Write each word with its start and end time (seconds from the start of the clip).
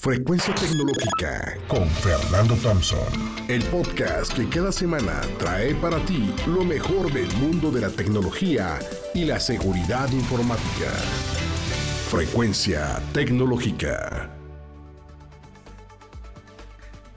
Frecuencia 0.00 0.54
Tecnológica 0.54 1.58
con 1.66 1.90
Fernando 1.90 2.54
Thompson. 2.62 3.00
El 3.48 3.64
podcast 3.64 4.32
que 4.32 4.48
cada 4.48 4.70
semana 4.70 5.22
trae 5.40 5.74
para 5.74 5.98
ti 6.06 6.32
lo 6.46 6.62
mejor 6.62 7.12
del 7.12 7.26
mundo 7.38 7.72
de 7.72 7.80
la 7.80 7.90
tecnología 7.90 8.78
y 9.12 9.24
la 9.24 9.40
seguridad 9.40 10.08
informática. 10.12 10.92
Frecuencia 12.08 13.02
Tecnológica. 13.12 14.30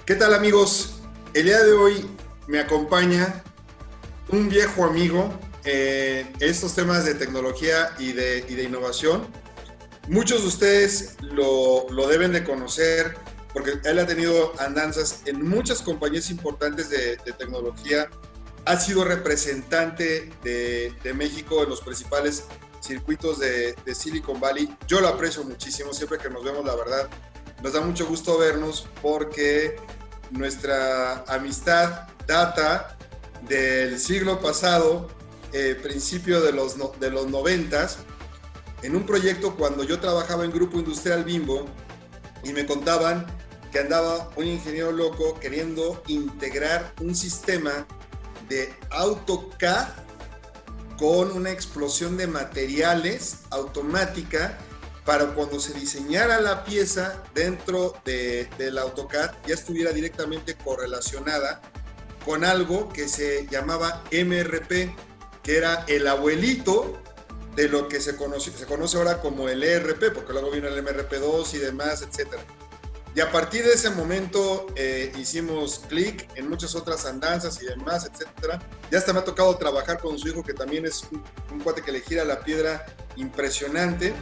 ¿Qué 0.03 0.15
tal 0.15 0.33
amigos? 0.33 1.03
El 1.35 1.45
día 1.45 1.61
de 1.63 1.73
hoy 1.73 2.07
me 2.47 2.59
acompaña 2.59 3.43
un 4.29 4.49
viejo 4.49 4.85
amigo 4.85 5.31
en 5.65 6.33
estos 6.39 6.73
temas 6.73 7.05
de 7.05 7.13
tecnología 7.13 7.91
y 7.99 8.13
de, 8.13 8.43
y 8.49 8.55
de 8.55 8.63
innovación 8.63 9.27
Muchos 10.07 10.41
de 10.41 10.47
ustedes 10.47 11.15
lo, 11.21 11.85
deben 12.07 12.31
de 12.33 12.43
conocer 12.43 13.15
porque 13.53 13.73
él 13.83 13.99
ha 13.99 14.07
tenido 14.07 14.53
andanzas 14.59 15.21
en 15.25 15.47
muchas 15.47 15.81
compañías 15.81 16.29
importantes 16.29 16.89
de, 16.89 17.17
tecnología. 17.37 18.09
Ha 18.65 18.79
sido 18.79 19.03
representante 19.03 20.31
de, 20.43 21.13
México 21.13 21.63
en 21.63 21.69
los 21.69 21.81
principales 21.81 22.45
circuitos 22.81 23.39
de, 23.39 23.75
Silicon 23.93 24.39
Valley. 24.39 24.75
Yo 24.87 25.01
lo 25.01 25.07
aprecio 25.07 25.43
muchísimo, 25.43 25.93
siempre 25.93 26.17
que 26.17 26.29
nos 26.29 26.43
vemos, 26.43 26.65
la 26.65 26.75
verdad. 26.75 27.09
Nos 27.61 27.73
da 27.73 27.81
mucho 27.81 28.07
gusto 28.07 28.37
vernos 28.39 28.87
porque 29.01 29.75
nuestra 30.31 31.23
amistad 31.27 32.07
data 32.25 32.97
del 33.47 33.99
siglo 33.99 34.39
pasado, 34.39 35.09
eh, 35.53 35.77
principio 35.81 36.41
de 36.41 36.53
los, 36.53 36.75
de 36.99 37.11
los 37.11 37.27
noventas, 37.27 37.99
en 38.83 38.95
un 38.95 39.05
proyecto 39.05 39.55
cuando 39.55 39.83
yo 39.83 39.99
trabajaba 39.99 40.45
en 40.45 40.51
Grupo 40.51 40.79
Industrial 40.79 41.23
Bimbo 41.23 41.65
y 42.43 42.53
me 42.53 42.65
contaban 42.65 43.25
que 43.71 43.79
andaba 43.79 44.29
un 44.35 44.47
ingeniero 44.47 44.91
loco 44.91 45.39
queriendo 45.39 46.03
integrar 46.07 46.93
un 46.99 47.15
sistema 47.15 47.85
de 48.49 48.73
AutoCAD 48.89 49.87
con 50.97 51.31
una 51.31 51.51
explosión 51.51 52.17
de 52.17 52.27
materiales 52.27 53.39
automática 53.49 54.57
para 55.05 55.25
cuando 55.27 55.59
se 55.59 55.73
diseñara 55.73 56.41
la 56.41 56.63
pieza 56.63 57.23
dentro 57.33 57.95
de, 58.05 58.47
del 58.57 58.77
AutoCAD 58.77 59.31
ya 59.47 59.53
estuviera 59.55 59.91
directamente 59.91 60.55
correlacionada 60.55 61.61
con 62.25 62.43
algo 62.43 62.89
que 62.89 63.07
se 63.07 63.47
llamaba 63.47 64.03
MRP, 64.11 64.93
que 65.41 65.57
era 65.57 65.85
el 65.87 66.07
abuelito 66.07 67.01
de 67.55 67.67
lo 67.67 67.87
que 67.87 67.99
se 67.99 68.15
conoce, 68.15 68.51
se 68.51 68.65
conoce 68.65 68.97
ahora 68.97 69.19
como 69.19 69.49
el 69.49 69.63
ERP, 69.63 70.13
porque 70.13 70.33
luego 70.33 70.51
vino 70.51 70.67
el 70.67 70.85
MRP2 70.85 71.53
y 71.55 71.57
demás, 71.57 72.01
etc. 72.01 72.35
Y 73.13 73.19
a 73.19 73.29
partir 73.31 73.65
de 73.65 73.73
ese 73.73 73.89
momento 73.89 74.67
eh, 74.75 75.11
hicimos 75.17 75.79
clic 75.89 76.29
en 76.35 76.49
muchas 76.49 76.75
otras 76.75 77.05
andanzas 77.05 77.61
y 77.61 77.65
demás, 77.65 78.05
etc. 78.05 78.61
Ya 78.89 78.99
hasta 78.99 79.11
me 79.11 79.19
ha 79.19 79.25
tocado 79.25 79.55
trabajar 79.57 79.99
con 79.99 80.17
su 80.17 80.29
hijo, 80.29 80.43
que 80.43 80.53
también 80.53 80.85
es 80.85 81.03
un, 81.11 81.21
un 81.51 81.59
cuate 81.59 81.81
que 81.81 81.91
le 81.91 81.99
gira 82.01 82.23
la 82.23 82.41
piedra 82.41 82.85
impresionante. 83.17 84.13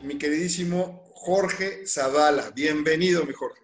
Mi 0.00 0.16
queridísimo 0.16 1.02
Jorge 1.14 1.86
Zavala. 1.86 2.50
Bienvenido, 2.50 3.24
mi 3.24 3.32
Jorge. 3.32 3.63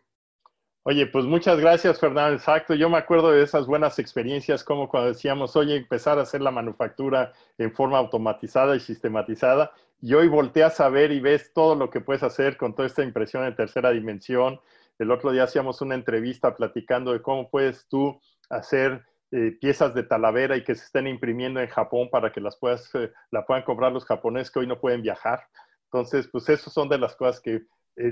Oye, 0.91 1.06
pues 1.06 1.24
muchas 1.24 1.60
gracias, 1.60 2.00
Fernando. 2.00 2.34
Exacto. 2.34 2.74
Yo 2.74 2.91
me 2.91 2.98
acuerdo 2.98 3.30
de 3.30 3.44
esas 3.44 3.69
buenas 3.69 4.00
experiencias, 4.00 4.64
como 4.64 4.88
cuando 4.88 5.10
decíamos, 5.10 5.55
oye, 5.55 5.77
empezar 5.77 6.19
a 6.19 6.22
hacer 6.22 6.41
la 6.41 6.50
manufactura 6.50 7.32
en 7.58 7.72
forma 7.72 7.97
automatizada 7.97 8.74
y 8.74 8.80
sistematizada. 8.80 9.70
Y 10.02 10.14
hoy 10.14 10.27
volteas 10.27 10.80
a 10.80 10.88
ver 10.88 11.12
y 11.12 11.20
ves 11.20 11.52
todo 11.55 11.77
lo 11.77 11.91
que 11.91 12.00
puedes 12.00 12.24
hacer 12.24 12.56
con 12.56 12.74
toda 12.74 12.88
esta 12.88 13.05
impresión 13.05 13.44
en 13.44 13.55
tercera 13.55 13.92
dimensión. 13.92 14.60
El 14.98 15.12
otro 15.12 15.30
día 15.30 15.44
hacíamos 15.44 15.80
una 15.80 15.94
entrevista 15.94 16.56
platicando 16.56 17.12
de 17.12 17.22
cómo 17.22 17.48
puedes 17.48 17.86
tú 17.86 18.20
hacer 18.48 19.04
eh, 19.30 19.56
piezas 19.60 19.94
de 19.94 20.02
talavera 20.02 20.56
y 20.56 20.65
que 20.65 20.75
se 20.75 20.86
estén 20.86 21.06
imprimiendo 21.06 21.60
en 21.60 21.69
Japón 21.69 22.09
para 22.10 22.32
que 22.32 22.41
las 22.41 22.56
puedas, 22.56 22.92
eh, 22.97 23.12
la 23.31 23.47
puedan 23.47 23.62
comprar 23.62 23.92
los 23.92 24.04
japoneses 24.04 24.50
que 24.50 24.59
hoy 24.59 24.66
no 24.66 24.81
pueden 24.81 25.03
viajar. 25.03 25.47
Entonces, 25.84 26.26
pues 26.26 26.48
esas 26.48 26.72
son 26.72 26.88
de 26.88 26.98
las 26.98 27.15
cosas 27.15 27.41
que 27.41 27.62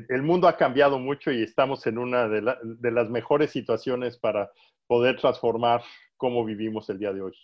el 0.09 0.23
mundo 0.23 0.49
ha 0.49 0.57
cambiado 0.57 0.99
mucho 0.99 1.31
y 1.31 1.43
estamos 1.43 1.87
en 1.87 1.99
una 1.99 2.29
de, 2.29 2.43
las 2.91 3.11
mejores 3.11 3.51
situaciones 3.51 4.17
para 4.17 4.53
poder 4.87 5.19
transformar 5.21 5.83
cómo 6.17 6.45
vivimos 6.45 6.89
el 6.91 6.99
día 6.99 7.13
de 7.13 7.23
hoy. 7.23 7.35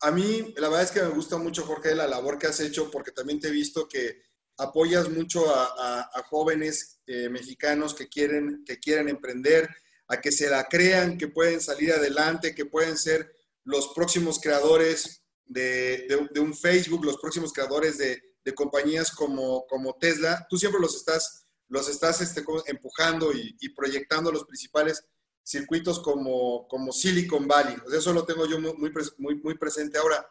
A 0.00 0.10
mí, 0.10 0.52
la 0.56 0.68
verdad 0.68 0.82
es 0.82 0.90
que 0.90 1.02
me 1.02 1.08
gusta 1.08 1.38
mucho, 1.38 1.64
Jorge, 1.64 1.94
la 1.94 2.08
labor 2.08 2.38
que 2.38 2.48
has 2.48 2.60
hecho, 2.60 2.90
porque 2.90 3.12
también 3.12 3.40
te 3.40 3.48
he 3.48 3.52
visto 3.52 3.88
que 3.88 4.22
apoyas 4.58 5.08
mucho 5.08 5.44
a, 5.54 6.22
jóvenes 6.28 7.00
eh, 7.06 7.28
mexicanos 7.28 7.94
que 7.94 8.08
quieren, 8.08 8.64
que 8.64 8.78
quieren 8.78 9.08
emprender, 9.08 9.68
a 10.08 10.20
que 10.20 10.32
se 10.32 10.50
la 10.50 10.64
crean, 10.64 11.16
que 11.18 11.28
pueden 11.28 11.60
salir 11.60 11.92
adelante, 11.92 12.54
que 12.54 12.66
pueden 12.66 12.96
ser 12.96 13.32
los 13.64 13.88
próximos 13.94 14.40
creadores 14.40 15.24
de, 15.44 16.28
un 16.40 16.54
Facebook, 16.54 17.04
los 17.04 17.18
próximos 17.18 17.52
creadores 17.52 17.98
de, 17.98 18.20
compañías 18.54 19.12
como, 19.12 19.66
como 19.68 19.94
Tesla. 19.94 20.46
Tú 20.50 20.56
siempre 20.58 20.80
los 20.80 20.96
estás 20.96 21.46
los 21.68 21.88
estás 21.88 22.20
este, 22.20 22.44
empujando 22.66 23.32
y, 23.32 23.68
proyectando 23.70 24.30
los 24.30 24.44
principales 24.44 25.04
circuitos 25.42 26.00
como, 26.00 26.68
como 26.68 26.92
Silicon 26.92 27.48
Valley. 27.48 27.76
eso 27.96 28.12
lo 28.12 28.24
tengo 28.24 28.46
yo 28.46 28.60
muy, 28.60 28.92
muy, 29.18 29.34
muy 29.36 29.58
presente. 29.58 29.98
Ahora, 29.98 30.26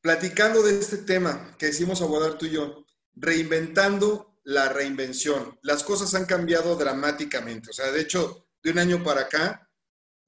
platicando 0.00 0.62
de 0.62 0.78
este 0.78 0.98
tema 0.98 1.56
que 1.58 1.66
decimos 1.66 2.02
abordar 2.02 2.36
tú 2.36 2.46
y 2.46 2.50
yo, 2.50 2.84
reinventando 3.14 4.38
la 4.44 4.68
reinvención. 4.68 5.58
Las 5.62 5.84
cosas 5.84 6.14
han 6.14 6.26
cambiado 6.26 6.76
dramáticamente. 6.76 7.70
O 7.70 7.72
sea, 7.72 7.90
de 7.90 8.00
hecho, 8.00 8.48
de 8.62 8.70
un 8.70 8.78
año 8.78 9.02
para 9.02 9.22
acá, 9.22 9.70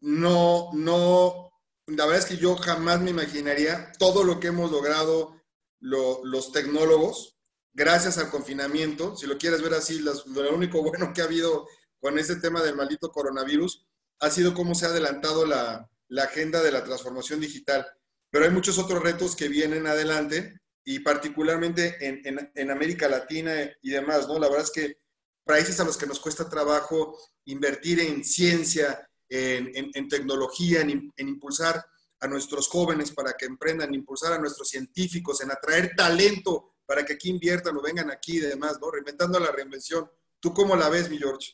no, 0.01 0.71
no, 0.73 1.51
la 1.87 2.07
verdad 2.07 2.21
es 2.23 2.27
que 2.27 2.37
yo 2.37 2.57
jamás 2.57 3.01
me 3.01 3.11
imaginaría 3.11 3.93
todo 3.99 4.25
lo 4.25 4.41
que 4.41 4.49
hemos 4.49 4.71
logrado 4.71 5.41
los 5.81 6.51
tecnólogos 6.53 7.34
gracias 7.75 8.17
al 8.19 8.31
confinamiento, 8.31 9.17
si 9.17 9.27
lo 9.27 9.37
quieres 9.37 9.61
ver 9.61 9.75
así, 9.75 9.99
lo 9.99 10.55
único 10.55 10.83
bueno 10.83 11.13
que 11.13 11.21
ha 11.21 11.25
habido 11.25 11.67
con 12.01 12.19
este 12.19 12.37
tema 12.37 12.63
del 12.63 12.77
maldito 12.77 13.11
coronavirus 13.11 13.87
ha 14.21 14.31
sido 14.31 14.55
cómo 14.55 14.75
se 14.75 14.87
ha 14.87 14.91
adelantado 14.91 15.45
la, 15.47 15.91
agenda 16.23 16.63
de 16.63 16.71
la 16.71 16.85
transformación 16.85 17.41
digital. 17.41 17.87
Pero 18.31 18.45
hay 18.45 18.51
muchos 18.51 18.79
otros 18.79 19.03
retos 19.03 19.35
que 19.35 19.49
vienen 19.49 19.87
adelante 19.87 20.55
y 20.85 21.01
particularmente 21.01 21.97
en, 22.01 22.71
América 22.71 23.09
Latina 23.09 23.53
y 23.83 23.91
demás, 23.91 24.29
¿no? 24.29 24.39
La 24.39 24.49
verdad 24.49 24.65
es 24.65 24.71
que 24.71 24.99
países 25.45 25.81
a 25.81 25.85
los 25.85 25.97
que 25.97 26.07
nos 26.07 26.21
cuesta 26.21 26.49
trabajo 26.49 27.19
invertir 27.47 28.01
en 28.01 28.23
ciencia, 28.23 29.09
en, 29.29 30.09
tecnología, 30.09 30.83
en, 30.83 31.13
impulsar 31.17 31.85
a 32.21 32.29
nuestros 32.29 32.69
jóvenes 32.69 33.11
para 33.11 33.33
que 33.33 33.47
emprendan, 33.47 33.95
impulsar 33.95 34.35
a 34.35 34.39
nuestros 34.39 34.69
científicos, 34.69 35.41
en 35.41 35.51
atraer 35.51 35.95
talento 35.97 36.74
para 36.87 37.05
que 37.05 37.15
aquí 37.15 37.31
inviertan 37.31 37.77
o 37.77 37.83
vengan 37.83 38.11
aquí 38.11 38.39
y 38.39 38.41
demás, 38.41 38.79
¿no? 38.81 38.91
Reinventando 38.91 39.39
la 39.39 39.51
reinvención. 39.51 40.11
¿Tú 40.41 40.53
cómo 40.53 40.77
la 40.77 40.89
ves, 40.89 41.09
mi 41.09 41.19
George? 41.19 41.53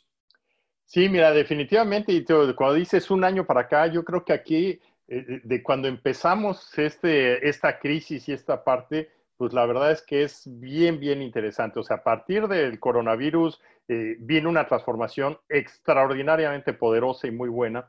Sí, 0.85 1.09
mira, 1.09 1.31
definitivamente, 1.31 2.13
y 2.13 2.25
cuando 2.25 2.75
dices 2.75 3.11
un 3.11 3.23
año 3.23 3.47
para 3.47 3.61
acá, 3.61 3.87
yo 3.87 4.05
creo 4.05 4.25
que 4.25 4.33
aquí, 4.33 4.67
eh, 4.67 4.81
eh, 5.07 5.41
de 5.45 5.63
cuando 5.63 5.87
empezamos 5.87 6.77
este, 6.77 7.49
esta 7.49 7.79
crisis 7.79 8.29
y 8.29 8.33
esta 8.33 8.65
parte, 8.65 9.09
pues 9.37 9.53
la 9.53 9.65
verdad 9.67 9.93
es 9.93 10.03
que 10.03 10.25
es 10.25 10.43
bien, 10.47 10.99
bien 10.99 11.23
interesante. 11.23 11.79
O 11.79 11.85
sea, 11.85 11.99
a 11.99 12.03
partir 12.03 12.49
del 12.49 12.81
coronavirus 12.81 13.61
eh, 13.89 14.17
viene 14.19 14.49
una 14.49 14.67
transformación 14.67 15.39
extraordinariamente 15.49 16.73
poderosa 16.73 17.29
y 17.29 17.31
muy 17.31 17.49
buena. 17.49 17.89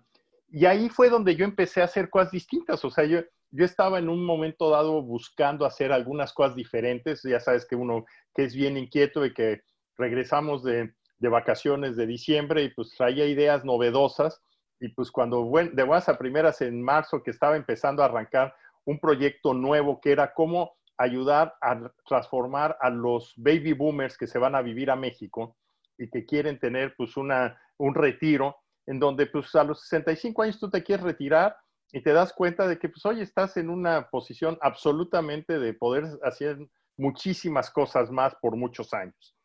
Y 0.50 0.66
ahí 0.66 0.88
fue 0.88 1.10
donde 1.10 1.36
yo 1.36 1.44
empecé 1.44 1.82
a 1.82 1.86
hacer 1.86 2.10
cosas 2.10 2.32
distintas. 2.32 2.86
O 2.86 2.92
sea, 2.92 3.04
yo, 3.06 3.22
yo 3.52 3.66
estaba 3.66 4.00
en 4.00 4.10
un 4.10 4.26
momento 4.26 4.70
dado 4.70 5.02
buscando 5.02 5.66
hacer 5.66 5.92
algunas 5.92 6.34
cosas 6.34 6.56
diferentes. 6.56 7.22
Ya 7.24 7.40
sabes 7.40 7.66
que 7.66 7.76
uno 7.76 8.06
que 8.34 8.46
es 8.46 8.56
bien 8.56 8.78
inquieto 8.78 9.26
y 9.26 9.34
que 9.34 9.62
regresamos 9.98 10.64
de, 10.64 10.94
vacaciones 11.20 11.96
de 11.96 12.08
diciembre 12.08 12.64
y 12.64 12.70
pues 12.70 12.96
traía 12.98 13.26
ideas 13.26 13.64
novedosas. 13.66 14.42
Y 14.80 14.90
pues 14.90 15.12
cuando 15.12 15.38
de 15.74 15.84
buenas 15.84 16.10
a 16.10 16.18
primeras 16.18 16.62
en 16.62 16.82
marzo 16.82 17.22
que 17.22 17.32
estaba 17.32 17.56
empezando 17.56 18.02
a 18.02 18.06
arrancar 18.06 18.56
un 18.86 19.00
proyecto 19.00 19.54
nuevo 19.54 20.00
que 20.02 20.12
era 20.12 20.34
cómo 20.34 20.74
ayudar 20.98 21.54
a 21.62 21.92
transformar 22.08 22.78
a 22.80 22.90
los 22.90 23.34
baby 23.38 23.74
boomers 23.74 24.18
que 24.18 24.28
se 24.28 24.40
van 24.40 24.56
a 24.56 24.62
vivir 24.62 24.90
a 24.90 24.96
México 24.96 25.58
y 25.98 26.10
que 26.10 26.26
quieren 26.26 26.58
tener 26.58 26.96
pues 26.96 27.18
una, 27.18 27.60
un 27.78 27.94
retiro 27.94 28.56
en 28.88 29.00
donde 29.00 29.28
pues 29.28 29.54
a 29.56 29.64
los 29.64 29.82
65 29.82 30.42
años 30.42 30.60
tú 30.60 30.70
te 30.70 30.84
quieres 30.84 31.06
retirar 31.06 31.56
y 31.92 32.02
te 32.02 32.14
das 32.14 32.34
cuenta 32.34 32.68
de 32.68 32.80
que, 32.80 32.90
pues, 32.90 33.06
hoy 33.06 33.22
estás 33.22 33.58
en 33.58 33.70
una 33.70 34.10
posición 34.10 34.58
absolutamente 34.62 35.60
de 35.60 35.74
poder 35.74 36.06
hacer 36.24 36.58
muchísimas 36.98 37.70
cosas 37.70 38.12
más 38.12 38.36
por 38.36 38.56
muchos 38.56 38.94
años. 38.94 39.36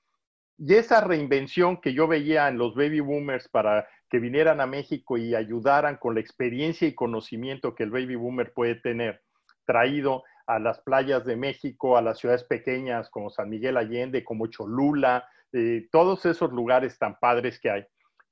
Y 0.58 0.75
esa 0.75 1.00
reinvención 1.00 1.81
que 1.81 1.93
yo 1.93 2.08
veía 2.08 2.48
en 2.48 2.58
los 2.58 2.75
baby 2.75 3.00
boomers 3.00 3.48
para 3.48 3.87
que 4.08 4.19
vinieran 4.19 4.60
a 4.60 4.66
México 4.66 5.19
y 5.19 5.34
ayudaran 5.34 5.96
con 5.96 6.14
la 6.14 6.20
experiencia 6.20 6.87
y 6.87 6.94
conocimiento 6.94 7.75
que 7.75 7.82
el 7.82 7.90
baby 7.90 8.14
boomer 8.14 8.52
puede 8.52 8.76
tener, 8.76 9.22
traído 9.66 10.22
a 10.46 10.58
las 10.58 10.81
playas 10.81 11.25
de 11.25 11.37
México, 11.37 11.96
a 11.96 12.02
las 12.02 12.19
ciudades 12.19 12.44
pequeñas 12.44 13.10
como 13.10 13.31
San 13.31 13.50
Miguel 13.50 13.76
Allende, 13.76 14.25
como 14.25 14.46
Cholula, 14.46 15.28
eh, 15.52 15.88
todos 15.90 16.25
esos 16.25 16.52
lugares 16.52 16.99
tan 16.99 17.19
padres 17.19 17.60
que 17.60 17.70
hay. 17.70 17.87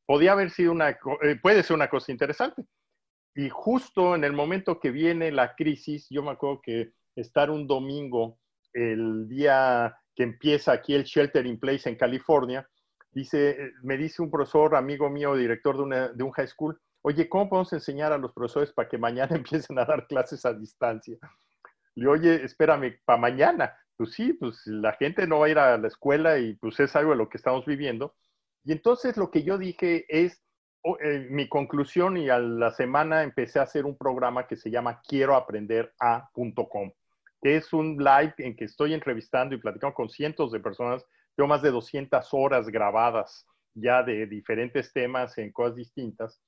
Podía 0.06 0.32
haber 0.32 0.50
sido 0.50 0.72
una, 0.72 0.90
eh, 0.90 1.36
puede 1.42 1.62
ser 1.62 1.74
una 1.74 1.88
cosa 1.88 2.12
interesante. 2.12 2.62
Y 3.34 3.48
justo 3.48 4.14
en 4.14 4.24
el 4.24 4.32
momento 4.32 4.78
que 4.78 4.90
viene 4.90 5.32
la 5.32 5.54
crisis, 5.54 6.06
yo 6.10 6.22
me 6.22 6.30
acuerdo 6.30 6.60
que 6.62 6.92
estar 7.16 7.50
un 7.50 7.66
domingo, 7.66 8.38
el 8.72 9.28
día 9.28 9.96
que 10.14 10.22
empieza 10.22 10.72
aquí 10.72 10.94
el 10.94 11.04
shelter 11.04 11.46
in 11.46 11.58
place 11.58 11.88
en 11.88 11.96
California, 11.96 12.68
dice, 13.10 13.72
me 13.82 13.96
dice 13.96 14.22
un 14.22 14.30
profesor, 14.30 14.76
amigo 14.76 15.10
mío, 15.10 15.34
director 15.34 15.88
de, 15.88 16.14
de 16.14 16.22
un 16.22 16.32
high 16.32 16.48
school, 16.48 16.78
oye, 17.02 17.28
¿cómo 17.28 17.48
podemos 17.48 17.72
enseñar 17.72 18.12
a 18.12 18.18
los 18.18 18.32
profesores 18.32 18.72
para 18.72 18.88
que 18.88 18.98
mañana 18.98 19.36
empiecen 19.36 19.78
a 19.78 19.84
dar 19.84 20.06
clases 20.06 20.44
a 20.44 20.54
distancia? 20.54 21.18
Le 21.94 22.08
oye, 22.08 22.44
espérame, 22.44 23.00
para 23.04 23.18
mañana. 23.18 23.76
Pues 23.96 24.12
sí, 24.12 24.32
pues 24.32 24.60
la 24.66 24.92
gente 24.94 25.26
no 25.26 25.40
va 25.40 25.46
a 25.46 25.50
ir 25.50 25.58
a 25.58 25.78
la 25.78 25.86
escuela 25.86 26.38
y 26.38 26.54
pues 26.54 26.80
es 26.80 26.96
algo 26.96 27.12
de 27.12 27.16
lo 27.16 27.28
que 27.28 27.36
estamos 27.36 27.64
viviendo. 27.64 28.16
Y 28.64 28.72
entonces 28.72 29.16
lo 29.16 29.30
que 29.30 29.44
yo 29.44 29.58
dije 29.58 30.04
es, 30.08 30.42
eh, 30.84 31.26
mi 31.30 31.48
conclusión 31.48 32.16
y 32.18 32.28
a 32.28 32.38
la 32.38 32.70
semana 32.70 33.22
empecé 33.22 33.58
a 33.58 33.62
hacer 33.62 33.86
un 33.86 33.96
programa 33.96 34.46
que 34.46 34.56
se 34.56 34.70
llama 34.70 35.00
quiero 35.06 35.34
aprender 35.34 35.94
a.com, 35.98 36.92
que 37.40 37.56
es 37.56 37.72
un 37.72 37.96
live 37.96 38.34
en 38.38 38.54
que 38.54 38.66
estoy 38.66 38.92
entrevistando 38.92 39.54
y 39.54 39.58
platicando 39.58 39.94
con 39.94 40.10
cientos 40.10 40.52
de 40.52 40.60
personas. 40.60 41.04
Tengo 41.34 41.48
más 41.48 41.62
de 41.62 41.70
200 41.70 42.28
horas 42.32 42.68
grabadas 42.68 43.46
ya 43.74 44.02
de 44.02 44.26
diferentes 44.26 44.92
temas 44.92 45.36
en 45.38 45.52
cosas 45.52 45.76
distintas. 45.76 46.40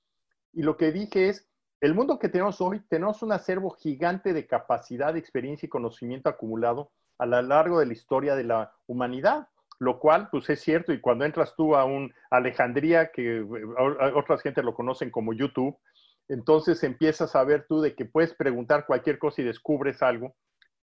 Y 0.52 0.62
lo 0.62 0.76
que 0.76 0.92
dije 0.92 1.28
es, 1.30 1.48
el 1.80 1.94
mundo 1.94 2.18
que 2.18 2.28
tenemos 2.28 2.60
hoy, 2.60 2.80
tenemos 2.88 3.22
un 3.22 3.32
acervo 3.32 3.70
gigante 3.70 4.32
de 4.32 4.46
capacidad, 4.46 5.16
experiencia 5.16 5.66
y 5.66 5.70
conocimiento 5.70 6.28
acumulado 6.28 6.90
a 7.18 7.26
lo 7.26 7.40
largo 7.42 7.80
de 7.80 7.86
la 7.86 7.92
historia 7.92 8.34
de 8.34 8.44
la 8.44 8.72
humanidad, 8.86 9.48
lo 9.78 9.98
cual, 9.98 10.28
pues 10.30 10.48
es 10.50 10.60
cierto, 10.60 10.92
y 10.92 11.00
cuando 11.00 11.24
entras 11.24 11.54
tú 11.56 11.76
a 11.76 11.84
un 11.84 12.12
Alejandría, 12.30 13.10
que 13.12 13.44
otras 14.14 14.42
gente 14.42 14.62
lo 14.62 14.74
conocen 14.74 15.10
como 15.10 15.32
YouTube, 15.32 15.76
entonces 16.28 16.82
empiezas 16.82 17.36
a 17.36 17.44
ver 17.44 17.66
tú 17.68 17.80
de 17.80 17.94
que 17.94 18.04
puedes 18.04 18.34
preguntar 18.34 18.86
cualquier 18.86 19.18
cosa 19.18 19.42
y 19.42 19.44
descubres 19.44 20.02
algo, 20.02 20.34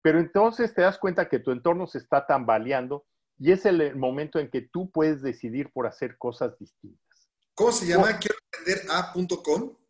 pero 0.01 0.19
entonces 0.19 0.73
te 0.73 0.81
das 0.81 0.97
cuenta 0.97 1.29
que 1.29 1.39
tu 1.39 1.51
entorno 1.51 1.87
se 1.87 1.97
está 1.97 2.25
tambaleando 2.25 3.05
y 3.39 3.51
es 3.51 3.65
el 3.65 3.95
momento 3.95 4.39
en 4.39 4.49
que 4.49 4.61
tú 4.61 4.91
puedes 4.91 5.21
decidir 5.21 5.71
por 5.71 5.87
hacer 5.87 6.17
cosas 6.17 6.57
distintas. 6.59 7.29
¿Cómo 7.55 7.71
se 7.71 7.87
llama? 7.87 8.19
Quiero 8.19 8.35
aprender 8.51 8.91
a.com 8.91 9.83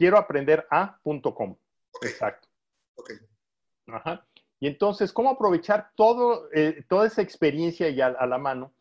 quiero 0.00 0.16
aprender 0.16 0.66
a.com. 0.70 1.56
Exacto. 2.00 2.48
Ok. 2.94 3.12
Ajá. 3.88 4.26
Y 4.60 4.66
entonces, 4.66 5.12
¿cómo 5.12 5.30
aprovechar 5.30 5.90
todo, 5.96 6.48
eh, 6.52 6.84
toda 6.86 7.06
esa 7.06 7.22
experiencia 7.22 7.88
ya 7.88 8.08
a 8.08 8.26
la 8.26 8.38
mano? 8.38 8.72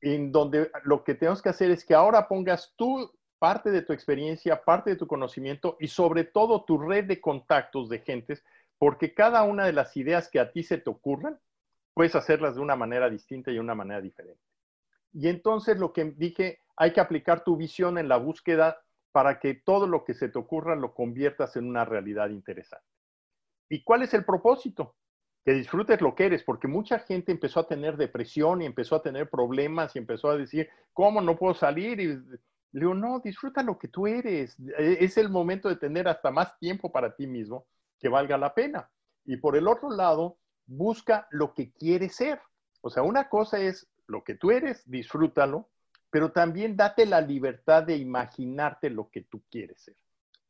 En 0.00 0.30
donde 0.30 0.70
lo 0.84 1.02
que 1.04 1.14
tenemos 1.14 1.40
que 1.40 1.48
hacer 1.48 1.70
es 1.70 1.84
que 1.84 1.94
ahora 1.94 2.28
pongas 2.28 2.74
tú 2.76 3.10
parte 3.38 3.70
de 3.70 3.82
tu 3.82 3.92
experiencia, 3.92 4.62
parte 4.62 4.90
de 4.90 4.96
tu 4.96 5.06
conocimiento 5.06 5.76
y 5.80 5.88
sobre 5.88 6.24
todo 6.24 6.64
tu 6.64 6.78
red 6.78 7.06
de 7.06 7.20
contactos 7.20 7.88
de 7.88 8.00
gentes, 8.00 8.44
porque 8.78 9.14
cada 9.14 9.42
una 9.42 9.64
de 9.64 9.72
las 9.72 9.96
ideas 9.96 10.28
que 10.28 10.38
a 10.38 10.52
ti 10.52 10.62
se 10.62 10.78
te 10.78 10.90
ocurran, 10.90 11.40
puedes 11.94 12.14
hacerlas 12.14 12.54
de 12.54 12.60
una 12.60 12.76
manera 12.76 13.08
distinta 13.08 13.50
y 13.50 13.54
de 13.54 13.60
una 13.60 13.74
manera 13.74 14.00
diferente. 14.00 14.42
Y 15.12 15.28
entonces 15.28 15.78
lo 15.78 15.92
que 15.92 16.04
dije, 16.04 16.60
hay 16.76 16.92
que 16.92 17.00
aplicar 17.00 17.42
tu 17.42 17.56
visión 17.56 17.98
en 17.98 18.08
la 18.08 18.16
búsqueda 18.16 18.82
para 19.12 19.40
que 19.40 19.54
todo 19.54 19.86
lo 19.86 20.04
que 20.04 20.14
se 20.14 20.28
te 20.28 20.38
ocurra 20.38 20.76
lo 20.76 20.94
conviertas 20.94 21.56
en 21.56 21.68
una 21.68 21.84
realidad 21.84 22.30
interesante. 22.30 22.86
¿Y 23.68 23.82
cuál 23.82 24.02
es 24.02 24.14
el 24.14 24.24
propósito? 24.24 24.94
Que 25.44 25.52
disfrutes 25.52 26.00
lo 26.00 26.14
que 26.14 26.26
eres, 26.26 26.42
porque 26.44 26.68
mucha 26.68 27.00
gente 27.00 27.32
empezó 27.32 27.60
a 27.60 27.66
tener 27.66 27.96
depresión 27.96 28.62
y 28.62 28.66
empezó 28.66 28.96
a 28.96 29.02
tener 29.02 29.28
problemas 29.28 29.94
y 29.96 29.98
empezó 29.98 30.30
a 30.30 30.36
decir, 30.36 30.68
¿cómo 30.92 31.20
no 31.20 31.36
puedo 31.36 31.54
salir? 31.54 31.98
Y 32.00 32.06
le 32.06 32.38
digo, 32.72 32.94
no, 32.94 33.18
disfruta 33.18 33.62
lo 33.62 33.78
que 33.78 33.88
tú 33.88 34.06
eres. 34.06 34.56
E, 34.78 34.98
es 35.00 35.18
el 35.18 35.28
momento 35.28 35.68
de 35.68 35.76
tener 35.76 36.08
hasta 36.08 36.30
más 36.30 36.58
tiempo 36.58 36.92
para 36.92 37.14
ti 37.14 37.26
mismo 37.26 37.66
que 37.98 38.08
valga 38.08 38.38
la 38.38 38.54
pena. 38.54 38.88
Y 39.24 39.36
por 39.36 39.56
el 39.56 39.68
otro 39.68 39.90
lado, 39.90 40.38
busca 40.66 41.26
lo 41.30 41.54
que 41.54 41.72
quieres 41.72 42.14
ser. 42.14 42.40
O 42.80 42.90
sea, 42.90 43.02
una 43.02 43.28
cosa 43.28 43.58
es 43.58 43.88
lo 44.06 44.24
que 44.24 44.34
tú 44.34 44.50
eres, 44.50 44.88
disfrútalo, 44.88 45.68
pero 46.10 46.32
también 46.32 46.76
date 46.76 47.06
la 47.06 47.20
libertad 47.20 47.84
de 47.84 47.96
imaginarte 47.96 48.90
lo 48.90 49.10
que 49.10 49.22
tú 49.22 49.42
quieres 49.50 49.80
ser. 49.80 49.96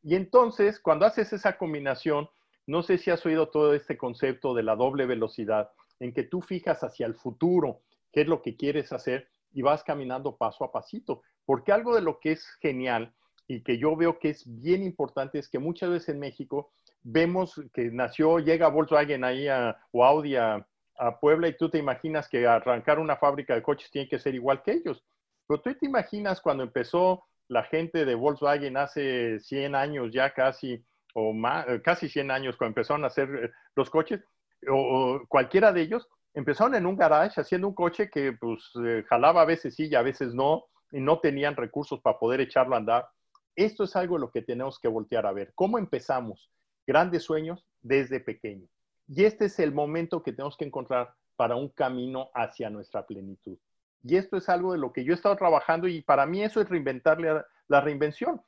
Y 0.02 0.16
entonces, 0.16 0.80
cuando 0.80 1.06
haces 1.06 1.32
esa 1.32 1.56
combinación, 1.56 2.28
no 2.72 2.82
sé 2.82 2.96
si 2.96 3.10
has 3.10 3.26
oído 3.26 3.50
todo 3.50 3.74
este 3.74 3.98
concepto 3.98 4.54
de 4.54 4.62
la 4.62 4.76
doble 4.76 5.04
velocidad, 5.04 5.70
en 6.00 6.14
que 6.14 6.22
tú 6.22 6.40
fijas 6.40 6.82
hacia 6.82 7.04
el 7.04 7.14
futuro 7.14 7.82
qué 8.10 8.22
es 8.22 8.26
lo 8.26 8.40
que 8.40 8.56
quieres 8.56 8.94
hacer 8.94 9.28
y 9.52 9.60
vas 9.60 9.84
caminando 9.84 10.38
paso 10.38 10.64
a 10.64 10.72
pasito. 10.72 11.20
Porque 11.44 11.70
algo 11.70 11.94
de 11.94 12.00
lo 12.00 12.18
que 12.18 12.32
es 12.32 12.46
genial 12.62 13.12
y 13.46 13.62
que 13.62 13.76
yo 13.76 13.94
veo 13.94 14.18
que 14.18 14.30
es 14.30 14.44
bien 14.46 14.82
importante 14.82 15.38
es 15.38 15.50
que 15.50 15.58
muchas 15.58 15.90
veces 15.90 16.08
en 16.08 16.20
México 16.20 16.72
vemos 17.02 17.60
que 17.74 17.90
nació, 17.90 18.38
llega 18.38 18.68
Volkswagen 18.68 19.22
ahí 19.22 19.48
a, 19.48 19.76
o 19.90 20.02
Audi 20.02 20.36
a, 20.36 20.66
a 20.96 21.20
Puebla 21.20 21.48
y 21.48 21.56
tú 21.58 21.68
te 21.68 21.76
imaginas 21.76 22.26
que 22.26 22.46
arrancar 22.46 22.98
una 22.98 23.16
fábrica 23.16 23.54
de 23.54 23.62
coches 23.62 23.90
tiene 23.90 24.08
que 24.08 24.18
ser 24.18 24.34
igual 24.34 24.62
que 24.62 24.72
ellos. 24.72 25.04
Pero 25.46 25.60
tú 25.60 25.74
te 25.74 25.84
imaginas 25.84 26.40
cuando 26.40 26.62
empezó 26.62 27.22
la 27.48 27.64
gente 27.64 28.06
de 28.06 28.14
Volkswagen 28.14 28.78
hace 28.78 29.40
100 29.40 29.74
años 29.74 30.10
ya 30.10 30.32
casi, 30.32 30.82
o 31.14 31.32
más, 31.32 31.68
eh, 31.68 31.80
casi 31.82 32.08
100 32.08 32.30
años, 32.30 32.56
cuando 32.56 32.70
empezaron 32.70 33.04
a 33.04 33.08
hacer 33.08 33.28
eh, 33.34 33.50
los 33.76 33.90
coches, 33.90 34.24
o, 34.70 35.20
cualquiera 35.28 35.72
de 35.72 35.82
ellos, 35.82 36.08
empezaron 36.34 36.74
en 36.74 36.86
un 36.86 36.96
garage 36.96 37.40
haciendo 37.40 37.68
un 37.68 37.74
coche 37.74 38.08
que 38.10 38.32
pues 38.32 38.70
eh, 38.84 39.04
jalaba 39.08 39.42
a 39.42 39.46
veces 39.46 39.74
sí 39.74 39.88
y 39.90 39.94
a 39.94 40.02
veces 40.02 40.34
no, 40.34 40.64
y 40.90 41.00
no 41.00 41.20
tenían 41.20 41.56
recursos 41.56 42.00
para 42.00 42.18
poder 42.18 42.40
echarlo 42.40 42.74
a 42.74 42.78
andar. 42.78 43.08
Esto 43.54 43.84
es 43.84 43.94
algo 43.96 44.16
lo 44.18 44.30
que 44.30 44.42
tenemos 44.42 44.78
que 44.78 44.88
voltear 44.88 45.26
a 45.26 45.32
ver. 45.32 45.52
¿Cómo 45.54 45.78
empezamos? 45.78 46.50
Grandes 46.86 47.24
sueños 47.24 47.66
desde 47.82 48.20
pequeño. 48.20 48.66
Y 49.08 49.24
este 49.24 49.46
es 49.46 49.58
el 49.58 49.72
momento 49.72 50.22
que 50.22 50.32
tenemos 50.32 50.56
que 50.56 50.64
encontrar 50.64 51.14
para 51.36 51.56
un 51.56 51.68
camino 51.68 52.30
hacia 52.34 52.70
nuestra 52.70 53.04
plenitud. 53.04 53.58
Y 54.04 54.16
esto 54.16 54.36
es 54.36 54.48
algo 54.48 54.72
de 54.72 54.78
lo 54.78 54.92
que 54.92 55.04
yo 55.04 55.12
he 55.12 55.16
estado 55.16 55.36
trabajando 55.36 55.86
y 55.86 56.02
para 56.02 56.26
mí 56.26 56.42
eso 56.42 56.60
es 56.60 56.68
reinventarle 56.68 57.42
la 57.68 57.80
reinvención. 57.80 58.40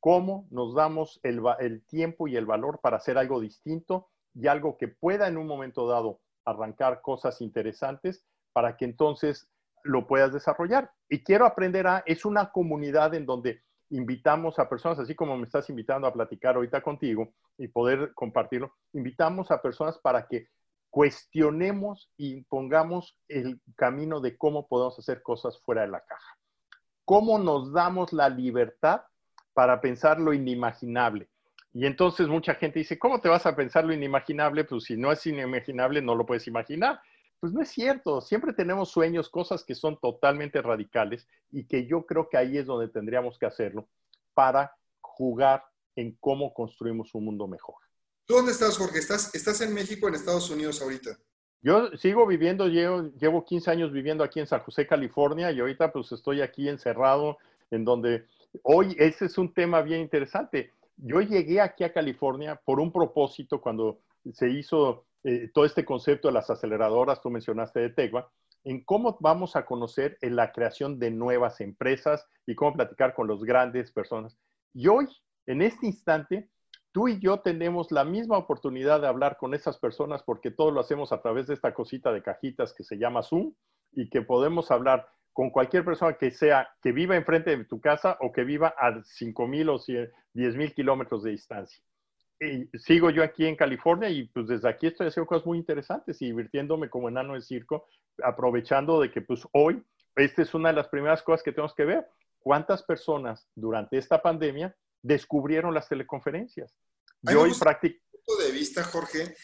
Cómo 0.00 0.46
nos 0.50 0.74
damos 0.74 1.20
el, 1.22 1.84
tiempo 1.86 2.28
y 2.28 2.36
el 2.36 2.46
valor 2.46 2.80
para 2.80 2.98
hacer 2.98 3.18
algo 3.18 3.40
distinto 3.40 4.08
y 4.34 4.46
algo 4.46 4.76
que 4.76 4.88
pueda 4.88 5.26
en 5.26 5.36
un 5.36 5.46
momento 5.46 5.88
dado 5.88 6.20
arrancar 6.44 7.00
cosas 7.02 7.40
interesantes 7.40 8.24
para 8.52 8.76
que 8.76 8.84
entonces 8.84 9.48
lo 9.82 10.06
puedas 10.06 10.32
desarrollar. 10.32 10.90
Y 11.08 11.22
quiero 11.22 11.46
aprender 11.46 11.86
a, 11.86 12.02
es 12.06 12.24
una 12.24 12.50
comunidad 12.50 13.14
en 13.14 13.26
donde 13.26 13.62
invitamos 13.90 14.58
a 14.58 14.68
personas, 14.68 14.98
así 14.98 15.14
como 15.14 15.36
me 15.36 15.44
estás 15.44 15.68
invitando 15.70 16.06
a 16.06 16.12
platicar 16.12 16.56
ahorita 16.56 16.82
contigo 16.82 17.32
y 17.56 17.68
poder 17.68 18.12
compartirlo, 18.14 18.72
invitamos 18.92 19.50
a 19.50 19.62
personas 19.62 19.98
para 19.98 20.26
que 20.26 20.48
cuestionemos 20.90 22.10
y 22.16 22.42
pongamos 22.44 23.18
el 23.28 23.60
camino 23.76 24.20
de 24.20 24.36
cómo 24.36 24.68
podemos 24.68 24.98
hacer 24.98 25.22
cosas 25.22 25.58
fuera 25.60 25.82
de 25.82 25.88
la 25.88 26.04
caja. 26.04 26.38
¿Cómo 27.04 27.38
nos 27.38 27.72
damos 27.72 28.12
la 28.12 28.28
libertad 28.28 29.02
para 29.58 29.80
pensar 29.80 30.20
lo 30.20 30.32
inimaginable? 30.32 31.28
Y 31.74 31.84
entonces 31.84 32.28
mucha 32.28 32.54
gente 32.54 32.78
dice, 32.78 32.96
¿cómo 32.96 33.20
te 33.20 33.28
vas 33.28 33.44
a 33.44 33.56
pensar 33.56 33.84
lo 33.84 33.92
inimaginable? 33.92 34.62
Pues 34.62 34.84
si 34.84 34.96
no 34.96 35.10
es 35.10 35.26
inimaginable, 35.26 36.00
no 36.00 36.14
lo 36.14 36.24
puedes 36.24 36.46
imaginar. 36.46 37.00
Pues 37.40 37.52
no 37.52 37.60
es 37.60 37.68
cierto, 37.68 38.20
siempre 38.20 38.52
tenemos 38.52 38.88
sueños, 38.92 39.28
cosas 39.28 39.64
que 39.64 39.74
son 39.74 39.98
totalmente 39.98 40.62
radicales 40.62 41.26
y 41.50 41.64
que 41.66 41.88
yo 41.88 42.06
creo 42.06 42.28
que 42.28 42.36
ahí 42.36 42.56
es 42.56 42.66
donde 42.66 42.86
tendríamos 42.86 43.36
que 43.36 43.46
hacerlo 43.46 43.88
para 44.32 44.76
jugar 45.00 45.64
en 45.96 46.16
cómo 46.20 46.54
construimos 46.54 47.12
un 47.16 47.24
mundo 47.24 47.48
mejor. 47.48 47.82
¿Tú 48.26 48.34
dónde 48.34 48.52
estás, 48.52 48.78
Jorge? 48.78 49.00
¿Estás, 49.00 49.34
¿Estás 49.34 49.60
en 49.60 49.74
México 49.74 50.06
o 50.06 50.08
en 50.08 50.14
Estados 50.14 50.48
Unidos 50.50 50.80
ahorita? 50.80 51.18
Yo 51.62 51.96
sigo 51.96 52.28
viviendo, 52.28 52.68
llevo, 52.68 53.10
llevo 53.18 53.44
15 53.44 53.72
años 53.72 53.92
viviendo 53.92 54.22
aquí 54.22 54.38
en 54.38 54.46
San 54.46 54.60
José, 54.60 54.86
California, 54.86 55.50
y 55.50 55.58
ahorita 55.58 55.90
pues 55.90 56.12
estoy 56.12 56.42
aquí 56.42 56.68
encerrado, 56.68 57.38
en 57.72 57.84
donde 57.84 58.24
hoy 58.62 58.96
ese 58.98 59.26
es 59.26 59.38
un 59.38 59.52
tema 59.52 59.82
bien 59.82 60.00
interesante. 60.00 60.72
Yo 60.96 61.20
llegué 61.20 61.60
aquí 61.60 61.84
a 61.84 61.92
California 61.92 62.60
por 62.64 62.80
un 62.80 62.92
propósito 62.92 63.60
cuando 63.60 64.00
se 64.32 64.50
hizo 64.50 65.06
eh, 65.24 65.50
todo 65.52 65.64
este 65.64 65.84
concepto 65.84 66.28
de 66.28 66.34
las 66.34 66.50
aceleradoras, 66.50 67.20
tú 67.20 67.30
mencionaste 67.30 67.80
de 67.80 67.90
Tegua, 67.90 68.30
en 68.64 68.84
cómo 68.84 69.16
vamos 69.20 69.56
a 69.56 69.64
conocer 69.64 70.18
en 70.20 70.36
la 70.36 70.52
creación 70.52 70.98
de 70.98 71.10
nuevas 71.10 71.60
empresas 71.60 72.26
y 72.46 72.54
cómo 72.54 72.74
platicar 72.74 73.14
con 73.14 73.26
los 73.26 73.44
grandes 73.44 73.92
personas. 73.92 74.36
Y 74.74 74.88
hoy, 74.88 75.08
en 75.46 75.62
este 75.62 75.86
instante, 75.86 76.50
tú 76.92 77.08
y 77.08 77.18
yo 77.20 77.40
tenemos 77.40 77.90
la 77.92 78.04
misma 78.04 78.38
oportunidad 78.38 79.00
de 79.00 79.06
hablar 79.06 79.36
con 79.38 79.54
esas 79.54 79.78
personas 79.78 80.22
porque 80.22 80.50
todo 80.50 80.70
lo 80.70 80.80
hacemos 80.80 81.12
a 81.12 81.20
través 81.22 81.46
de 81.46 81.54
esta 81.54 81.74
cosita 81.74 82.12
de 82.12 82.22
cajitas 82.22 82.72
que 82.72 82.84
se 82.84 82.98
llama 82.98 83.22
Zoom 83.22 83.54
y 83.92 84.08
que 84.10 84.22
podemos 84.22 84.70
hablar 84.70 85.08
con 85.38 85.50
cualquier 85.50 85.84
persona 85.84 86.14
que 86.14 86.32
sea, 86.32 86.68
que 86.82 86.90
viva 86.90 87.14
enfrente 87.14 87.56
de 87.56 87.64
tu 87.64 87.80
casa 87.80 88.18
o 88.22 88.32
que 88.32 88.42
viva 88.42 88.74
a 88.76 89.00
5 89.04 89.46
mil 89.46 89.68
o 89.68 89.78
10 89.78 90.56
mil 90.56 90.74
kilómetros 90.74 91.22
de 91.22 91.30
distancia. 91.30 91.80
Y 92.40 92.68
sigo 92.76 93.10
yo 93.10 93.22
aquí 93.22 93.46
en 93.46 93.54
California 93.54 94.10
y 94.10 94.24
pues 94.24 94.48
desde 94.48 94.68
aquí 94.68 94.88
estoy 94.88 95.06
haciendo 95.06 95.28
cosas 95.28 95.46
muy 95.46 95.58
interesantes 95.58 96.20
y 96.22 96.26
divirtiéndome 96.26 96.90
como 96.90 97.08
enano 97.08 97.34
de 97.34 97.42
circo, 97.42 97.86
aprovechando 98.20 99.00
de 99.00 99.12
que 99.12 99.20
pues 99.20 99.46
hoy 99.52 99.80
esta 100.16 100.42
es 100.42 100.52
una 100.54 100.70
de 100.70 100.74
las 100.74 100.88
primeras 100.88 101.22
cosas 101.22 101.44
que 101.44 101.52
tenemos 101.52 101.72
que 101.76 101.84
ver. 101.84 102.04
¿Cuántas 102.40 102.82
personas 102.82 103.48
durante 103.54 103.96
esta 103.96 104.20
pandemia 104.20 104.74
descubrieron 105.02 105.72
las 105.72 105.88
teleconferencias? 105.88 106.74
Yo 107.22 107.42
hoy 107.42 107.52
practico... 107.56 108.00
punto 108.26 108.42
de 108.42 108.50
vista, 108.50 108.82
Jorge, 108.82 109.36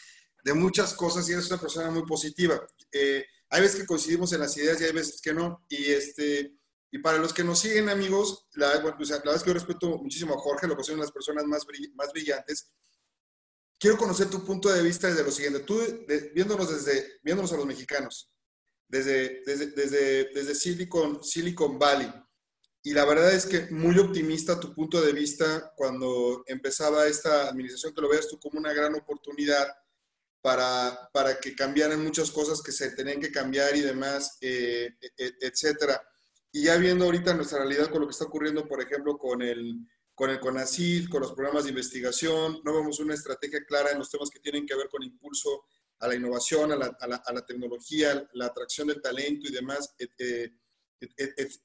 de 0.43 0.53
muchas 0.53 0.93
cosas 0.93 1.29
y 1.29 1.31
eres 1.31 1.49
una 1.49 1.61
persona 1.61 1.89
muy 1.89 2.03
positiva. 2.03 2.55
Eh, 2.91 3.25
hay 3.49 3.61
veces 3.61 3.81
que 3.81 3.85
coincidimos 3.85 4.33
en 4.33 4.41
las 4.41 4.55
ideas 4.57 4.79
y 4.81 4.85
hay 4.85 4.91
veces 4.91 5.21
que 5.21 5.33
no. 5.33 5.65
Y, 5.69 5.91
este, 5.91 6.57
y 6.91 6.99
para 6.99 7.17
los 7.17 7.33
que 7.33 7.43
nos 7.43 7.59
siguen, 7.59 7.89
amigos, 7.89 8.47
la, 8.53 8.79
bueno, 8.79 8.97
pues, 8.97 9.09
la 9.09 9.17
verdad 9.17 9.35
es 9.35 9.43
que 9.43 9.49
yo 9.49 9.53
respeto 9.53 9.97
muchísimo 9.97 10.33
a 10.33 10.39
Jorge, 10.39 10.67
lo 10.67 10.77
que 10.77 10.83
son 10.83 10.99
las 10.99 11.11
personas 11.11 11.45
más, 11.45 11.65
más 11.95 12.11
brillantes. 12.11 12.71
Quiero 13.79 13.97
conocer 13.97 14.29
tu 14.29 14.43
punto 14.45 14.71
de 14.71 14.81
vista 14.81 15.07
desde 15.07 15.23
lo 15.23 15.31
siguiente. 15.31 15.59
Tú, 15.59 15.79
viéndonos, 16.33 16.71
desde, 16.71 17.19
viéndonos 17.23 17.51
a 17.53 17.57
los 17.57 17.65
mexicanos, 17.65 18.33
desde, 18.87 19.41
desde, 19.45 19.67
desde, 19.67 20.29
desde 20.33 20.55
Silicon, 20.55 21.23
Silicon 21.23 21.77
Valley, 21.77 22.11
y 22.85 22.93
la 22.93 23.03
verdad 23.03 23.33
es 23.33 23.47
que 23.47 23.65
muy 23.71 23.97
optimista 23.97 24.59
tu 24.59 24.71
punto 24.71 25.01
de 25.01 25.11
vista 25.11 25.73
cuando 25.75 26.43
empezaba 26.45 27.07
esta 27.07 27.49
administración, 27.49 27.95
que 27.95 28.01
lo 28.01 28.09
veas 28.09 28.27
tú 28.27 28.39
como 28.39 28.59
una 28.59 28.73
gran 28.73 28.93
oportunidad 28.93 29.67
para, 30.45 31.09
para 31.11 31.39
que 31.39 31.55
cambiaran 31.55 32.03
muchas 32.03 32.29
cosas 32.29 32.61
que 32.61 32.71
se 32.71 32.91
tenían 32.91 33.19
que 33.19 33.31
cambiar 33.31 33.75
y 33.75 33.81
demás, 33.81 34.37
eh, 34.41 34.91
e, 35.01 35.07
e, 35.17 35.33
etcétera. 35.41 35.99
Y 36.51 36.65
ya 36.65 36.77
viendo 36.77 37.05
ahorita 37.05 37.33
nuestra 37.33 37.57
realidad 37.57 37.89
con 37.89 38.01
lo 38.01 38.07
que 38.07 38.11
está 38.11 38.25
ocurriendo, 38.25 38.67
por 38.67 38.79
ejemplo, 38.79 39.17
con 39.17 39.41
el, 39.41 39.75
con 40.13 40.29
el 40.29 40.39
CONACYT, 40.39 41.09
con 41.09 41.21
los 41.21 41.33
programas 41.33 41.63
de 41.63 41.71
investigación, 41.71 42.61
no 42.63 42.75
vemos 42.75 42.99
una 42.99 43.15
estrategia 43.15 43.65
clara 43.65 43.89
en 43.89 43.97
los 43.97 44.11
temas 44.11 44.29
que 44.29 44.39
tienen 44.39 44.67
que 44.67 44.75
ver 44.75 44.87
con 44.87 45.01
impulso 45.01 45.63
a 45.97 46.07
la 46.09 46.13
innovación, 46.13 46.73
a 46.73 46.75
la, 46.75 46.95
a 46.99 47.33
la, 47.33 47.43
tecnología, 47.43 48.29
la 48.33 48.45
atracción 48.45 48.87
del 48.89 49.01
talento 49.01 49.47
y 49.47 49.51
demás, 49.51 49.95
et, 49.97 50.51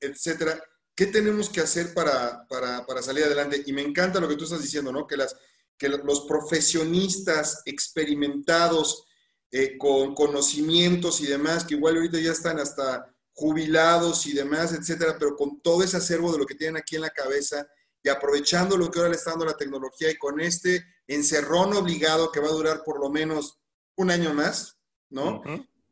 etcétera. 0.00 0.58
¿Qué 0.94 1.04
tenemos 1.04 1.50
que 1.50 1.60
hacer 1.60 1.92
para, 1.92 2.46
para, 2.48 2.86
para, 2.86 3.02
salir 3.02 3.24
adelante? 3.24 3.62
Y 3.66 3.74
me 3.74 3.82
encanta 3.82 4.20
lo 4.20 4.28
que 4.28 4.36
tú 4.36 4.44
estás 4.44 4.62
diciendo, 4.62 4.90
¿no? 4.90 5.06
Que 5.06 5.18
las, 5.18 5.36
que 5.80 5.88
los 5.88 6.26
profesionistas 6.26 7.62
experimentados 7.64 9.06
eh, 9.50 9.78
con 9.78 10.14
conocimientos 10.14 11.22
y 11.22 11.26
demás, 11.26 11.64
que 11.64 11.74
igual 11.74 11.96
ahorita 11.96 12.20
ya 12.20 12.32
están 12.32 12.60
hasta 12.60 13.10
jubilados 13.32 14.26
y 14.26 14.34
demás, 14.34 14.74
etcétera, 14.74 15.16
pero 15.18 15.34
con 15.36 15.62
todo 15.62 15.82
ese 15.82 15.96
acervo 15.96 16.30
de 16.32 16.38
lo 16.38 16.44
que 16.44 16.54
tienen 16.54 16.76
aquí 16.76 16.96
en 16.96 17.02
la 17.02 17.08
cabeza 17.08 17.66
y 18.02 18.10
aprovechando 18.10 18.76
lo 18.76 18.90
que 18.90 18.98
ahora 18.98 19.10
le 19.10 19.16
está 19.16 19.30
dando 19.30 19.46
la 19.46 19.56
tecnología 19.56 20.10
y 20.10 20.18
con 20.18 20.38
este 20.38 20.84
encerrón 21.06 21.72
obligado 21.72 22.30
que 22.30 22.40
va 22.40 22.48
a 22.48 22.52
durar 22.52 22.84
por 22.84 23.00
lo 23.00 23.08
menos 23.08 23.58
un 23.96 24.10
año 24.10 24.34
más, 24.34 24.78
¿no? 25.08 25.42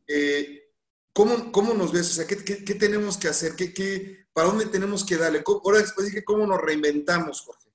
Eh, 0.06 0.64
¿cómo, 1.14 1.50
¿cómo, 1.50 1.72
nos 1.72 1.92
ves? 1.92 2.10
O 2.10 2.12
sea, 2.12 2.26
¿qué, 2.26 2.36
qué, 2.44 2.74
tenemos 2.74 3.16
que 3.16 3.28
hacer? 3.28 3.56
¿Qué, 3.56 3.72
¿Qué, 3.72 4.26
para 4.34 4.48
dónde 4.48 4.66
tenemos 4.66 5.02
que 5.02 5.16
darle? 5.16 5.42
Ahora 5.46 5.78
después 5.78 6.08
dije, 6.08 6.24
¿cómo 6.24 6.46
nos 6.46 6.60
reinventamos, 6.60 7.40
Jorge? 7.40 7.67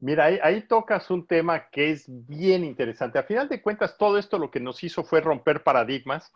Mira, 0.00 0.26
ahí, 0.26 0.62
tocas 0.62 1.10
un 1.10 1.26
tema 1.26 1.68
que 1.70 1.90
es 1.90 2.04
bien 2.06 2.64
interesante. 2.64 3.18
A 3.18 3.24
final 3.24 3.48
de 3.48 3.60
cuentas, 3.60 3.96
todo 3.98 4.16
esto 4.16 4.38
lo 4.38 4.50
que 4.50 4.60
nos 4.60 4.82
hizo 4.84 5.02
fue 5.02 5.20
romper 5.20 5.64
paradigmas 5.64 6.32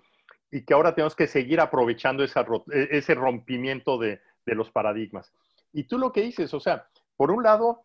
y 0.50 0.64
que 0.64 0.74
ahora 0.74 0.94
tenemos 0.94 1.14
que 1.14 1.28
seguir 1.28 1.60
aprovechando 1.60 2.24
e, 2.24 2.28
ese 2.90 3.14
rompimiento 3.14 3.98
de, 3.98 4.20
los 4.46 4.70
paradigmas. 4.72 5.32
Y 5.72 5.84
tú 5.84 5.96
lo 5.96 6.12
que 6.12 6.22
dices, 6.22 6.52
o 6.54 6.60
sea, 6.60 6.88
por 7.16 7.30
un 7.30 7.44
lado, 7.44 7.84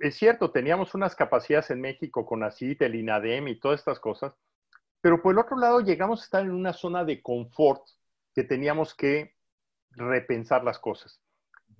es 0.00 0.14
cierto, 0.14 0.52
teníamos 0.52 0.94
unas 0.94 1.16
capacidades 1.16 1.70
en 1.70 1.80
México 1.80 2.24
con 2.24 2.44
ACIT, 2.44 2.82
el 2.82 2.94
INADEM 2.94 3.48
y 3.48 3.58
todas 3.58 3.80
estas 3.80 3.98
cosas, 3.98 4.32
pero 5.00 5.20
por 5.20 5.32
el 5.32 5.40
otro 5.40 5.56
lado 5.56 5.80
llegamos 5.80 6.20
a 6.20 6.24
estar 6.24 6.42
en 6.42 6.52
una 6.52 6.72
zona 6.72 7.04
de 7.04 7.20
confort 7.20 7.82
que 8.32 8.44
teníamos 8.44 8.94
que 8.94 9.34
repensar 9.90 10.62
las 10.62 10.78
cosas. 10.78 11.20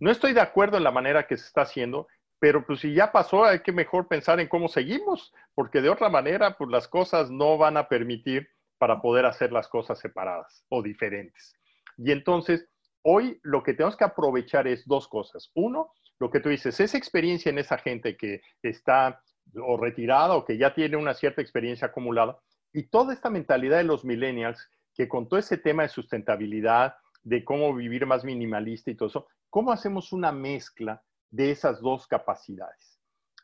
No 0.00 0.10
estoy 0.10 0.32
de 0.32 0.40
acuerdo 0.40 0.76
en 0.76 0.84
la 0.84 0.90
manera 0.90 1.26
que 1.26 1.36
se 1.36 1.46
está 1.46 1.62
haciendo, 1.62 2.08
pero 2.38 2.66
pues 2.66 2.80
si 2.80 2.92
ya 2.94 3.12
pasó, 3.12 3.44
hay 3.44 3.60
que 3.60 3.72
mejor 3.72 4.08
pensar 4.08 4.40
en 4.40 4.48
cómo 4.48 4.68
seguimos, 4.68 5.32
porque 5.54 5.80
de 5.80 5.88
otra 5.88 6.08
manera, 6.08 6.56
pues 6.56 6.70
las 6.70 6.88
cosas 6.88 7.30
no 7.30 7.56
van 7.56 7.76
a 7.76 7.88
permitir 7.88 8.48
para 8.78 9.00
poder 9.00 9.24
hacer 9.24 9.52
las 9.52 9.68
cosas 9.68 9.98
separadas 9.98 10.64
o 10.68 10.82
diferentes. 10.82 11.54
Y 11.96 12.12
entonces, 12.12 12.68
hoy 13.02 13.40
lo 13.42 13.62
que 13.62 13.72
tenemos 13.72 13.96
que 13.96 14.04
aprovechar 14.04 14.66
es 14.66 14.86
dos 14.86 15.08
cosas. 15.08 15.50
Uno, 15.54 15.92
lo 16.18 16.30
que 16.30 16.40
tú 16.40 16.50
dices, 16.50 16.78
esa 16.78 16.98
experiencia 16.98 17.50
en 17.50 17.58
esa 17.58 17.78
gente 17.78 18.16
que 18.16 18.42
está 18.62 19.22
o 19.54 19.76
retirada 19.76 20.34
o 20.34 20.44
que 20.44 20.58
ya 20.58 20.74
tiene 20.74 20.96
una 20.96 21.14
cierta 21.14 21.40
experiencia 21.40 21.88
acumulada, 21.88 22.38
y 22.72 22.88
toda 22.88 23.14
esta 23.14 23.30
mentalidad 23.30 23.78
de 23.78 23.84
los 23.84 24.04
millennials 24.04 24.68
que 24.94 25.08
con 25.08 25.28
todo 25.28 25.38
ese 25.38 25.56
tema 25.56 25.84
de 25.84 25.88
sustentabilidad, 25.88 26.96
de 27.22 27.44
cómo 27.44 27.74
vivir 27.74 28.06
más 28.06 28.24
minimalista 28.24 28.90
y 28.90 28.94
todo 28.94 29.08
eso, 29.08 29.26
¿cómo 29.48 29.72
hacemos 29.72 30.12
una 30.12 30.32
mezcla 30.32 31.02
de 31.30 31.50
esas 31.50 31.80
dos 31.80 32.06
capacidades. 32.06 33.00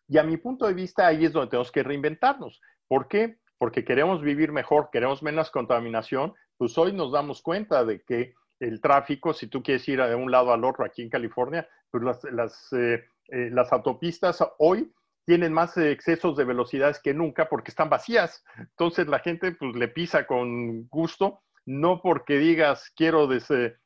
Y 0.08 0.18
a 0.18 0.22
mi 0.22 0.36
punto 0.36 0.66
de 0.66 0.74
vista, 0.74 1.06
ahí 1.06 1.24
es 1.24 1.32
donde 1.32 1.50
tenemos 1.50 1.72
que 1.72 1.82
reinventarnos. 1.82 2.60
¿Por 2.86 3.08
qué? 3.08 3.38
Porque 3.58 3.84
queremos 3.84 4.20
vivir 4.20 4.52
mejor, 4.52 4.90
queremos 4.92 5.22
menos 5.22 5.50
contaminación. 5.50 6.34
Pues 6.58 6.76
hoy 6.76 6.92
nos 6.92 7.12
damos 7.12 7.42
cuenta 7.42 7.84
de 7.84 8.02
que 8.02 8.34
el 8.60 8.80
tráfico, 8.80 9.32
si 9.32 9.46
tú 9.46 9.62
quieres 9.62 9.88
ir 9.88 10.02
de 10.02 10.14
un 10.14 10.30
lado 10.30 10.52
al 10.52 10.64
otro 10.64 10.84
aquí 10.84 11.02
en 11.02 11.10
California, 11.10 11.68
pues 11.90 12.02
las, 12.02 12.24
las, 12.24 12.72
eh, 12.72 13.04
eh, 13.28 13.50
autopistas 13.70 14.44
hoy 14.58 14.92
tienen 15.24 15.52
más 15.52 15.76
excesos 15.76 16.36
de 16.36 16.44
velocidades 16.44 17.00
que 17.00 17.14
nunca 17.14 17.48
porque 17.48 17.70
están 17.70 17.88
vacías. 17.88 18.44
Entonces 18.58 19.06
la 19.06 19.20
gente 19.20 19.52
pues 19.52 19.74
le 19.74 19.88
pisa 19.88 20.26
con 20.26 20.86
gusto, 20.88 21.40
no 21.64 22.00
porque 22.02 22.38
digas 22.38 22.92
quiero 22.96 23.26
des, 23.26 23.50
eh, 23.50 23.76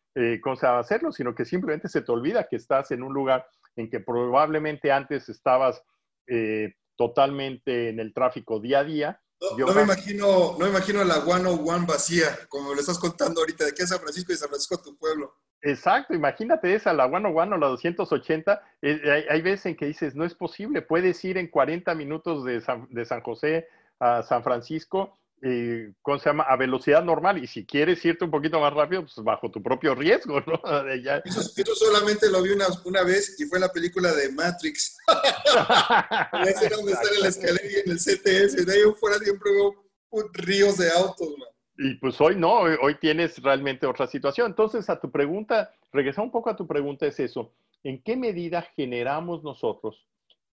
hacerlo, 0.63 1.13
sino 1.13 1.35
que 1.35 1.45
simplemente 1.45 1.89
se 1.89 2.03
te 2.03 2.11
olvida 2.11 2.49
que 2.49 2.57
estás 2.57 2.91
en 2.91 3.03
un 3.03 3.13
lugar 3.13 3.47
en 3.77 3.91
que 3.91 4.01
probablemente 4.01 4.91
antes 4.91 5.29
estabas 5.29 5.83
eh, 6.27 6.75
totalmente 6.97 7.91
en 7.91 8.01
el 8.01 8.13
tráfico 8.13 8.59
día 8.59 8.81
a 8.81 8.85
día. 8.85 9.21
No, 9.59 9.75
me 9.75 9.83
imagino, 9.83 10.57
no 10.59 10.65
me 10.65 10.71
imagino 10.71 11.05
la 11.05 11.21
101 11.21 11.87
vacía, 11.87 12.39
como 12.49 12.73
lo 12.73 12.81
estás 12.81 12.99
contando 12.99 13.41
ahorita, 13.41 13.67
de 13.67 13.73
que 13.73 13.83
es 13.83 13.91
San 13.91 14.01
Francisco 14.01 14.33
y 14.33 14.37
San 14.37 14.49
Francisco 14.49 14.81
tu 14.83 14.97
pueblo. 14.97 15.35
Exacto, 15.61 16.15
imagínate 16.15 16.75
esa, 16.75 16.95
la 16.95 17.09
101 17.09 17.55
o 17.55 17.59
la 17.59 17.67
280, 17.67 18.63
eh, 18.83 19.27
hay, 19.29 19.43
veces 19.43 19.67
en 19.67 19.77
que 19.77 19.87
dices, 19.87 20.15
no 20.15 20.25
es 20.25 20.35
posible, 20.35 20.81
puedes 20.81 21.23
ir 21.25 21.37
en 21.37 21.49
40 21.49 21.95
minutos 21.95 22.45
de 22.45 22.63
de 22.91 23.05
San 23.05 23.21
José 23.21 23.69
a 24.01 24.23
San 24.23 24.43
Francisco 24.43 25.19
eh, 25.43 25.93
¿cómo 26.03 26.19
se 26.19 26.31
llama? 26.31 26.45
A 26.45 26.57
velocidad 26.57 27.05
normal. 27.05 27.43
Y 27.43 27.47
si 27.47 27.67
quieres 27.67 28.05
irte 28.05 28.25
un 28.25 28.31
poquito 28.31 28.61
más 28.61 28.73
rápido, 28.73 29.03
pues 29.03 29.15
bajo 29.25 29.51
tu 29.51 29.63
propio 29.63 29.95
riesgo, 29.95 30.41
¿no? 30.41 30.61
Eso, 31.25 31.75
solamente 31.75 32.31
lo 32.31 32.43
vi 32.43 32.51
una, 32.51 32.67
una, 32.85 33.03
vez 33.03 33.39
y 33.39 33.45
fue 33.45 33.61
la 33.61 33.71
película 33.71 34.13
de 34.13 34.33
Matrix. 34.33 34.97
Ese 36.47 36.69
donde 36.69 36.93
está 36.93 37.15
en 37.15 37.21
la 37.21 37.29
escalera 37.29 37.65
y 37.65 37.81
en 37.85 37.91
el 37.91 37.99
CTS. 37.99 38.67
De 38.67 38.73
ahí 38.73 38.81
fuera 38.99 39.19
siempre 39.19 39.53
veo 39.53 39.87
ríos 40.33 40.79
de 40.79 40.91
autos, 40.91 41.29
Y 41.77 41.95
pues 41.97 42.21
hoy 42.21 42.37
no, 42.37 42.61
hoy 42.61 42.97
tienes 42.99 43.43
realmente 43.43 43.87
otra 43.87 44.07
situación. 44.07 44.49
Entonces, 44.49 44.89
a 44.89 44.99
tu 44.99 45.11
pregunta, 45.11 45.73
regresa 45.93 46.23
un 46.23 46.31
poco 46.31 46.51
a 46.51 46.57
tu 46.57 46.67
pregunta, 46.67 47.07
es 47.07 47.21
eso. 47.21 47.53
¿En 47.85 48.03
qué 48.03 48.17
medida 48.17 48.63
generamos 48.75 49.43
nosotros 49.43 50.07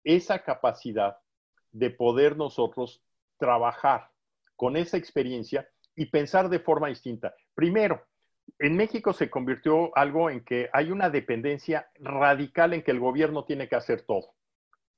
esa 0.04 0.42
capacidad 0.42 1.18
de 1.72 1.90
poder 1.90 2.36
nosotros 2.36 3.02
trabajar 3.38 4.10
con 4.58 4.76
esa 4.76 4.96
experiencia 4.96 5.68
y 5.94 6.06
pensar 6.06 6.48
de 6.48 6.58
forma 6.58 6.88
distinta. 6.88 7.32
Primero, 7.54 8.02
en 8.58 8.76
México 8.76 9.12
se 9.12 9.30
convirtió 9.30 9.96
algo 9.96 10.30
en 10.30 10.44
que 10.44 10.68
hay 10.72 10.90
una 10.90 11.10
dependencia 11.10 11.88
radical 11.94 12.74
en 12.74 12.82
que 12.82 12.90
el 12.90 12.98
gobierno 12.98 13.44
tiene 13.44 13.68
que 13.68 13.76
hacer 13.76 14.02
todo. 14.02 14.34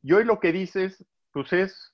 Y 0.03 0.13
hoy 0.15 0.25
lo 0.25 0.41
que 0.41 0.51
dices, 0.51 1.05
pues 1.31 1.53
es, 1.53 1.93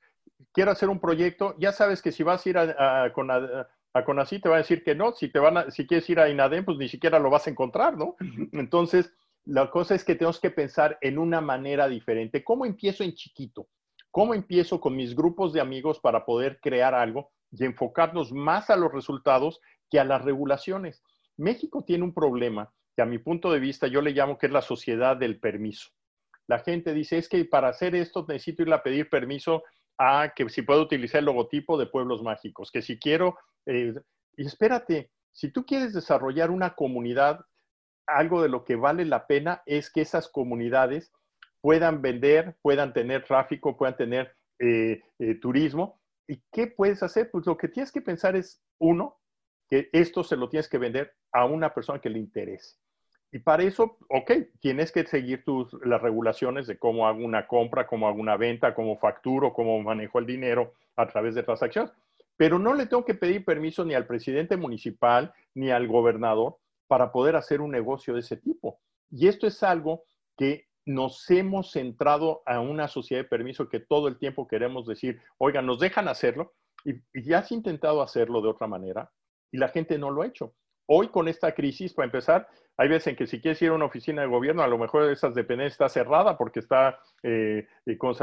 quiero 0.52 0.70
hacer 0.70 0.88
un 0.88 1.00
proyecto, 1.00 1.56
ya 1.58 1.73
sabes 1.73 2.02
que 2.02 2.12
si 2.12 2.23
vas 2.23 2.46
a 2.46 2.49
ir 2.49 2.56
a, 2.56 3.04
a, 3.04 4.04
Conací 4.04 4.38
te 4.38 4.49
va 4.49 4.56
a 4.56 4.58
decir 4.58 4.85
que 4.85 4.94
no, 4.94 5.12
si, 5.12 5.28
te 5.28 5.40
van 5.40 5.56
a, 5.56 5.70
si 5.73 5.88
quieres 5.88 6.08
ir 6.08 6.20
a 6.20 6.28
INADEM, 6.28 6.64
pues 6.64 6.78
ni 6.78 6.88
siquiera 6.88 7.18
lo 7.18 7.30
vas 7.30 7.49
a 7.49 7.50
encontrar, 7.50 7.96
¿no? 7.96 8.14
Entonces, 8.52 9.12
la 9.44 9.70
cosa 9.70 9.96
es 9.96 10.04
que 10.04 10.14
tenemos 10.14 10.38
que 10.38 10.50
pensar 10.50 10.99
en 11.00 11.18
una 11.18 11.40
manera 11.40 11.88
diferente. 11.88 12.44
¿Cómo 12.44 12.64
empiezo 12.64 13.02
en 13.02 13.14
chiquito? 13.14 13.66
¿Cómo 14.12 14.35
empiezo 14.35 14.80
con 14.80 14.94
mis 14.94 15.16
grupos 15.16 15.52
de 15.52 15.61
amigos 15.61 15.99
para 15.99 16.25
poder 16.25 16.61
crear 16.61 16.94
algo? 16.94 17.32
Y 17.52 17.64
enfocarnos 17.64 18.32
más 18.32 18.70
a 18.70 18.76
los 18.76 18.92
resultados 18.92 19.60
que 19.90 20.00
a 20.00 20.04
las 20.04 20.22
regulaciones. 20.24 21.02
México 21.36 21.84
tiene 21.84 22.04
un 22.04 22.14
problema 22.14 22.72
que 22.94 23.02
a 23.02 23.06
mi 23.06 23.18
punto 23.18 23.52
de 23.52 23.60
vista 23.60 23.86
yo 23.86 24.00
le 24.00 24.12
llamo 24.12 24.38
que 24.38 24.46
es 24.46 24.52
la 24.52 24.62
sociedad 24.62 25.16
del 25.16 25.38
permiso. 25.38 25.90
La 26.48 26.60
gente 26.60 26.94
dice, 26.94 27.18
es 27.18 27.28
que 27.28 27.44
para 27.44 27.68
hacer 27.68 27.94
esto 27.94 28.24
necesito 28.28 28.62
ir 28.62 28.72
a 28.72 28.82
pedir 28.82 29.10
permiso 29.10 29.64
a 29.98 30.32
que 30.34 30.48
si 30.48 30.62
puedo 30.62 30.82
utilizar 30.82 31.18
el 31.18 31.26
logotipo 31.26 31.78
de 31.78 31.86
Pueblos 31.86 32.22
Mágicos, 32.22 32.70
que 32.70 32.82
si 32.82 32.98
quiero, 32.98 33.36
eh, 33.66 33.94
y 34.36 34.46
espérate, 34.46 35.10
si 35.32 35.50
tú 35.50 35.64
quieres 35.66 35.92
desarrollar 35.92 36.50
una 36.50 36.74
comunidad, 36.74 37.40
algo 38.06 38.42
de 38.42 38.48
lo 38.48 38.64
que 38.64 38.76
vale 38.76 39.04
la 39.04 39.26
pena 39.26 39.62
es 39.66 39.90
que 39.90 40.00
esas 40.00 40.28
comunidades 40.28 41.12
puedan 41.60 42.00
vender, 42.00 42.56
puedan 42.62 42.92
tener 42.92 43.24
tráfico, 43.24 43.76
puedan 43.76 43.96
tener 43.96 44.36
eh, 44.58 45.02
eh, 45.18 45.34
turismo, 45.40 46.00
¿Y 46.28 46.42
qué 46.52 46.66
puedes 46.66 47.02
hacer? 47.02 47.30
Pues 47.30 47.47
lo 47.47 47.56
que 47.56 47.68
tienes 47.68 47.92
que 47.92 48.00
pensar 48.00 48.37
es, 48.37 48.62
uno, 48.78 49.18
que 49.68 49.88
esto 49.92 50.23
se 50.25 50.37
lo 50.37 50.49
tienes 50.49 50.68
que 50.68 50.78
vender 50.78 51.14
a 51.33 51.45
una 51.45 51.73
persona 51.75 52.00
que 52.00 52.11
le 52.11 52.18
interese. 52.18 52.76
Y 53.33 53.40
para 53.40 53.64
eso, 53.64 53.99
ok, 54.09 54.33
tienes 54.61 54.92
que 54.92 55.04
seguir 55.04 55.45
tus, 55.45 55.73
las 55.85 56.00
regulaciones 56.00 56.66
de 56.66 56.78
cómo 56.78 57.06
hago 57.06 57.25
una 57.25 57.47
compra, 57.47 57.87
cómo 57.87 58.09
hago 58.09 58.21
una 58.21 58.37
venta, 58.37 58.75
cómo 58.75 58.97
facturo, 58.97 59.52
cómo 59.52 59.80
manejo 59.83 60.18
el 60.18 60.26
dinero 60.26 60.75
a 60.95 61.06
través 61.06 61.35
de 61.35 61.42
transacciones. 61.42 61.92
Pero 62.37 62.59
no 62.59 62.75
le 62.75 62.87
tengo 62.87 63.04
que 63.04 63.14
pedir 63.14 63.45
permiso 63.45 63.85
ni 63.85 63.95
al 63.95 64.06
presidente 64.06 64.56
municipal 64.56 65.35
ni 65.54 65.71
al 65.71 65.88
gobernador 65.88 66.59
para 66.87 67.11
poder 67.11 67.37
hacer 67.37 67.61
un 67.61 67.73
negocio 67.73 68.14
de 68.14 68.21
ese 68.21 68.37
tipo. 68.37 68.78
Y 69.11 69.28
esto 69.28 69.47
es 69.47 69.62
algo 69.62 70.04
que 70.37 70.66
nos 70.87 71.28
hemos 71.31 71.73
centrado 71.73 72.43
a 72.47 72.61
una 72.61 72.87
sociedad 72.87 73.25
de 73.25 73.28
permiso 73.28 73.69
que 73.69 73.81
todo 73.81 74.07
el 74.07 74.19
tiempo 74.19 74.47
queremos 74.47 74.87
decir, 74.87 75.21
oiga, 75.37 75.61
nos 75.61 75.81
dejan 75.81 76.07
hacerlo 76.09 76.55
y, 76.85 76.95
ya 77.28 77.38
has 77.38 77.50
intentado 77.50 78.00
hacerlo 78.00 78.40
de 78.40 78.49
otra 78.49 78.69
manera 78.69 79.11
y 79.50 79.59
la 79.59 79.69
gente 79.69 79.99
no 79.99 80.11
lo 80.11 80.23
ha 80.23 80.26
hecho. 80.26 80.55
Hoy 80.88 81.09
con 81.09 81.26
esta 81.26 81.52
crisis, 81.52 81.93
para 81.93 82.07
empezar, 82.07 82.49
hay 82.76 82.88
veces 82.88 83.09
en 83.09 83.16
que 83.16 83.26
si 83.26 83.40
quieres 83.40 83.61
ir 83.62 83.71
a 83.71 83.75
una 83.75 83.87
oficina 83.87 84.23
de 84.23 84.28
gobierno, 84.28 84.62
a 84.62 84.69
lo 84.69 84.78
mejor 84.78 85.11
esas 85.11 85.35
dependencias 85.35 85.73
está 85.73 85.88
cerrada 85.88 86.38
porque 86.38 86.61
está 86.61 87.00
eh, 87.25 87.66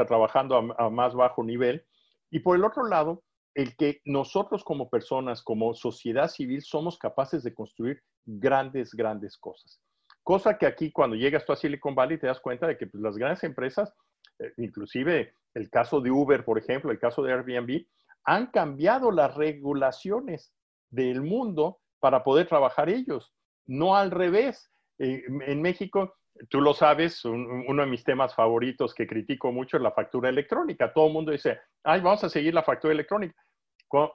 trabajando 0.08 0.56
a, 0.56 0.86
a 0.86 0.88
más 0.88 1.14
bajo 1.14 1.44
nivel. 1.44 1.84
Y 2.30 2.40
por 2.40 2.56
el 2.56 2.64
otro 2.64 2.86
lado, 2.86 3.22
el 3.54 3.76
que 3.76 4.00
nosotros 4.06 4.64
como 4.64 4.88
personas, 4.88 5.42
como 5.42 5.74
sociedad 5.74 6.28
civil, 6.28 6.62
somos 6.62 6.96
capaces 6.96 7.42
de 7.42 7.52
construir 7.52 8.00
grandes, 8.24 8.92
grandes 8.92 9.36
cosas. 9.36 9.83
Cosa 10.24 10.56
que 10.56 10.66
aquí 10.66 10.90
cuando 10.90 11.16
llegas 11.16 11.44
tú 11.44 11.52
a 11.52 11.56
Silicon 11.56 11.94
Valley 11.94 12.18
te 12.18 12.26
das 12.26 12.40
cuenta 12.40 12.66
de 12.66 12.78
que 12.78 12.86
pues, 12.86 13.02
las 13.02 13.16
grandes 13.16 13.44
empresas, 13.44 13.94
eh, 14.38 14.52
inclusive 14.56 15.34
el 15.52 15.68
caso 15.68 16.00
de 16.00 16.10
Uber, 16.10 16.44
por 16.44 16.58
ejemplo, 16.58 16.90
el 16.90 16.98
caso 16.98 17.22
de 17.22 17.32
Airbnb, 17.32 17.86
han 18.24 18.46
cambiado 18.46 19.10
las 19.10 19.34
regulaciones 19.34 20.54
del 20.90 21.20
mundo 21.20 21.78
para 22.00 22.24
poder 22.24 22.48
trabajar 22.48 22.88
ellos, 22.88 23.34
no 23.66 23.96
al 23.96 24.10
revés. 24.10 24.70
Eh, 24.98 25.22
en 25.46 25.60
México, 25.60 26.14
tú 26.48 26.62
lo 26.62 26.72
sabes, 26.72 27.22
uno 27.26 27.82
de 27.82 27.88
mis 27.88 28.02
temas 28.02 28.34
favoritos 28.34 28.94
que 28.94 29.06
critico 29.06 29.52
mucho 29.52 29.76
es 29.76 29.82
la 29.82 29.92
factura 29.92 30.30
electrónica. 30.30 30.92
Todo 30.92 31.08
el 31.08 31.12
mundo 31.12 31.32
dice, 31.32 31.60
ay, 31.82 32.00
vamos 32.00 32.24
a 32.24 32.30
seguir 32.30 32.54
la 32.54 32.62
factura 32.62 32.94
electrónica. 32.94 33.36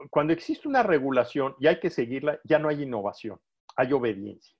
Cuando 0.09 0.33
existe 0.33 0.67
una 0.67 0.83
regulación 0.83 1.55
y 1.59 1.67
hay 1.67 1.79
que 1.79 1.89
seguirla, 1.89 2.39
ya 2.43 2.59
no 2.59 2.67
hay 2.67 2.83
innovación, 2.83 3.39
hay 3.77 3.93
obediencia. 3.93 4.58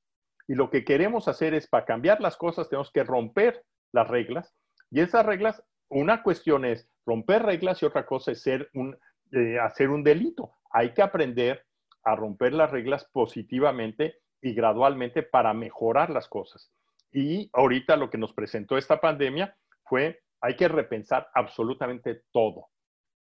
Y 0.50 0.56
lo 0.56 0.72
que 0.72 0.84
queremos 0.84 1.28
hacer 1.28 1.54
es, 1.54 1.68
para 1.68 1.86
cambiar 1.86 2.22
las 2.22 2.36
cosas, 2.36 2.68
tenemos 2.70 2.92
que 2.92 3.04
romper 3.04 3.64
las 3.92 4.08
reglas. 4.08 4.52
Y 4.90 5.00
esas 5.00 5.24
reglas, 5.24 5.64
una 5.90 6.24
cuestión 6.24 6.66
es 6.66 6.90
romper 7.06 7.44
reglas 7.44 7.84
y 7.84 7.86
otra 7.86 8.08
cosa 8.08 8.32
es 8.32 8.42
ser 8.42 8.68
un, 8.74 8.98
eh, 9.32 9.60
hacer 9.60 9.92
un 9.92 10.04
delito. 10.04 10.56
Hay 10.72 10.96
que 10.96 11.04
aprender 11.04 11.68
a 12.04 12.16
romper 12.16 12.54
las 12.54 12.72
reglas 12.72 13.08
positivamente 13.14 14.22
y 14.42 14.56
gradualmente 14.56 15.22
para 15.22 15.54
mejorar 15.54 16.10
las 16.10 16.28
cosas. 16.28 16.74
Y 17.12 17.52
ahorita 17.54 17.96
lo 17.96 18.10
que 18.10 18.18
nos 18.18 18.34
presentó 18.34 18.76
esta 18.76 19.00
pandemia 19.00 19.56
fue, 19.84 20.24
hay 20.42 20.56
que 20.56 20.68
repensar 20.68 21.30
absolutamente 21.36 22.24
todo. 22.32 22.70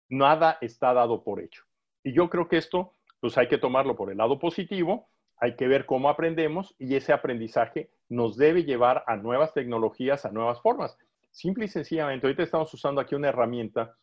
Nada 0.08 0.56
está 0.62 0.94
dado 0.94 1.22
por 1.22 1.42
hecho. 1.42 1.64
Y 2.02 2.14
yo 2.14 2.30
creo 2.30 2.48
que 2.48 2.56
esto, 2.56 2.94
pues 3.20 3.36
hay 3.36 3.48
que 3.48 3.58
tomarlo 3.58 3.94
por 3.94 4.10
el 4.10 4.16
lado 4.16 4.38
positivo 4.38 5.10
hay 5.40 5.56
que 5.56 5.66
ver 5.66 5.86
cómo 5.86 6.10
aprendemos 6.10 6.74
y 6.78 6.94
ese 6.94 7.12
aprendizaje 7.12 7.90
nos 8.08 8.36
debe 8.36 8.64
llevar 8.64 9.02
a 9.06 9.16
nuevas 9.16 9.54
tecnologías, 9.54 10.26
a 10.26 10.30
nuevas 10.30 10.60
formas. 10.60 10.96
Simple 11.30 11.64
y 11.64 11.68
sencillamente, 11.68 12.26
ahorita 12.26 12.42
estamos 12.42 12.72
usando 12.74 13.00
aquí 13.00 13.14
una 13.14 13.28
herramienta 13.28 13.96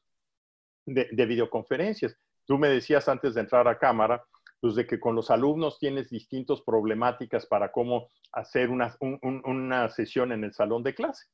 de, 0.85 1.25
videoconferencias. 1.25 2.17
Tú 2.45 2.57
me 2.57 2.69
decías 2.69 3.07
antes 3.07 3.35
de 3.35 3.41
entrar 3.41 3.67
a 3.67 3.77
cámara, 3.77 4.23
pues 4.59 4.73
de 4.73 4.87
que 4.87 4.99
con 4.99 5.13
los 5.13 5.29
alumnos 5.29 5.77
tienes 5.77 6.09
distintas 6.09 6.61
problemáticas 6.61 7.45
para 7.45 7.71
cómo 7.71 8.07
hacer 8.31 8.69
una, 8.69 9.89
sesión 9.89 10.31
en 10.31 10.43
el 10.43 10.53
salón 10.53 10.81
de 10.81 10.95
clase. 10.95 11.27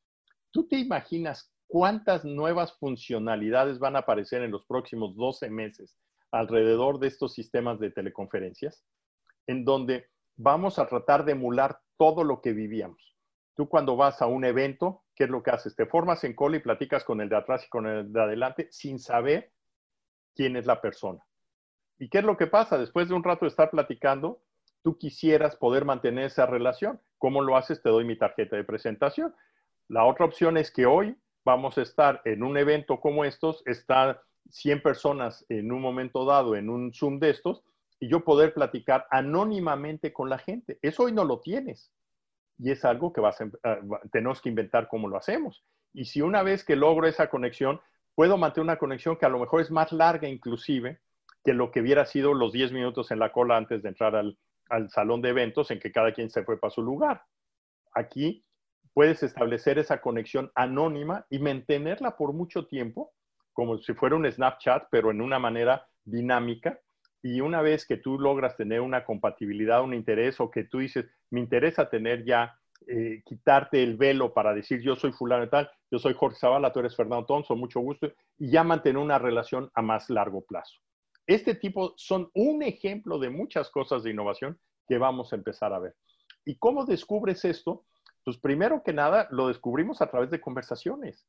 ¿Tú 0.51 0.67
te 0.67 0.77
imaginas 0.77 1.53
cuántas 1.67 2.25
nuevas 2.25 2.77
funcionalidades 2.77 3.79
van 3.79 3.95
a 3.95 3.99
aparecer 3.99 4.41
en 4.41 4.51
los 4.51 4.65
próximos 4.65 5.15
12 5.15 5.49
meses 5.49 5.97
alrededor 6.31 6.99
de 6.99 7.07
estos 7.07 7.33
sistemas 7.33 7.79
de 7.79 7.91
teleconferencias? 7.91 8.83
En 9.47 9.65
donde 9.65 10.07
vamos 10.35 10.79
a 10.79 10.87
tratar 10.87 11.25
de 11.25 11.33
emular 11.33 11.79
todo 11.97 12.23
lo 12.23 12.41
que 12.41 12.53
vivíamos. 12.53 13.15
Tú 13.55 13.69
cuando 13.69 13.95
vas 13.95 14.21
a 14.21 14.25
un 14.25 14.45
evento, 14.45 15.03
¿qué 15.15 15.25
es 15.25 15.29
lo 15.29 15.43
que 15.43 15.51
haces? 15.51 15.75
Te 15.75 15.85
formas 15.85 16.23
en 16.23 16.35
cola 16.35 16.57
y 16.57 16.61
platicas 16.61 17.03
con 17.03 17.21
el 17.21 17.29
de 17.29 17.37
atrás 17.37 17.65
y 17.65 17.69
con 17.69 17.85
el 17.85 18.11
de 18.11 18.21
adelante 18.21 18.67
sin 18.71 18.97
saber 18.99 19.51
quién 20.35 20.55
es 20.55 20.65
la 20.65 20.81
persona. 20.81 21.23
¿Y 21.99 22.09
qué 22.09 22.19
es 22.19 22.23
lo 22.23 22.35
que 22.35 22.47
pasa? 22.47 22.77
Después 22.77 23.07
de 23.07 23.13
un 23.13 23.23
rato 23.23 23.45
de 23.45 23.49
estar 23.49 23.69
platicando, 23.69 24.41
tú 24.81 24.97
quisieras 24.97 25.55
poder 25.55 25.85
mantener 25.85 26.25
esa 26.25 26.45
relación. 26.47 26.99
¿Cómo 27.19 27.41
lo 27.41 27.55
haces? 27.55 27.81
Te 27.81 27.89
doy 27.89 28.05
mi 28.05 28.17
tarjeta 28.17 28.55
de 28.55 28.63
presentación. 28.63 29.35
La 29.87 30.05
otra 30.05 30.25
opción 30.25 30.57
es 30.57 30.71
que 30.71 30.85
hoy 30.85 31.15
vamos 31.45 31.77
a 31.77 31.83
estar 31.83 32.21
en 32.25 32.43
un 32.43 32.57
evento 32.57 32.99
como 32.99 33.23
estos, 33.23 33.61
están 33.65 34.17
100 34.49 34.81
personas 34.81 35.45
en 35.49 35.71
un 35.71 35.81
momento 35.81 36.25
dado 36.25 36.55
en 36.55 36.69
un 36.69 36.93
Zoom 36.93 37.19
de 37.19 37.29
estos, 37.29 37.63
y 38.03 38.09
yo 38.09 38.25
poder 38.25 38.53
platicar 38.53 39.07
anónimamente 39.09 40.11
con 40.11 40.29
la 40.29 40.37
gente. 40.37 40.77
Eso 40.81 41.03
hoy 41.03 41.13
no 41.13 41.23
lo 41.23 41.39
tienes. 41.39 41.89
Y 42.57 42.69
es 42.69 42.83
algo 42.83 43.13
que 43.13 43.21
vas 43.21 43.39
a, 43.39 43.49
ah, 43.63 43.79
tenemos 44.11 44.41
que 44.41 44.49
inventar 44.49 44.89
cómo 44.89 45.07
lo 45.07 45.15
hacemos. 45.15 45.63
Y 45.93 46.03
si 46.03 46.21
una 46.21 46.43
vez 46.43 46.65
que 46.65 46.75
logro 46.75 47.07
esa 47.07 47.29
conexión, 47.29 47.79
puedo 48.13 48.37
mantener 48.37 48.65
una 48.65 48.77
conexión 48.77 49.15
que 49.15 49.25
a 49.25 49.29
lo 49.29 49.39
mejor 49.39 49.61
es 49.61 49.71
más 49.71 49.93
larga 49.93 50.27
inclusive 50.27 50.99
que 51.45 51.53
lo 51.53 51.71
que 51.71 51.79
hubiera 51.79 52.05
sido 52.05 52.33
los 52.33 52.51
10 52.51 52.73
minutos 52.73 53.09
en 53.11 53.19
la 53.19 53.31
cola 53.31 53.55
antes 53.55 53.81
de 53.81 53.87
entrar 53.87 54.17
al, 54.17 54.37
al 54.67 54.89
salón 54.89 55.21
de 55.21 55.29
eventos 55.29 55.71
en 55.71 55.79
que 55.79 55.93
cada 55.93 56.13
quien 56.13 56.29
se 56.29 56.43
fue 56.43 56.59
para 56.59 56.71
su 56.71 56.81
lugar. 56.81 57.23
Aquí 57.93 58.43
puedes 58.93 59.23
establecer 59.23 59.79
esa 59.79 60.01
conexión 60.01 60.51
anónima 60.55 61.25
y 61.29 61.39
mantenerla 61.39 62.17
por 62.17 62.33
mucho 62.33 62.67
tiempo, 62.67 63.13
como 63.53 63.77
si 63.77 63.93
fuera 63.93 64.17
un 64.17 64.29
Snapchat, 64.29 64.87
pero 64.91 65.09
en 65.09 65.21
una 65.21 65.39
manera 65.39 65.87
dinámica, 66.03 66.77
y 67.23 67.39
una 67.39 67.61
vez 67.61 67.87
que 67.87 67.95
tú 67.95 68.19
logras 68.19 68.57
tener 68.57 68.81
una 68.81 69.05
compatibilidad, 69.05 69.81
un 69.81 69.93
interés, 69.93 70.39
o 70.41 70.51
que 70.51 70.65
tú 70.65 70.79
dices, 70.79 71.05
me 71.29 71.39
interesa 71.39 71.89
tener 71.89 72.25
ya, 72.25 72.59
eh, 72.85 73.23
quitarte 73.25 73.81
el 73.81 73.95
velo 73.95 74.33
para 74.33 74.53
decir, 74.53 74.81
yo 74.81 74.97
soy 74.97 75.13
fulano 75.13 75.45
y 75.45 75.49
tal, 75.49 75.71
yo 75.89 75.99
soy 75.99 76.13
Jorge 76.13 76.37
Zavala, 76.37 76.73
tú 76.73 76.81
eres 76.81 76.97
Fernando 76.97 77.25
Thompson, 77.25 77.57
mucho 77.57 77.79
gusto, 77.79 78.11
y 78.37 78.51
ya 78.51 78.65
mantener 78.65 79.01
una 79.01 79.17
relación 79.19 79.71
a 79.73 79.81
más 79.81 80.09
largo 80.09 80.41
plazo. 80.41 80.79
Este 81.25 81.55
tipo 81.55 81.93
son 81.95 82.29
un 82.33 82.61
ejemplo 82.61 83.17
de 83.17 83.29
muchas 83.29 83.69
cosas 83.69 84.03
de 84.03 84.11
innovación 84.11 84.59
que 84.85 84.97
vamos 84.97 85.31
a 85.31 85.37
empezar 85.37 85.71
a 85.71 85.79
ver. 85.79 85.95
¿Y 86.43 86.57
cómo 86.57 86.83
descubres 86.83 87.45
esto? 87.45 87.85
Pues 88.25 88.37
primero 88.37 88.83
que 88.83 88.91
nada, 88.91 89.29
lo 89.31 89.47
descubrimos 89.47 90.01
a 90.01 90.11
través 90.11 90.29
de 90.29 90.41
conversaciones. 90.41 91.25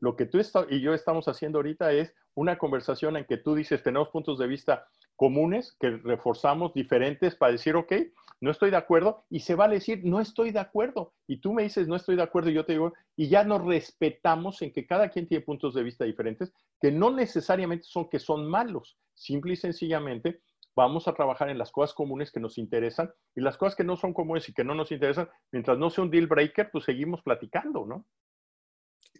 Lo 0.00 0.14
que 0.14 0.26
tú 0.26 0.38
y 0.68 0.80
yo 0.82 0.92
estamos 0.92 1.26
haciendo 1.26 1.58
ahorita 1.58 1.92
es 1.92 2.14
una 2.34 2.58
conversación 2.58 3.16
en 3.16 3.24
que 3.24 3.38
tú 3.38 3.54
dices, 3.54 3.82
tenemos 3.82 4.10
puntos 4.10 4.38
de 4.38 4.46
vista 4.46 4.86
comunes 5.18 5.76
que 5.80 5.90
reforzamos 5.90 6.72
diferentes 6.72 7.34
para 7.34 7.50
decir, 7.50 7.74
ok, 7.74 7.92
no 8.40 8.52
estoy 8.52 8.70
de 8.70 8.76
acuerdo 8.76 9.24
y 9.28 9.40
se 9.40 9.56
va 9.56 9.64
a 9.64 9.68
decir, 9.68 10.02
no 10.04 10.20
estoy 10.20 10.52
de 10.52 10.60
acuerdo. 10.60 11.12
Y 11.26 11.40
tú 11.40 11.52
me 11.52 11.64
dices, 11.64 11.88
no 11.88 11.96
estoy 11.96 12.14
de 12.14 12.22
acuerdo 12.22 12.50
y 12.50 12.54
yo 12.54 12.64
te 12.64 12.74
digo, 12.74 12.94
y 13.16 13.28
ya 13.28 13.42
nos 13.42 13.64
respetamos 13.64 14.62
en 14.62 14.72
que 14.72 14.86
cada 14.86 15.08
quien 15.10 15.26
tiene 15.26 15.44
puntos 15.44 15.74
de 15.74 15.82
vista 15.82 16.04
diferentes, 16.04 16.52
que 16.80 16.92
no 16.92 17.10
necesariamente 17.10 17.84
son 17.84 18.08
que 18.08 18.20
son 18.20 18.48
malos, 18.48 18.96
simple 19.12 19.54
y 19.54 19.56
sencillamente 19.56 20.40
vamos 20.76 21.08
a 21.08 21.14
trabajar 21.14 21.50
en 21.50 21.58
las 21.58 21.72
cosas 21.72 21.94
comunes 21.94 22.30
que 22.30 22.38
nos 22.38 22.56
interesan 22.56 23.12
y 23.34 23.40
las 23.40 23.56
cosas 23.56 23.74
que 23.74 23.82
no 23.82 23.96
son 23.96 24.14
comunes 24.14 24.48
y 24.48 24.52
que 24.52 24.62
no 24.62 24.76
nos 24.76 24.92
interesan, 24.92 25.28
mientras 25.50 25.76
no 25.78 25.90
sea 25.90 26.04
un 26.04 26.10
deal 26.12 26.28
breaker, 26.28 26.70
pues 26.70 26.84
seguimos 26.84 27.22
platicando, 27.22 27.84
¿no? 27.84 28.06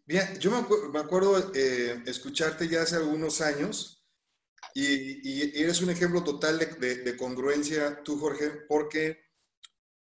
Bien, 0.06 0.38
yo 0.38 0.52
me, 0.52 0.98
acuerdo 1.00 1.36
eh, 1.54 2.02
escucharte 2.06 2.68
ya 2.68 2.82
hace 2.82 2.96
algunos 2.96 3.40
años 3.40 3.97
y, 4.74 5.60
eres 5.60 5.80
un 5.80 5.90
ejemplo 5.90 6.22
total 6.22 6.58
de, 6.58 7.16
congruencia 7.16 8.02
tú, 8.04 8.18
Jorge, 8.18 8.50
porque 8.68 9.18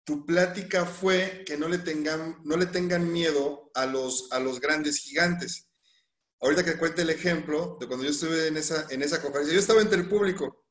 tu 0.05 0.25
plática 0.25 0.87
fue 0.87 1.45
que 1.47 1.57
no 1.57 1.69
le 1.69 1.79
tengan, 1.79 2.41
no 2.45 2.57
le 2.57 2.67
tengan 2.67 3.11
miedo 3.13 3.71
a 3.75 3.87
los, 3.87 4.29
a 4.33 4.41
los 4.41 4.61
grandes 4.61 4.99
gigantes. 4.99 5.69
Ahorita 6.41 6.65
que 6.65 6.79
cuente 6.79 7.03
el 7.03 7.11
ejemplo 7.11 7.77
de 7.81 7.87
cuando 7.87 8.05
yo 8.05 8.11
estuve 8.11 8.49
en 8.49 8.57
esa, 8.57 8.87
en 8.91 9.03
esa 9.03 9.21
conferencia, 9.23 9.55
yo 9.55 9.61
estaba 9.61 9.81
entre 9.81 9.99
el 9.99 10.09
público 10.09 10.67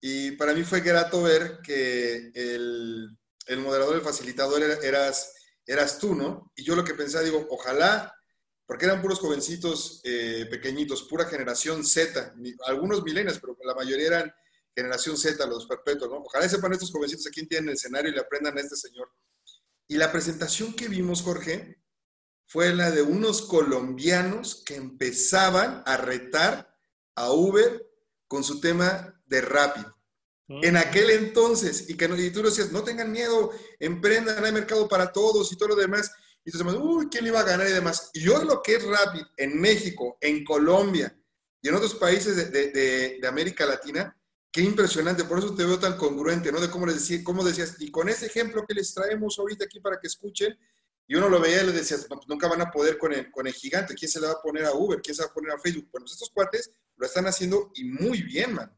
y 0.00 0.32
para 0.32 0.52
mí 0.52 0.62
fue 0.62 0.80
grato 0.80 1.22
ver 1.22 1.60
que 1.62 2.30
el, 2.34 3.16
el 3.46 3.58
moderador, 3.58 3.96
el 3.96 4.02
facilitador 4.02 4.62
eras, 4.62 5.32
eras 5.66 5.98
tú, 5.98 6.14
¿no? 6.14 6.52
Y 6.54 6.64
yo 6.64 6.76
lo 6.76 6.84
que 6.84 6.94
pensaba, 6.94 7.24
digo, 7.24 7.46
ojalá 7.50 8.15
porque 8.66 8.84
eran 8.84 9.00
puros 9.00 9.20
jovencitos 9.20 10.00
eh, 10.04 10.46
pequeñitos, 10.50 11.04
pura 11.04 11.26
generación 11.26 11.84
Z, 11.84 12.34
algunos 12.66 13.02
milenios, 13.02 13.38
pero 13.38 13.56
la 13.64 13.74
mayoría 13.74 14.06
eran 14.08 14.34
generación 14.74 15.16
Z, 15.16 15.46
los 15.46 15.66
perpetuos, 15.66 16.10
¿no? 16.10 16.18
Ojalá 16.18 16.48
sepan 16.48 16.72
estos 16.72 16.90
jovencitos 16.90 17.26
a 17.26 17.30
quién 17.30 17.48
tienen 17.48 17.68
el 17.68 17.76
escenario 17.76 18.10
y 18.10 18.14
le 18.14 18.20
aprendan 18.20 18.58
a 18.58 18.60
este 18.60 18.76
señor. 18.76 19.10
Y 19.88 19.96
la 19.96 20.10
presentación 20.10 20.74
que 20.74 20.88
vimos, 20.88 21.22
Jorge, 21.22 21.80
fue 22.46 22.74
la 22.74 22.90
de 22.90 23.02
unos 23.02 23.42
colombianos 23.42 24.62
que 24.64 24.76
empezaban 24.76 25.82
a 25.86 25.96
retar 25.96 26.74
a 27.14 27.32
Uber 27.32 27.86
con 28.28 28.44
su 28.44 28.60
tema 28.60 29.20
de 29.26 29.40
rápido. 29.40 29.96
En 30.48 30.76
aquel 30.76 31.10
entonces, 31.10 31.90
y 31.90 31.96
que 31.96 32.04
y 32.04 32.30
tú 32.30 32.42
decías, 32.42 32.70
no 32.70 32.84
tengan 32.84 33.10
miedo, 33.10 33.50
emprendan, 33.80 34.44
hay 34.44 34.52
mercado 34.52 34.88
para 34.88 35.12
todos 35.12 35.50
y 35.50 35.56
todo 35.56 35.70
lo 35.70 35.76
demás. 35.76 36.12
Y 36.46 36.52
decías, 36.52 36.74
uy, 36.80 37.08
¿quién 37.10 37.26
iba 37.26 37.40
a 37.40 37.44
ganar 37.44 37.66
y 37.66 37.72
demás? 37.72 38.10
Y 38.14 38.20
yo 38.20 38.42
lo 38.42 38.62
que 38.62 38.76
es 38.76 38.84
Rapid 38.84 39.24
en 39.36 39.60
México, 39.60 40.16
en 40.20 40.44
Colombia 40.44 41.14
y 41.60 41.68
en 41.68 41.74
otros 41.74 41.96
países 41.96 42.36
de, 42.36 42.70
de, 42.70 43.18
de, 43.20 43.28
América 43.28 43.66
Latina, 43.66 44.16
qué 44.50 44.62
impresionante, 44.62 45.24
por 45.24 45.38
eso 45.38 45.54
te 45.54 45.66
veo 45.66 45.78
tan 45.78 45.96
congruente, 45.96 46.50
¿no? 46.50 46.60
De 46.60 46.70
cómo, 46.70 46.86
les 46.86 46.94
decía, 46.94 47.22
cómo 47.22 47.44
decías, 47.44 47.76
y 47.80 47.90
con 47.90 48.08
ese 48.08 48.26
ejemplo 48.26 48.64
que 48.66 48.74
les 48.74 48.94
traemos 48.94 49.38
ahorita 49.38 49.64
aquí 49.64 49.80
para 49.80 49.98
que 50.00 50.06
escuchen, 50.06 50.56
y 51.08 51.14
uno 51.14 51.28
lo 51.28 51.40
veía 51.40 51.62
y 51.62 51.66
le 51.66 51.72
decía, 51.72 51.96
no, 52.08 52.16
pues 52.16 52.28
nunca 52.28 52.48
van 52.48 52.60
a 52.60 52.70
poder 52.70 52.96
con 52.96 53.12
el, 53.12 53.30
con 53.30 53.46
el 53.46 53.52
gigante, 53.52 53.94
¿quién 53.94 54.10
se 54.10 54.20
le 54.20 54.26
va 54.28 54.34
a 54.34 54.42
poner 54.42 54.64
a 54.64 54.72
Uber? 54.72 55.00
¿Quién 55.02 55.14
se 55.14 55.22
va 55.22 55.28
a 55.28 55.34
poner 55.34 55.52
a 55.52 55.58
Facebook? 55.58 55.88
Bueno, 55.92 56.04
pues 56.04 56.12
estos 56.12 56.30
cuates 56.30 56.72
lo 56.96 57.06
están 57.06 57.26
haciendo 57.26 57.70
y 57.74 57.84
muy 57.84 58.22
bien, 58.22 58.54
man. 58.54 58.72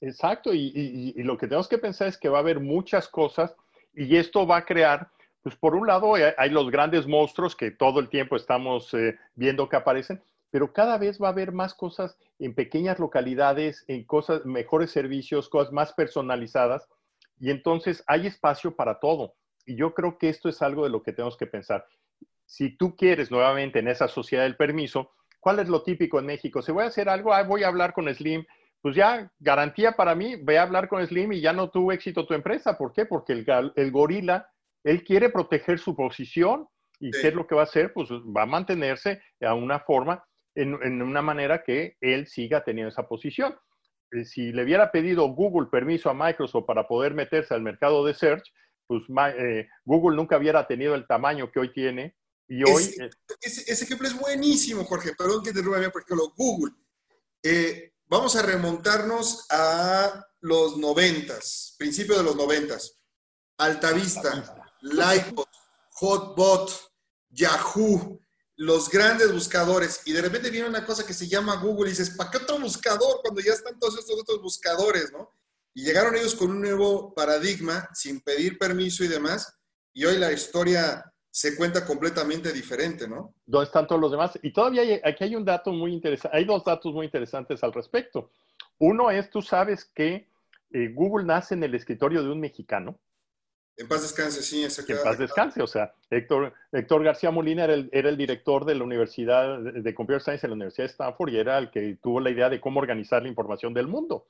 Exacto, 0.00 0.54
y, 0.54 1.12
lo 1.22 1.36
que 1.36 1.48
tenemos 1.48 1.68
que 1.68 1.78
pensar 1.78 2.08
es 2.08 2.16
que 2.16 2.28
va 2.28 2.38
a 2.38 2.40
haber 2.40 2.60
muchas 2.60 3.08
cosas 3.08 3.54
y 3.94 4.16
esto 4.16 4.46
va 4.46 4.58
a 4.58 4.64
crear, 4.64 5.10
pues 5.42 5.56
por 5.56 5.74
un 5.74 5.86
lado 5.86 6.16
eh, 6.16 6.34
hay 6.36 6.50
los 6.50 6.70
grandes 6.70 7.06
monstruos 7.06 7.56
que 7.56 7.70
todo 7.70 8.00
el 8.00 8.08
tiempo 8.08 8.36
estamos 8.36 8.92
eh, 8.94 9.18
viendo 9.34 9.68
que 9.68 9.76
aparecen, 9.76 10.22
pero 10.50 10.72
cada 10.72 10.98
vez 10.98 11.20
va 11.20 11.28
a 11.28 11.32
haber 11.32 11.52
más 11.52 11.74
cosas 11.74 12.16
en 12.38 12.54
pequeñas 12.54 12.98
localidades, 12.98 13.84
en 13.88 14.04
cosas, 14.04 14.44
mejores 14.44 14.90
servicios, 14.90 15.48
cosas 15.48 15.72
más 15.72 15.92
personalizadas 15.92 16.88
y 17.38 17.50
entonces 17.50 18.02
hay 18.06 18.26
espacio 18.26 18.74
para 18.74 18.98
todo. 18.98 19.34
Y 19.66 19.76
yo 19.76 19.94
creo 19.94 20.18
que 20.18 20.28
esto 20.28 20.48
es 20.48 20.62
algo 20.62 20.84
de 20.84 20.90
lo 20.90 21.02
que 21.02 21.12
tenemos 21.12 21.36
que 21.36 21.46
pensar. 21.46 21.86
Si 22.46 22.76
tú 22.76 22.96
quieres 22.96 23.30
nuevamente 23.30 23.78
en 23.78 23.88
esa 23.88 24.08
sociedad 24.08 24.44
del 24.44 24.56
permiso, 24.56 25.12
¿cuál 25.40 25.58
es 25.58 25.68
lo 25.68 25.82
típico 25.82 26.18
en 26.18 26.26
México? 26.26 26.62
Si 26.62 26.72
voy 26.72 26.84
a 26.84 26.88
hacer 26.88 27.08
algo, 27.08 27.32
voy 27.46 27.62
a 27.62 27.68
hablar 27.68 27.92
con 27.92 28.12
Slim, 28.12 28.44
pues 28.80 28.96
ya 28.96 29.30
garantía 29.38 29.92
para 29.92 30.14
mí, 30.14 30.36
ve 30.36 30.58
a 30.58 30.62
hablar 30.62 30.88
con 30.88 31.06
Slim 31.06 31.32
y 31.32 31.40
ya 31.40 31.52
no 31.52 31.68
tuvo 31.68 31.92
éxito 31.92 32.26
tu 32.26 32.32
empresa. 32.32 32.78
¿Por 32.78 32.92
qué? 32.92 33.04
Porque 33.04 33.44
el 33.74 33.90
gorila, 33.90 34.50
él 34.88 35.04
quiere 35.04 35.28
proteger 35.28 35.78
su 35.78 35.94
posición 35.94 36.66
y 36.98 37.10
¿qué 37.10 37.28
es 37.28 37.34
lo 37.34 37.46
que 37.46 37.54
va 37.54 37.62
a 37.62 37.64
hacer? 37.64 37.92
Pues 37.92 38.08
va 38.10 38.42
a 38.42 38.46
mantenerse 38.46 39.20
a 39.40 39.54
una 39.54 39.80
forma, 39.80 40.24
en, 40.54 40.78
en 40.82 41.02
una 41.02 41.22
manera 41.22 41.62
que 41.62 41.96
él 42.00 42.26
siga 42.26 42.64
teniendo 42.64 42.88
esa 42.88 43.06
posición. 43.06 43.54
Eh, 44.12 44.24
si 44.24 44.52
le 44.52 44.64
hubiera 44.64 44.90
pedido 44.90 45.28
Google 45.28 45.68
permiso 45.70 46.08
a 46.08 46.14
Microsoft 46.14 46.66
para 46.66 46.88
poder 46.88 47.14
meterse 47.14 47.54
al 47.54 47.62
mercado 47.62 48.04
de 48.04 48.14
search, 48.14 48.50
pues 48.86 49.02
eh, 49.38 49.68
Google 49.84 50.16
nunca 50.16 50.38
hubiera 50.38 50.66
tenido 50.66 50.94
el 50.94 51.06
tamaño 51.06 51.50
que 51.52 51.60
hoy 51.60 51.72
tiene. 51.72 52.16
Y 52.48 52.64
hoy... 52.64 52.82
Ese, 53.42 53.70
ese, 53.70 53.84
ejemplo 53.84 54.08
es 54.08 54.18
buenísimo, 54.18 54.84
Jorge. 54.84 55.12
Perdón 55.16 55.44
que 55.44 55.52
te 55.52 55.60
robe, 55.60 55.90
por 55.90 56.02
ejemplo, 56.02 56.32
Google. 56.34 56.72
Eh, 57.42 57.92
vamos 58.06 58.34
a 58.36 58.42
remontarnos 58.42 59.46
a 59.50 60.24
los 60.40 60.78
noventas, 60.78 61.76
principio 61.78 62.16
de 62.16 62.24
los 62.24 62.36
noventas. 62.36 62.98
Altavista, 63.58 64.57
Lightbot, 64.80 65.48
Hotbot, 66.00 66.70
Yahoo, 67.30 68.20
los 68.56 68.88
grandes 68.88 69.32
buscadores. 69.32 70.02
Y 70.06 70.12
de 70.12 70.22
repente 70.22 70.50
viene 70.50 70.68
una 70.68 70.84
cosa 70.84 71.06
que 71.06 71.14
se 71.14 71.28
llama 71.28 71.56
Google 71.56 71.88
y 71.88 71.92
dices, 71.92 72.10
¿para 72.10 72.30
qué 72.30 72.38
otro 72.38 72.58
buscador 72.58 73.20
cuando 73.22 73.40
ya 73.40 73.52
están 73.52 73.78
todos 73.78 73.98
estos 73.98 74.20
otros 74.20 74.42
buscadores, 74.42 75.12
no? 75.12 75.32
Y 75.74 75.84
llegaron 75.84 76.16
ellos 76.16 76.34
con 76.34 76.50
un 76.50 76.60
nuevo 76.60 77.14
paradigma, 77.14 77.88
sin 77.94 78.20
pedir 78.20 78.58
permiso 78.58 79.04
y 79.04 79.08
demás. 79.08 79.56
Y 79.92 80.04
hoy 80.04 80.18
la 80.18 80.32
historia 80.32 81.04
se 81.30 81.56
cuenta 81.56 81.86
completamente 81.86 82.52
diferente, 82.52 83.06
¿no? 83.06 83.34
¿Dónde 83.46 83.66
están 83.66 83.86
todos 83.86 84.00
los 84.00 84.10
demás? 84.10 84.36
Y 84.42 84.52
todavía 84.52 84.82
aquí 85.04 85.24
hay 85.24 85.36
un 85.36 85.44
dato 85.44 85.70
muy 85.70 85.92
interesante, 85.92 86.36
hay 86.36 86.44
dos 86.44 86.64
datos 86.64 86.92
muy 86.92 87.06
interesantes 87.06 87.62
al 87.62 87.72
respecto. 87.72 88.32
Uno 88.78 89.10
es, 89.10 89.30
tú 89.30 89.40
sabes 89.40 89.84
que 89.94 90.28
eh, 90.72 90.88
Google 90.94 91.26
nace 91.26 91.54
en 91.54 91.62
el 91.62 91.74
escritorio 91.74 92.22
de 92.22 92.30
un 92.30 92.40
mexicano. 92.40 92.98
En 93.78 93.86
paz 93.86 94.02
descanse, 94.02 94.42
sí. 94.42 94.64
Ese 94.64 94.82
en 94.92 94.98
paz 95.04 95.18
descanse, 95.18 95.62
o 95.62 95.66
sea, 95.68 95.94
Héctor, 96.10 96.52
Héctor 96.72 97.04
García 97.04 97.30
Molina 97.30 97.62
era 97.62 97.74
el, 97.74 97.88
era 97.92 98.08
el, 98.08 98.16
director 98.16 98.64
de 98.64 98.74
la 98.74 98.82
Universidad 98.82 99.60
de 99.60 99.94
Computer 99.94 100.20
Science 100.20 100.44
en 100.44 100.50
la 100.50 100.56
Universidad 100.56 100.86
de 100.86 100.90
Stanford 100.90 101.30
y 101.30 101.38
era 101.38 101.58
el 101.58 101.70
que 101.70 101.96
tuvo 102.02 102.18
la 102.18 102.30
idea 102.30 102.50
de 102.50 102.60
cómo 102.60 102.80
organizar 102.80 103.22
la 103.22 103.28
información 103.28 103.72
del 103.72 103.86
mundo. 103.86 104.26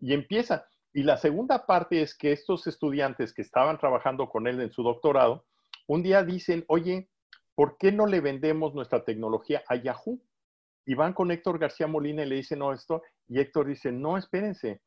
Y 0.00 0.14
empieza. 0.14 0.66
Y 0.94 1.02
la 1.02 1.18
segunda 1.18 1.66
parte 1.66 2.00
es 2.00 2.16
que 2.16 2.32
estos 2.32 2.66
estudiantes 2.66 3.34
que 3.34 3.42
estaban 3.42 3.78
trabajando 3.78 4.26
con 4.30 4.46
él 4.46 4.58
en 4.62 4.72
su 4.72 4.82
doctorado, 4.82 5.44
un 5.86 6.02
día 6.02 6.24
dicen, 6.24 6.64
oye, 6.68 7.10
¿por 7.54 7.76
qué 7.76 7.92
no 7.92 8.06
le 8.06 8.20
vendemos 8.20 8.74
nuestra 8.74 9.04
tecnología 9.04 9.62
a 9.68 9.76
Yahoo? 9.76 10.18
Y 10.86 10.94
van 10.94 11.12
con 11.12 11.30
Héctor 11.30 11.58
García 11.58 11.86
Molina 11.86 12.22
y 12.22 12.26
le 12.26 12.36
dicen, 12.36 12.60
no, 12.60 12.72
esto, 12.72 13.02
y 13.28 13.38
Héctor 13.38 13.66
dice, 13.66 13.92
no, 13.92 14.16
espérense, 14.16 14.80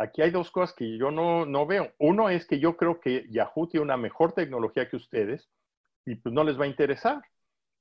aquí 0.00 0.22
hay 0.22 0.30
dos 0.30 0.50
cosas 0.50 0.74
que 0.74 0.96
yo 0.96 1.10
no, 1.10 1.44
no 1.44 1.66
veo. 1.66 1.92
Uno 1.98 2.30
es 2.30 2.46
que 2.46 2.58
yo 2.58 2.76
creo 2.76 3.00
que 3.00 3.26
Yahoo 3.30 3.68
tiene 3.68 3.84
una 3.84 3.96
mejor 3.96 4.32
tecnología 4.32 4.88
que 4.88 4.96
ustedes 4.96 5.48
y 6.06 6.14
pues 6.14 6.34
no 6.34 6.42
les 6.42 6.58
va 6.58 6.64
a 6.64 6.68
interesar. 6.68 7.22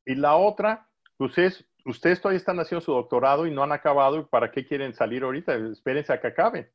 Y 0.05 0.15
la 0.15 0.35
otra, 0.35 0.89
pues 1.17 1.37
es, 1.37 1.65
ustedes 1.85 2.21
todavía 2.21 2.37
están 2.37 2.59
haciendo 2.59 2.85
su 2.85 2.91
doctorado 2.91 3.47
y 3.47 3.51
no 3.51 3.63
han 3.63 3.71
acabado, 3.71 4.19
¿y 4.19 4.25
para 4.25 4.51
qué 4.51 4.67
quieren 4.67 4.93
salir 4.93 5.23
ahorita? 5.23 5.55
Espérense 5.71 6.11
a 6.11 6.19
que 6.19 6.27
acaben. 6.27 6.69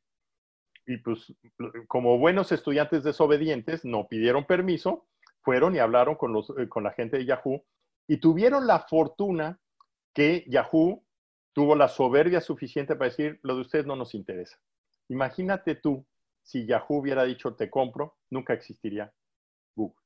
Y 0.86 0.96
pues 0.98 1.32
como 1.88 2.18
buenos 2.18 2.50
estudiantes 2.50 3.04
desobedientes, 3.04 3.84
no 3.84 4.08
pidieron 4.08 4.46
permiso 4.46 5.06
fueron 5.42 5.76
y 5.76 5.78
hablaron 5.78 6.14
con, 6.16 6.32
los, 6.32 6.50
eh, 6.58 6.68
con 6.68 6.84
la 6.84 6.92
gente 6.92 7.18
de 7.18 7.26
Yahoo 7.26 7.62
y 8.08 8.16
tuvieron 8.16 8.66
la 8.66 8.80
fortuna 8.80 9.60
que 10.14 10.44
Yahoo 10.48 11.04
tuvo 11.52 11.76
la 11.76 11.88
soberbia 11.88 12.40
suficiente 12.40 12.96
para 12.96 13.10
decir, 13.10 13.38
lo 13.42 13.54
de 13.54 13.60
ustedes 13.60 13.86
no 13.86 13.94
nos 13.94 14.14
interesa. 14.14 14.58
Imagínate 15.08 15.76
tú, 15.76 16.06
si 16.42 16.66
Yahoo 16.66 16.98
hubiera 16.98 17.24
dicho, 17.24 17.54
te 17.54 17.70
compro, 17.70 18.18
nunca 18.30 18.54
existiría 18.54 19.12
Google. 19.74 20.00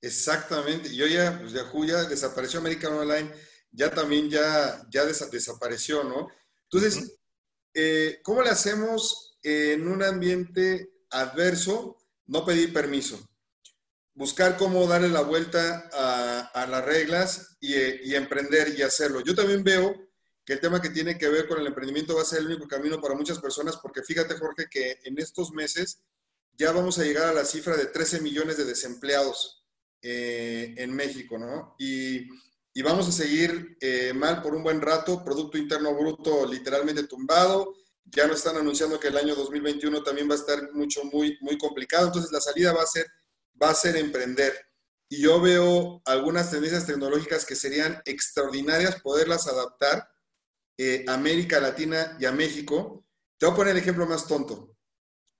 Exactamente. 0.00 0.94
Yo 0.94 1.06
ya, 1.06 1.38
pues 1.38 1.52
Yahoo 1.52 1.84
ya 1.84 2.04
desapareció, 2.04 2.60
American 2.60 2.92
Online 2.94 3.30
ya 3.72 3.90
también 3.90 4.30
ya, 4.30 4.86
ya 4.88 5.04
desapareció, 5.04 6.04
¿no? 6.04 6.28
Entonces, 6.70 7.18
eh, 7.74 8.20
¿cómo 8.22 8.42
le 8.42 8.50
hacemos 8.50 9.36
en 9.42 9.88
un 9.88 10.02
ambiente 10.02 10.92
adverso 11.10 11.98
no 12.26 12.44
pedir 12.44 12.72
permiso? 12.72 13.18
buscar 14.14 14.56
cómo 14.56 14.86
darle 14.86 15.08
la 15.08 15.22
vuelta 15.22 15.90
a, 15.92 16.66
las 16.66 16.84
reglas 16.84 17.56
y, 17.60 18.14
emprender 18.14 18.74
y 18.78 18.82
hacerlo. 18.82 19.20
Yo 19.20 19.34
también 19.34 19.62
veo 19.62 20.03
que 20.44 20.54
el 20.54 20.60
tema 20.60 20.80
que 20.80 20.90
tiene 20.90 21.16
que 21.16 21.28
ver 21.28 21.48
con 21.48 21.60
el 21.60 21.66
emprendimiento 21.66 22.14
va 22.14 22.22
a 22.22 22.26
ser 22.26 22.40
el 22.40 22.46
único 22.46 22.68
camino 22.68 23.00
para 23.00 23.14
muchas 23.14 23.38
personas, 23.38 23.76
porque 23.78 24.02
fíjate, 24.02 24.36
Jorge, 24.36 24.66
que 24.70 24.98
en 25.04 25.18
estos 25.18 25.52
meses 25.52 26.02
ya 26.52 26.72
vamos 26.72 26.98
a 26.98 27.04
llegar 27.04 27.28
a 27.28 27.32
la 27.32 27.44
cifra 27.44 27.76
de 27.76 27.86
13 27.86 28.20
millones 28.20 28.56
de 28.56 28.64
desempleados 28.64 29.64
eh, 30.02 30.74
en 30.76 30.94
México, 30.94 31.38
¿no? 31.38 31.74
Y, 31.78 32.28
vamos 32.82 33.08
a 33.08 33.12
seguir 33.12 33.78
eh, 33.80 34.12
mal 34.12 34.42
por 34.42 34.54
un 34.54 34.62
buen 34.62 34.80
rato, 34.80 35.24
Producto 35.24 35.56
Interno 35.56 35.94
Bruto 35.94 36.44
literalmente 36.46 37.04
tumbado, 37.04 37.72
ya 38.04 38.26
nos 38.26 38.38
están 38.38 38.56
anunciando 38.56 39.00
que 39.00 39.08
el 39.08 39.16
año 39.16 39.34
2021 39.34 40.02
también 40.02 40.28
va 40.28 40.34
a 40.34 40.38
estar 40.38 40.72
mucho, 40.72 41.04
muy, 41.04 41.38
muy 41.40 41.56
complicado, 41.56 42.08
entonces 42.08 42.30
la 42.32 42.40
salida 42.40 42.72
va 42.72 42.82
a 42.82 42.86
ser 42.86 43.06
va 43.60 43.70
a 43.70 43.74
ser 43.74 43.96
emprender. 43.96 44.54
Y 45.08 45.22
yo 45.22 45.40
veo 45.40 46.02
algunas 46.04 46.50
tendencias 46.50 46.86
tecnológicas 46.86 47.44
que 47.44 47.56
serían 47.56 48.00
extraordinarias 48.04 49.00
poderlas 49.00 49.46
adaptar 49.46 50.08
eh, 50.78 51.04
América 51.08 51.60
Latina 51.60 52.16
y 52.18 52.24
a 52.24 52.32
México. 52.32 53.04
Te 53.38 53.46
voy 53.46 53.52
a 53.52 53.56
poner 53.56 53.72
el 53.72 53.82
ejemplo 53.82 54.06
más 54.06 54.26
tonto. 54.26 54.76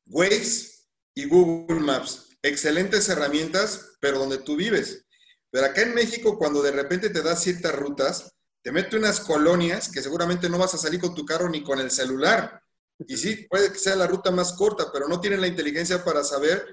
Waze 0.07 0.71
y 1.15 1.27
Google 1.27 1.81
Maps. 1.81 2.31
Excelentes 2.43 3.09
herramientas, 3.09 3.97
pero 4.01 4.19
donde 4.19 4.39
tú 4.39 4.57
vives. 4.57 5.05
Pero 5.51 5.67
acá 5.67 5.83
en 5.83 5.95
México, 5.95 6.37
cuando 6.37 6.63
de 6.63 6.73
repente 6.73 7.11
te 7.11 7.23
das 7.23 7.43
ciertas 7.43 7.75
rutas, 7.75 8.35
te 8.63 8.73
mete 8.73 8.97
unas 8.97 9.21
colonias 9.21 9.91
que 9.91 10.03
seguramente 10.03 10.49
no 10.49 10.59
vas 10.59 10.75
a 10.75 10.79
salir 10.79 11.01
con 11.01 11.15
tu 11.15 11.25
carro 11.25 11.49
ni 11.49 11.63
con 11.63 11.79
el 11.79 11.91
celular. 11.91 12.61
Y 13.07 13.17
sí, 13.17 13.47
puede 13.49 13.73
que 13.73 13.79
sea 13.79 13.95
la 13.97 14.07
ruta 14.07 14.31
más 14.31 14.55
corta, 14.55 14.91
pero 14.93 15.07
no 15.09 15.21
tienen 15.21 15.41
la 15.41 15.47
inteligencia 15.47 16.03
para 16.05 16.25
saber 16.25 16.67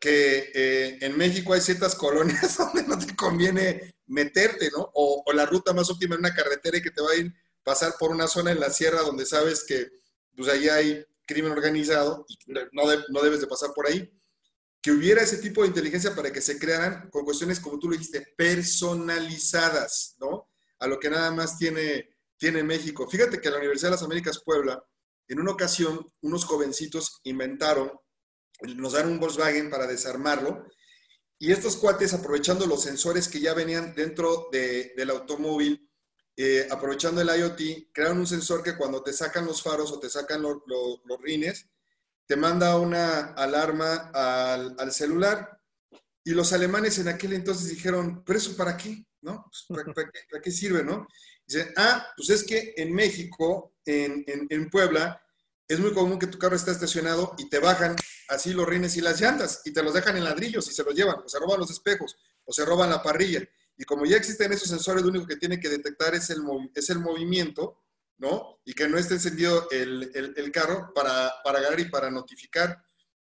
que 0.00 0.50
eh, 0.54 0.98
en 1.00 1.16
México 1.16 1.52
hay 1.52 1.60
ciertas 1.60 1.94
colonias 1.94 2.56
donde 2.58 2.84
no 2.84 2.98
te 2.98 3.14
conviene 3.14 3.94
meterte, 4.06 4.70
¿no? 4.70 4.90
O, 4.94 5.24
la 5.34 5.44
ruta 5.46 5.72
más 5.72 5.90
óptima 5.90 6.14
en 6.14 6.20
una 6.20 6.34
carretera 6.34 6.78
y 6.78 6.82
que 6.82 6.90
te 6.90 7.02
va 7.02 7.10
a 7.10 7.16
ir 7.16 7.32
pasar 7.68 7.96
por 7.98 8.10
una 8.10 8.26
zona 8.26 8.50
en 8.50 8.60
la 8.60 8.70
sierra 8.70 9.02
donde 9.02 9.26
sabes 9.26 9.62
que 9.62 9.88
pues 10.34 10.48
allá 10.48 10.76
hay 10.76 11.04
crimen 11.26 11.52
organizado 11.52 12.24
y 12.26 12.38
no, 12.46 12.82
no 13.10 13.22
debes 13.22 13.42
de 13.42 13.46
pasar 13.46 13.74
por 13.74 13.86
ahí. 13.86 14.10
Que 14.80 14.90
hubiera 14.90 15.20
ese 15.20 15.36
tipo 15.36 15.60
de 15.60 15.68
inteligencia 15.68 16.14
para 16.14 16.32
que 16.32 16.40
se 16.40 16.58
crearan 16.58 17.10
con 17.10 17.26
cuestiones, 17.26 17.60
como 17.60 17.78
tú 17.78 17.88
lo 17.90 17.92
dijiste, 17.92 18.24
personalizadas, 18.38 20.16
¿no? 20.18 20.48
A 20.78 20.86
lo 20.86 20.98
que 20.98 21.10
nada 21.10 21.30
más 21.30 21.58
tiene, 21.58 22.08
tiene 22.38 22.62
México. 22.62 23.06
Fíjate 23.06 23.38
que 23.38 23.50
la 23.50 23.58
Universidad 23.58 23.90
de 23.90 23.96
las 23.96 24.02
Américas 24.02 24.40
Puebla, 24.42 24.82
en 25.26 25.40
una 25.40 25.50
ocasión, 25.50 26.06
unos 26.22 26.46
jovencitos 26.46 27.20
inventaron 27.24 27.92
nos 28.62 28.94
dan 28.94 29.08
un 29.08 29.20
Volkswagen 29.20 29.70
para 29.70 29.86
desarmarlo. 29.86 30.64
Y 31.38 31.52
estos 31.52 31.76
cuates, 31.76 32.14
aprovechando 32.14 32.66
los 32.66 32.82
sensores 32.82 33.28
que 33.28 33.40
ya 33.40 33.54
venían 33.54 33.94
dentro 33.94 34.48
del 34.50 35.10
automóvil, 35.10 35.87
eh, 36.40 36.68
aprovechando 36.70 37.20
el 37.20 37.28
IoT, 37.28 37.90
crearon 37.92 38.18
un 38.18 38.26
sensor 38.26 38.62
que 38.62 38.76
cuando 38.76 39.02
te 39.02 39.12
sacan 39.12 39.44
los 39.44 39.60
faros 39.60 39.90
o 39.90 39.98
te 39.98 40.08
sacan 40.08 40.40
los 40.40 40.62
rines, 41.20 41.66
te 42.26 42.36
manda 42.36 42.78
una 42.78 43.32
alarma 43.32 44.12
al, 44.14 44.76
al 44.78 44.92
celular. 44.92 45.60
Y 46.22 46.30
los 46.30 46.52
alemanes 46.52 46.96
en 47.00 47.08
aquel 47.08 47.32
entonces 47.32 47.68
dijeron, 47.68 48.22
¿pero 48.24 48.38
eso 48.38 48.56
para 48.56 48.76
qué? 48.76 49.04
¿No? 49.20 49.50
Pues, 49.68 49.82
¿para, 49.94 50.10
qué, 50.42 50.52
sirve, 50.52 50.84
no? 50.84 51.08
Dicen, 51.44 51.72
ah, 51.76 52.06
pues 52.16 52.30
es 52.30 52.44
que 52.44 52.72
en 52.76 52.94
México, 52.94 53.74
en, 53.84 54.22
en, 54.28 54.46
en, 54.48 54.70
Puebla, 54.70 55.20
es 55.66 55.80
muy 55.80 55.92
común 55.92 56.20
que 56.20 56.28
tu 56.28 56.38
carro 56.38 56.54
esté 56.54 56.70
estacionado 56.70 57.34
y 57.36 57.48
te 57.48 57.58
bajan 57.58 57.96
así 58.28 58.52
los 58.52 58.68
rines 58.68 58.96
y 58.96 59.00
las 59.00 59.20
llantas 59.20 59.62
y 59.64 59.72
te 59.72 59.82
los 59.82 59.92
dejan 59.92 60.16
en 60.16 60.22
ladrillos 60.22 60.70
y 60.70 60.72
se 60.72 60.84
los 60.84 60.94
llevan, 60.94 61.18
o 61.18 61.28
se 61.28 61.40
roban 61.40 61.58
los 61.58 61.70
espejos, 61.72 62.16
o 62.44 62.52
se 62.52 62.64
roban 62.64 62.90
la 62.90 63.02
parrilla. 63.02 63.42
Y 63.78 63.84
como 63.84 64.04
ya 64.04 64.16
existen 64.16 64.52
esos 64.52 64.68
sensores, 64.68 65.02
lo 65.04 65.10
único 65.10 65.26
que 65.26 65.36
tiene 65.36 65.60
que 65.60 65.68
detectar 65.68 66.14
es 66.14 66.28
el, 66.30 66.42
es 66.74 66.90
el 66.90 66.98
movimiento, 66.98 67.80
¿no? 68.18 68.60
Y 68.64 68.74
que 68.74 68.88
no 68.88 68.98
esté 68.98 69.14
encendido 69.14 69.68
el, 69.70 70.10
el, 70.14 70.34
el 70.36 70.52
carro 70.52 70.92
para, 70.92 71.32
para 71.44 71.60
agarrar 71.60 71.78
y 71.78 71.88
para 71.88 72.10
notificar. 72.10 72.84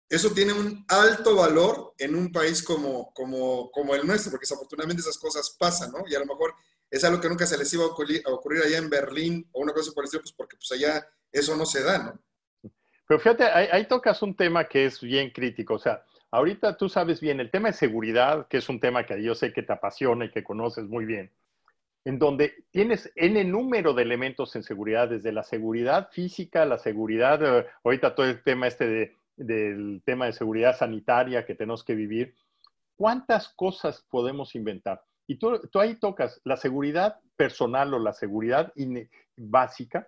Eso 0.08 0.30
tiene 0.30 0.52
un 0.52 0.84
alto 0.86 1.34
valor 1.34 1.94
en 1.98 2.14
un 2.14 2.30
país 2.30 2.62
como, 2.62 3.12
como, 3.12 3.72
como 3.72 3.96
el 3.96 4.06
nuestro, 4.06 4.30
porque 4.30 4.44
desafortunadamente 4.44 5.00
esas 5.00 5.18
cosas 5.18 5.56
pasan, 5.58 5.90
¿no? 5.90 6.04
Y 6.06 6.14
a 6.14 6.20
lo 6.20 6.26
mejor 6.26 6.54
es 6.88 7.02
algo 7.02 7.20
que 7.20 7.28
nunca 7.28 7.44
se 7.44 7.58
les 7.58 7.72
iba 7.72 7.82
a 7.82 7.88
ocurrir, 7.88 8.22
a 8.24 8.30
ocurrir 8.30 8.62
allá 8.62 8.78
en 8.78 8.88
Berlín 8.88 9.50
o 9.52 9.60
una 9.60 9.72
cosa 9.72 9.90
por 9.90 10.04
el 10.04 10.06
estilo, 10.06 10.22
pues 10.22 10.32
porque 10.32 10.56
pues 10.56 10.70
allá 10.70 11.04
eso 11.32 11.56
no 11.56 11.66
se 11.66 11.82
da, 11.82 11.98
¿no? 11.98 12.22
Pero 13.08 13.20
fíjate, 13.20 13.44
ahí, 13.44 13.68
ahí, 13.72 13.88
tocas 13.88 14.22
un 14.22 14.36
tema 14.36 14.68
que 14.68 14.86
es 14.86 15.00
bien 15.00 15.30
crítico. 15.30 15.74
O 15.74 15.78
sea, 15.78 16.04
ahorita 16.36 16.76
tú 16.76 16.90
sabes 16.90 17.20
bien, 17.20 17.40
el 17.40 17.50
tema 17.50 17.68
de 17.68 17.74
seguridad, 17.74 18.46
que 18.48 18.58
es 18.58 18.68
un 18.68 18.78
tema 18.78 19.06
que 19.06 19.22
yo 19.22 19.34
sé 19.34 19.54
que 19.54 19.62
te 19.62 19.72
apasiona 19.72 20.26
y 20.26 20.30
que 20.30 20.44
conoces 20.44 20.84
muy 20.84 21.06
bien, 21.06 21.30
en 22.04 22.18
donde 22.18 22.64
tienes 22.70 23.10
N 23.16 23.42
número 23.44 23.94
de 23.94 24.02
elementos 24.02 24.54
en 24.54 24.62
seguridad, 24.62 25.08
desde 25.08 25.32
la 25.32 25.42
seguridad 25.42 26.10
física, 26.12 26.66
la 26.66 26.78
seguridad, 26.78 27.42
eh, 27.42 27.66
ahorita 27.82 28.14
todo 28.14 28.26
el 28.26 28.42
tema 28.42 28.66
este 28.66 28.86
de, 28.86 29.16
del 29.36 30.02
tema 30.04 30.26
de 30.26 30.34
seguridad 30.34 30.76
sanitaria 30.76 31.46
que 31.46 31.54
tenemos 31.54 31.82
que 31.82 31.94
vivir. 31.94 32.34
¿Cuántas 32.96 33.48
cosas 33.48 34.04
podemos 34.10 34.54
inventar? 34.54 35.02
Y 35.26 35.36
tú, 35.36 35.58
tú 35.72 35.80
ahí 35.80 35.94
tocas 35.94 36.42
la 36.44 36.58
seguridad 36.58 37.18
personal 37.36 37.94
o 37.94 37.98
la 37.98 38.12
seguridad 38.12 38.74
básica, 39.36 40.06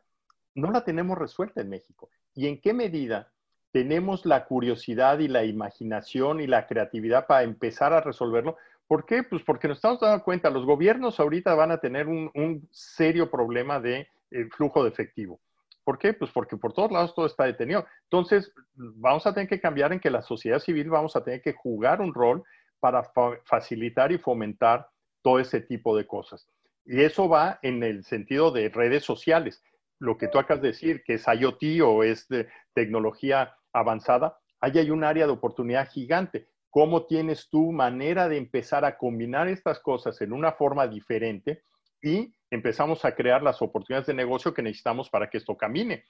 no 0.54 0.70
la 0.70 0.84
tenemos 0.84 1.16
resuelta 1.16 1.62
en 1.62 1.70
México 1.70 2.10
y 2.34 2.48
en 2.48 2.60
qué 2.60 2.74
medida 2.74 3.32
tenemos 3.72 4.24
la 4.24 4.44
curiosidad 4.46 5.18
y 5.18 5.28
la 5.28 5.44
imaginación 5.44 6.40
y 6.40 6.46
la 6.46 6.66
creatividad 6.66 7.26
para 7.26 7.42
empezar 7.42 7.92
a 7.92 8.00
resolverlo. 8.00 8.56
¿Por 8.86 9.04
qué? 9.04 9.22
Pues 9.22 9.42
porque 9.42 9.68
nos 9.68 9.78
estamos 9.78 10.00
dando 10.00 10.24
cuenta, 10.24 10.50
los 10.50 10.64
gobiernos 10.64 11.20
ahorita 11.20 11.54
van 11.54 11.70
a 11.70 11.78
tener 11.78 12.08
un, 12.08 12.30
un 12.34 12.66
serio 12.70 13.30
problema 13.30 13.80
de 13.80 14.08
eh, 14.30 14.46
flujo 14.56 14.82
de 14.82 14.90
efectivo. 14.90 15.40
¿Por 15.84 15.98
qué? 15.98 16.12
Pues 16.12 16.30
porque 16.30 16.56
por 16.56 16.72
todos 16.72 16.92
lados 16.92 17.14
todo 17.14 17.26
está 17.26 17.44
detenido. 17.44 17.86
Entonces, 18.04 18.52
vamos 18.74 19.26
a 19.26 19.32
tener 19.32 19.48
que 19.48 19.60
cambiar 19.60 19.92
en 19.92 20.00
que 20.00 20.10
la 20.10 20.22
sociedad 20.22 20.58
civil 20.58 20.90
vamos 20.90 21.16
a 21.16 21.24
tener 21.24 21.40
que 21.42 21.54
jugar 21.54 22.00
un 22.00 22.12
rol 22.12 22.42
para 22.80 23.04
fa 23.04 23.32
facilitar 23.44 24.12
y 24.12 24.18
fomentar 24.18 24.88
todo 25.22 25.38
ese 25.38 25.60
tipo 25.60 25.96
de 25.96 26.06
cosas. 26.06 26.46
Y 26.84 27.00
eso 27.00 27.28
va 27.28 27.58
en 27.62 27.82
el 27.82 28.04
sentido 28.04 28.50
de 28.50 28.68
redes 28.68 29.04
sociales 29.04 29.62
lo 29.98 30.16
que 30.16 30.28
tú 30.28 30.38
acabas 30.38 30.62
de 30.62 30.68
decir, 30.68 31.02
que 31.02 31.14
es 31.14 31.26
IoT 31.26 31.82
o 31.84 32.02
es 32.02 32.28
de 32.28 32.48
tecnología 32.74 33.56
avanzada, 33.78 34.38
ahí 34.60 34.78
hay 34.78 34.90
un 34.90 35.04
área 35.04 35.26
de 35.26 35.32
oportunidad 35.32 35.88
gigante. 35.90 36.48
¿Cómo 36.70 37.06
tienes 37.06 37.48
tú 37.48 37.72
manera 37.72 38.28
de 38.28 38.36
empezar 38.36 38.84
a 38.84 38.98
combinar 38.98 39.48
estas 39.48 39.80
cosas 39.80 40.20
en 40.20 40.32
una 40.32 40.52
forma 40.52 40.86
diferente 40.86 41.62
y 42.02 42.34
empezamos 42.50 43.04
a 43.04 43.14
crear 43.14 43.42
las 43.42 43.60
oportunidades 43.62 44.06
de 44.06 44.14
negocio 44.14 44.52
que 44.52 44.62
necesitamos 44.62 45.08
para 45.08 45.28
que 45.30 45.38
esto 45.38 45.56
camine? 45.56 46.04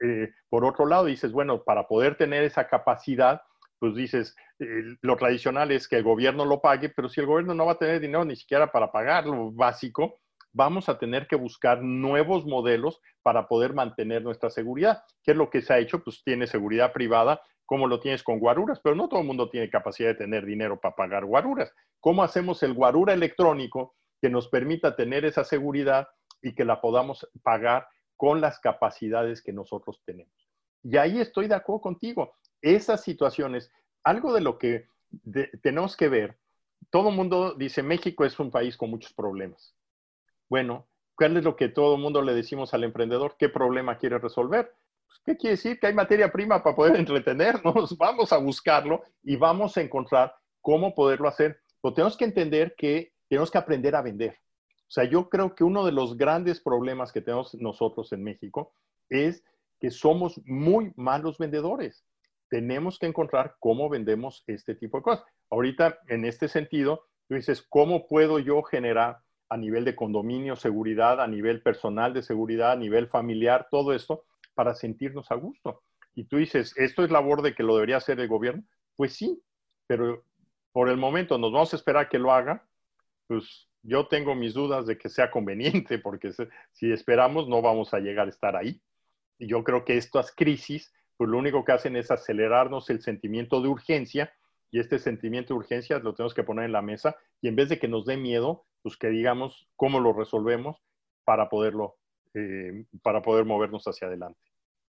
Eh, 0.00 0.28
por 0.48 0.64
otro 0.64 0.86
lado, 0.86 1.06
dices, 1.06 1.32
bueno, 1.32 1.62
para 1.64 1.86
poder 1.88 2.16
tener 2.16 2.44
esa 2.44 2.68
capacidad, 2.68 3.42
pues 3.78 3.94
dices, 3.94 4.36
eh, 4.58 4.96
lo 5.02 5.16
tradicional 5.16 5.70
es 5.72 5.88
que 5.88 5.96
el 5.96 6.02
gobierno 6.02 6.44
lo 6.44 6.60
pague, 6.60 6.88
pero 6.90 7.08
si 7.08 7.20
el 7.20 7.26
gobierno 7.26 7.54
no 7.54 7.66
va 7.66 7.72
a 7.72 7.78
tener 7.78 8.00
dinero 8.00 8.24
ni 8.24 8.36
siquiera 8.36 8.70
para 8.70 8.90
pagar 8.90 9.26
lo 9.26 9.52
básico, 9.52 10.20
vamos 10.52 10.88
a 10.88 10.98
tener 10.98 11.26
que 11.26 11.36
buscar 11.36 11.82
nuevos 11.82 12.44
modelos 12.46 13.00
para 13.22 13.48
poder 13.48 13.74
mantener 13.74 14.22
nuestra 14.22 14.50
seguridad. 14.50 15.02
¿Qué 15.22 15.32
es 15.32 15.36
lo 15.36 15.50
que 15.50 15.62
se 15.62 15.72
ha 15.72 15.78
hecho? 15.78 16.02
Pues 16.02 16.22
tiene 16.24 16.46
seguridad 16.46 16.92
privada, 16.92 17.40
como 17.66 17.86
lo 17.86 18.00
tienes 18.00 18.22
con 18.22 18.38
guaruras, 18.38 18.80
pero 18.82 18.94
no 18.94 19.08
todo 19.08 19.20
el 19.20 19.26
mundo 19.26 19.50
tiene 19.50 19.68
capacidad 19.68 20.08
de 20.08 20.14
tener 20.14 20.46
dinero 20.46 20.80
para 20.80 20.94
pagar 20.94 21.24
guaruras. 21.26 21.72
¿Cómo 22.00 22.22
hacemos 22.22 22.62
el 22.62 22.72
guarura 22.72 23.12
electrónico 23.12 23.94
que 24.20 24.30
nos 24.30 24.48
permita 24.48 24.96
tener 24.96 25.24
esa 25.24 25.44
seguridad 25.44 26.08
y 26.40 26.54
que 26.54 26.64
la 26.64 26.80
podamos 26.80 27.28
pagar 27.42 27.86
con 28.16 28.40
las 28.40 28.58
capacidades 28.58 29.42
que 29.42 29.52
nosotros 29.52 30.00
tenemos? 30.04 30.48
Y 30.82 30.96
ahí 30.96 31.20
estoy 31.20 31.48
de 31.48 31.56
acuerdo 31.56 31.82
contigo. 31.82 32.36
Esas 32.62 33.02
situaciones, 33.02 33.70
algo 34.02 34.32
de 34.32 34.40
lo 34.40 34.58
que 34.58 34.86
tenemos 35.62 35.96
que 35.96 36.08
ver, 36.08 36.38
todo 36.90 37.10
el 37.10 37.16
mundo 37.16 37.54
dice 37.54 37.82
México 37.82 38.24
es 38.24 38.38
un 38.38 38.50
país 38.50 38.76
con 38.76 38.90
muchos 38.90 39.12
problemas. 39.12 39.74
Bueno, 40.48 40.86
¿cuál 41.14 41.36
es 41.36 41.44
lo 41.44 41.56
que 41.56 41.68
todo 41.68 41.96
el 41.96 42.00
mundo 42.00 42.22
le 42.22 42.34
decimos 42.34 42.72
al 42.72 42.84
emprendedor? 42.84 43.36
¿Qué 43.38 43.48
problema 43.48 43.98
quiere 43.98 44.18
resolver? 44.18 44.74
Pues, 45.06 45.20
¿Qué 45.24 45.36
quiere 45.36 45.56
decir? 45.56 45.78
Que 45.78 45.88
hay 45.88 45.94
materia 45.94 46.32
prima 46.32 46.62
para 46.62 46.74
poder 46.74 46.96
entretenernos. 46.96 47.96
Vamos 47.98 48.32
a 48.32 48.38
buscarlo 48.38 49.02
y 49.22 49.36
vamos 49.36 49.76
a 49.76 49.82
encontrar 49.82 50.34
cómo 50.60 50.94
poderlo 50.94 51.28
hacer. 51.28 51.60
Pero 51.82 51.94
tenemos 51.94 52.16
que 52.16 52.24
entender 52.24 52.74
que 52.76 53.12
tenemos 53.28 53.50
que 53.50 53.58
aprender 53.58 53.94
a 53.94 54.02
vender. 54.02 54.38
O 54.88 54.90
sea, 54.90 55.04
yo 55.04 55.28
creo 55.28 55.54
que 55.54 55.64
uno 55.64 55.84
de 55.84 55.92
los 55.92 56.16
grandes 56.16 56.60
problemas 56.60 57.12
que 57.12 57.20
tenemos 57.20 57.54
nosotros 57.54 58.10
en 58.12 58.24
México 58.24 58.72
es 59.10 59.44
que 59.78 59.90
somos 59.90 60.40
muy 60.46 60.92
malos 60.96 61.36
vendedores. 61.36 62.06
Tenemos 62.48 62.98
que 62.98 63.06
encontrar 63.06 63.56
cómo 63.60 63.90
vendemos 63.90 64.44
este 64.46 64.74
tipo 64.74 64.96
de 64.96 65.02
cosas. 65.02 65.24
Ahorita, 65.50 65.98
en 66.08 66.24
este 66.24 66.48
sentido, 66.48 67.04
tú 67.28 67.34
dices, 67.34 67.62
¿cómo 67.68 68.06
puedo 68.06 68.38
yo 68.38 68.62
generar 68.62 69.18
a 69.48 69.56
nivel 69.56 69.84
de 69.84 69.96
condominio, 69.96 70.56
seguridad, 70.56 71.20
a 71.20 71.26
nivel 71.26 71.62
personal 71.62 72.12
de 72.12 72.22
seguridad, 72.22 72.72
a 72.72 72.76
nivel 72.76 73.08
familiar, 73.08 73.68
todo 73.70 73.92
esto, 73.94 74.24
para 74.54 74.74
sentirnos 74.74 75.30
a 75.30 75.36
gusto. 75.36 75.82
Y 76.14 76.24
tú 76.24 76.36
dices, 76.36 76.74
¿esto 76.76 77.04
es 77.04 77.10
labor 77.10 77.42
de 77.42 77.54
que 77.54 77.62
lo 77.62 77.74
debería 77.74 77.96
hacer 77.96 78.20
el 78.20 78.28
gobierno? 78.28 78.64
Pues 78.96 79.14
sí, 79.14 79.40
pero 79.86 80.24
por 80.72 80.88
el 80.88 80.96
momento 80.96 81.38
nos 81.38 81.52
vamos 81.52 81.72
a 81.72 81.76
esperar 81.76 82.08
que 82.08 82.18
lo 82.18 82.32
haga, 82.32 82.66
pues 83.26 83.68
yo 83.82 84.06
tengo 84.08 84.34
mis 84.34 84.54
dudas 84.54 84.86
de 84.86 84.98
que 84.98 85.08
sea 85.08 85.30
conveniente, 85.30 85.98
porque 85.98 86.32
si 86.72 86.92
esperamos 86.92 87.48
no 87.48 87.62
vamos 87.62 87.94
a 87.94 88.00
llegar 88.00 88.26
a 88.26 88.30
estar 88.30 88.56
ahí. 88.56 88.82
Y 89.38 89.46
yo 89.46 89.64
creo 89.64 89.84
que 89.84 89.96
estas 89.96 90.34
crisis, 90.34 90.92
pues 91.16 91.30
lo 91.30 91.38
único 91.38 91.64
que 91.64 91.72
hacen 91.72 91.96
es 91.96 92.10
acelerarnos 92.10 92.90
el 92.90 93.00
sentimiento 93.00 93.62
de 93.62 93.68
urgencia, 93.68 94.32
y 94.70 94.80
este 94.80 94.98
sentimiento 94.98 95.54
de 95.54 95.60
urgencia 95.60 95.98
lo 96.00 96.14
tenemos 96.14 96.34
que 96.34 96.44
poner 96.44 96.66
en 96.66 96.72
la 96.72 96.82
mesa, 96.82 97.16
y 97.40 97.48
en 97.48 97.56
vez 97.56 97.68
de 97.68 97.78
que 97.78 97.88
nos 97.88 98.04
dé 98.04 98.16
miedo, 98.16 98.66
pues 98.82 98.96
que 98.96 99.08
digamos 99.08 99.68
cómo 99.76 100.00
lo 100.00 100.12
resolvemos 100.12 100.76
para 101.24 101.48
poderlo, 101.48 101.96
eh, 102.34 102.84
para 103.02 103.22
poder 103.22 103.44
movernos 103.44 103.84
hacia 103.84 104.06
adelante. 104.06 104.40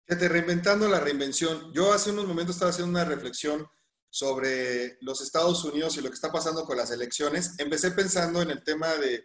Fíjate, 0.08 0.30
reinventando 0.30 0.88
la 0.90 1.00
reinvención. 1.00 1.72
Yo 1.74 1.94
hace 1.94 2.12
unos 2.12 2.28
momentos 2.28 2.56
estaba 2.56 2.72
haciendo 2.72 2.92
una 2.92 3.06
reflexión 3.06 3.68
sobre 4.10 4.98
los 5.02 5.22
Estados 5.22 5.64
Unidos 5.64 5.98
y 5.98 6.02
lo 6.02 6.10
que 6.10 6.16
está 6.16 6.32
pasando 6.32 6.66
con 6.66 6.78
las 6.78 6.92
elecciones. 6.92 7.56
Empecé 7.60 7.92
pensando 7.92 8.42
en 8.42 8.52
el 8.52 8.64
tema 8.64 8.94
de, 8.96 9.24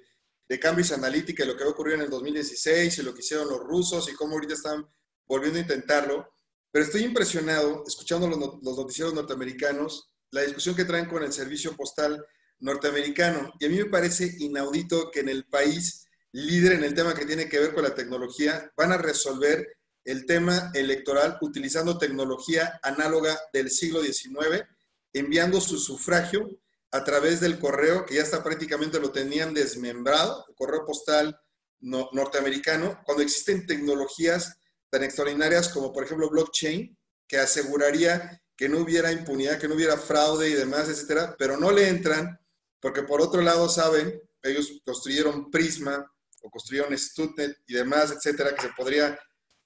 de 0.48 0.60
Cambridge 0.60 0.92
Analytica 0.92 1.44
y 1.44 1.48
lo 1.48 1.56
que 1.56 1.64
ocurrir 1.64 1.94
en 1.94 2.02
el 2.02 2.10
2016 2.10 2.98
y 2.98 3.02
lo 3.02 3.12
que 3.12 3.20
hicieron 3.20 3.48
los 3.48 3.60
rusos 3.60 4.08
y 4.08 4.14
cómo 4.14 4.34
ahorita 4.34 4.54
están 4.54 4.86
volviendo 5.26 5.58
a 5.58 5.62
intentarlo. 5.62 6.28
Pero 6.70 6.84
estoy 6.84 7.02
impresionado 7.02 7.82
escuchando 7.86 8.28
los, 8.28 8.38
los 8.62 8.76
noticieros 8.76 9.14
norteamericanos, 9.14 10.12
la 10.30 10.42
discusión 10.42 10.76
que 10.76 10.84
traen 10.84 11.06
con 11.06 11.22
el 11.24 11.32
servicio 11.32 11.74
postal 11.74 12.24
norteamericano. 12.60 13.52
Y 13.58 13.66
a 13.66 13.68
mí 13.68 13.76
me 13.76 13.86
parece 13.86 14.34
inaudito 14.38 15.10
que 15.10 15.20
en 15.20 15.28
el 15.28 15.46
país 15.46 16.06
líder 16.32 16.72
en 16.72 16.84
el 16.84 16.94
tema 16.94 17.14
que 17.14 17.24
tiene 17.24 17.48
que 17.48 17.58
ver 17.58 17.72
con 17.72 17.82
la 17.82 17.94
tecnología 17.94 18.70
van 18.76 18.92
a 18.92 18.98
resolver 18.98 19.66
el 20.04 20.26
tema 20.26 20.70
electoral 20.74 21.38
utilizando 21.40 21.98
tecnología 21.98 22.78
análoga 22.82 23.38
del 23.52 23.70
siglo 23.70 24.02
XIX, 24.02 24.64
enviando 25.12 25.60
su 25.60 25.78
sufragio 25.78 26.60
a 26.92 27.04
través 27.04 27.40
del 27.40 27.58
correo, 27.58 28.04
que 28.04 28.16
ya 28.16 28.22
está 28.22 28.44
prácticamente 28.44 29.00
lo 29.00 29.10
tenían 29.10 29.54
desmembrado, 29.54 30.44
el 30.48 30.54
correo 30.54 30.84
postal 30.84 31.40
norteamericano, 31.80 33.00
cuando 33.04 33.22
existen 33.22 33.66
tecnologías 33.66 34.58
tan 34.90 35.02
extraordinarias 35.02 35.70
como 35.70 35.92
por 35.92 36.04
ejemplo 36.04 36.30
blockchain, 36.30 36.96
que 37.26 37.38
aseguraría 37.38 38.42
que 38.56 38.68
no 38.68 38.78
hubiera 38.78 39.10
impunidad, 39.10 39.58
que 39.58 39.68
no 39.68 39.74
hubiera 39.74 39.96
fraude 39.96 40.48
y 40.48 40.54
demás, 40.54 40.88
etcétera, 40.88 41.34
pero 41.38 41.56
no 41.56 41.70
le 41.72 41.88
entran 41.88 42.38
porque 42.80 43.02
por 43.02 43.20
otro 43.20 43.42
lado 43.42 43.68
saben, 43.68 44.20
ellos 44.42 44.80
construyeron 44.84 45.50
Prisma 45.50 46.10
o 46.42 46.50
construyeron 46.50 46.96
Studnet 46.96 47.56
y 47.66 47.74
demás, 47.74 48.12
etcétera, 48.12 48.54
que 48.54 48.62
se 48.62 48.72
podría 48.76 49.18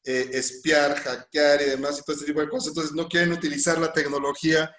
eh, 0.04 0.30
espiar, 0.32 0.96
hackear 0.96 1.60
y 1.62 1.66
demás 1.66 1.98
y 1.98 2.02
todo 2.02 2.14
este 2.14 2.26
tipo 2.26 2.40
de 2.40 2.48
cosas. 2.48 2.68
Entonces 2.68 2.92
no 2.92 3.08
quieren 3.08 3.32
utilizar 3.32 3.78
la 3.78 3.92
tecnología 3.92 4.74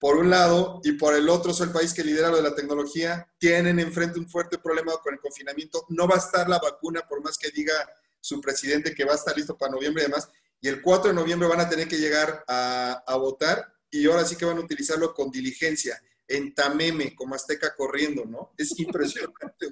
por 0.00 0.16
un 0.16 0.28
lado 0.28 0.80
y 0.82 0.92
por 0.92 1.14
el 1.14 1.28
otro, 1.28 1.54
soy 1.54 1.68
el 1.68 1.72
país 1.72 1.94
que 1.94 2.04
lidera 2.04 2.28
lo 2.28 2.36
de 2.36 2.42
la 2.42 2.54
tecnología, 2.54 3.26
tienen 3.38 3.78
enfrente 3.78 4.18
un 4.18 4.28
fuerte 4.28 4.58
problema 4.58 4.92
con 5.02 5.14
el 5.14 5.20
confinamiento. 5.20 5.86
No 5.88 6.08
va 6.08 6.16
a 6.16 6.18
estar 6.18 6.48
la 6.48 6.58
vacuna, 6.58 7.02
por 7.08 7.22
más 7.22 7.38
que 7.38 7.50
diga 7.50 7.74
su 8.20 8.40
presidente 8.40 8.94
que 8.94 9.04
va 9.04 9.12
a 9.12 9.16
estar 9.16 9.36
listo 9.36 9.56
para 9.56 9.72
noviembre 9.72 10.02
y 10.02 10.06
demás. 10.06 10.28
y 10.60 10.68
el 10.68 10.82
4 10.82 11.10
de 11.10 11.14
noviembre 11.14 11.48
van 11.48 11.60
a 11.60 11.68
tener 11.68 11.86
que 11.86 11.98
llegar 11.98 12.42
a, 12.48 13.02
a 13.06 13.16
votar 13.16 13.66
y 13.90 14.06
ahora 14.06 14.24
sí 14.24 14.34
que 14.34 14.44
van 14.44 14.56
a 14.56 14.62
utilizarlo 14.62 15.14
con 15.14 15.30
diligencia, 15.30 16.02
en 16.28 16.54
Tameme, 16.54 17.14
como 17.14 17.34
Azteca 17.34 17.74
corriendo, 17.76 18.24
¿no? 18.24 18.52
Es 18.56 18.78
impresionante. 18.78 19.66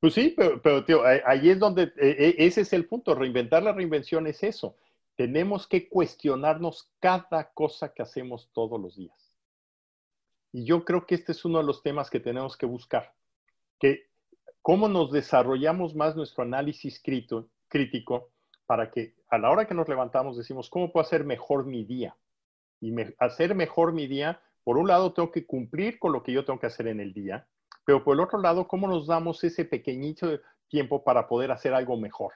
Pues 0.00 0.14
sí, 0.14 0.34
pero, 0.62 0.84
tío, 0.84 1.02
ahí 1.04 1.50
es 1.50 1.58
donde, 1.58 1.92
e, 1.96 2.34
e, 2.38 2.46
ese 2.46 2.60
es 2.62 2.72
el 2.72 2.86
punto, 2.86 3.14
reinventar 3.14 3.62
la 3.62 3.72
reinvención 3.72 4.26
es 4.26 4.42
eso. 4.42 4.76
Tenemos 5.16 5.66
que 5.66 5.88
cuestionarnos 5.88 6.90
cada 7.00 7.50
cosa 7.52 7.92
que 7.92 8.02
hacemos 8.02 8.50
todos 8.52 8.80
los 8.80 8.96
días. 8.96 9.16
Y 10.52 10.64
yo 10.64 10.84
creo 10.84 11.06
que 11.06 11.14
este 11.14 11.32
es 11.32 11.44
uno 11.44 11.58
de 11.58 11.64
los 11.64 11.82
temas 11.82 12.10
que 12.10 12.20
tenemos 12.20 12.56
que 12.56 12.66
buscar, 12.66 13.14
que 13.78 14.08
cómo 14.62 14.88
nos 14.88 15.12
desarrollamos 15.12 15.94
más 15.94 16.16
nuestro 16.16 16.42
análisis 16.42 17.00
crítico 17.02 18.30
para 18.66 18.90
que 18.90 19.14
a 19.28 19.38
la 19.38 19.50
hora 19.50 19.66
que 19.66 19.74
nos 19.74 19.88
levantamos 19.88 20.36
decimos, 20.36 20.68
¿cómo 20.68 20.92
puedo 20.92 21.04
hacer 21.04 21.24
mejor 21.24 21.66
mi 21.66 21.84
día? 21.84 22.16
Y 22.80 22.92
hacer 23.18 23.54
mejor 23.54 23.92
mi 23.92 24.06
día, 24.06 24.40
por 24.66 24.78
un 24.78 24.88
lado, 24.88 25.12
tengo 25.12 25.30
que 25.30 25.46
cumplir 25.46 25.96
con 26.00 26.10
lo 26.10 26.24
que 26.24 26.32
yo 26.32 26.44
tengo 26.44 26.58
que 26.58 26.66
hacer 26.66 26.88
en 26.88 26.98
el 26.98 27.12
día, 27.12 27.46
pero 27.84 28.02
por 28.02 28.16
el 28.16 28.20
otro 28.20 28.40
lado, 28.40 28.66
¿cómo 28.66 28.88
nos 28.88 29.06
damos 29.06 29.44
ese 29.44 29.64
pequeñito 29.64 30.40
tiempo 30.66 31.04
para 31.04 31.28
poder 31.28 31.52
hacer 31.52 31.72
algo 31.72 31.96
mejor? 31.96 32.32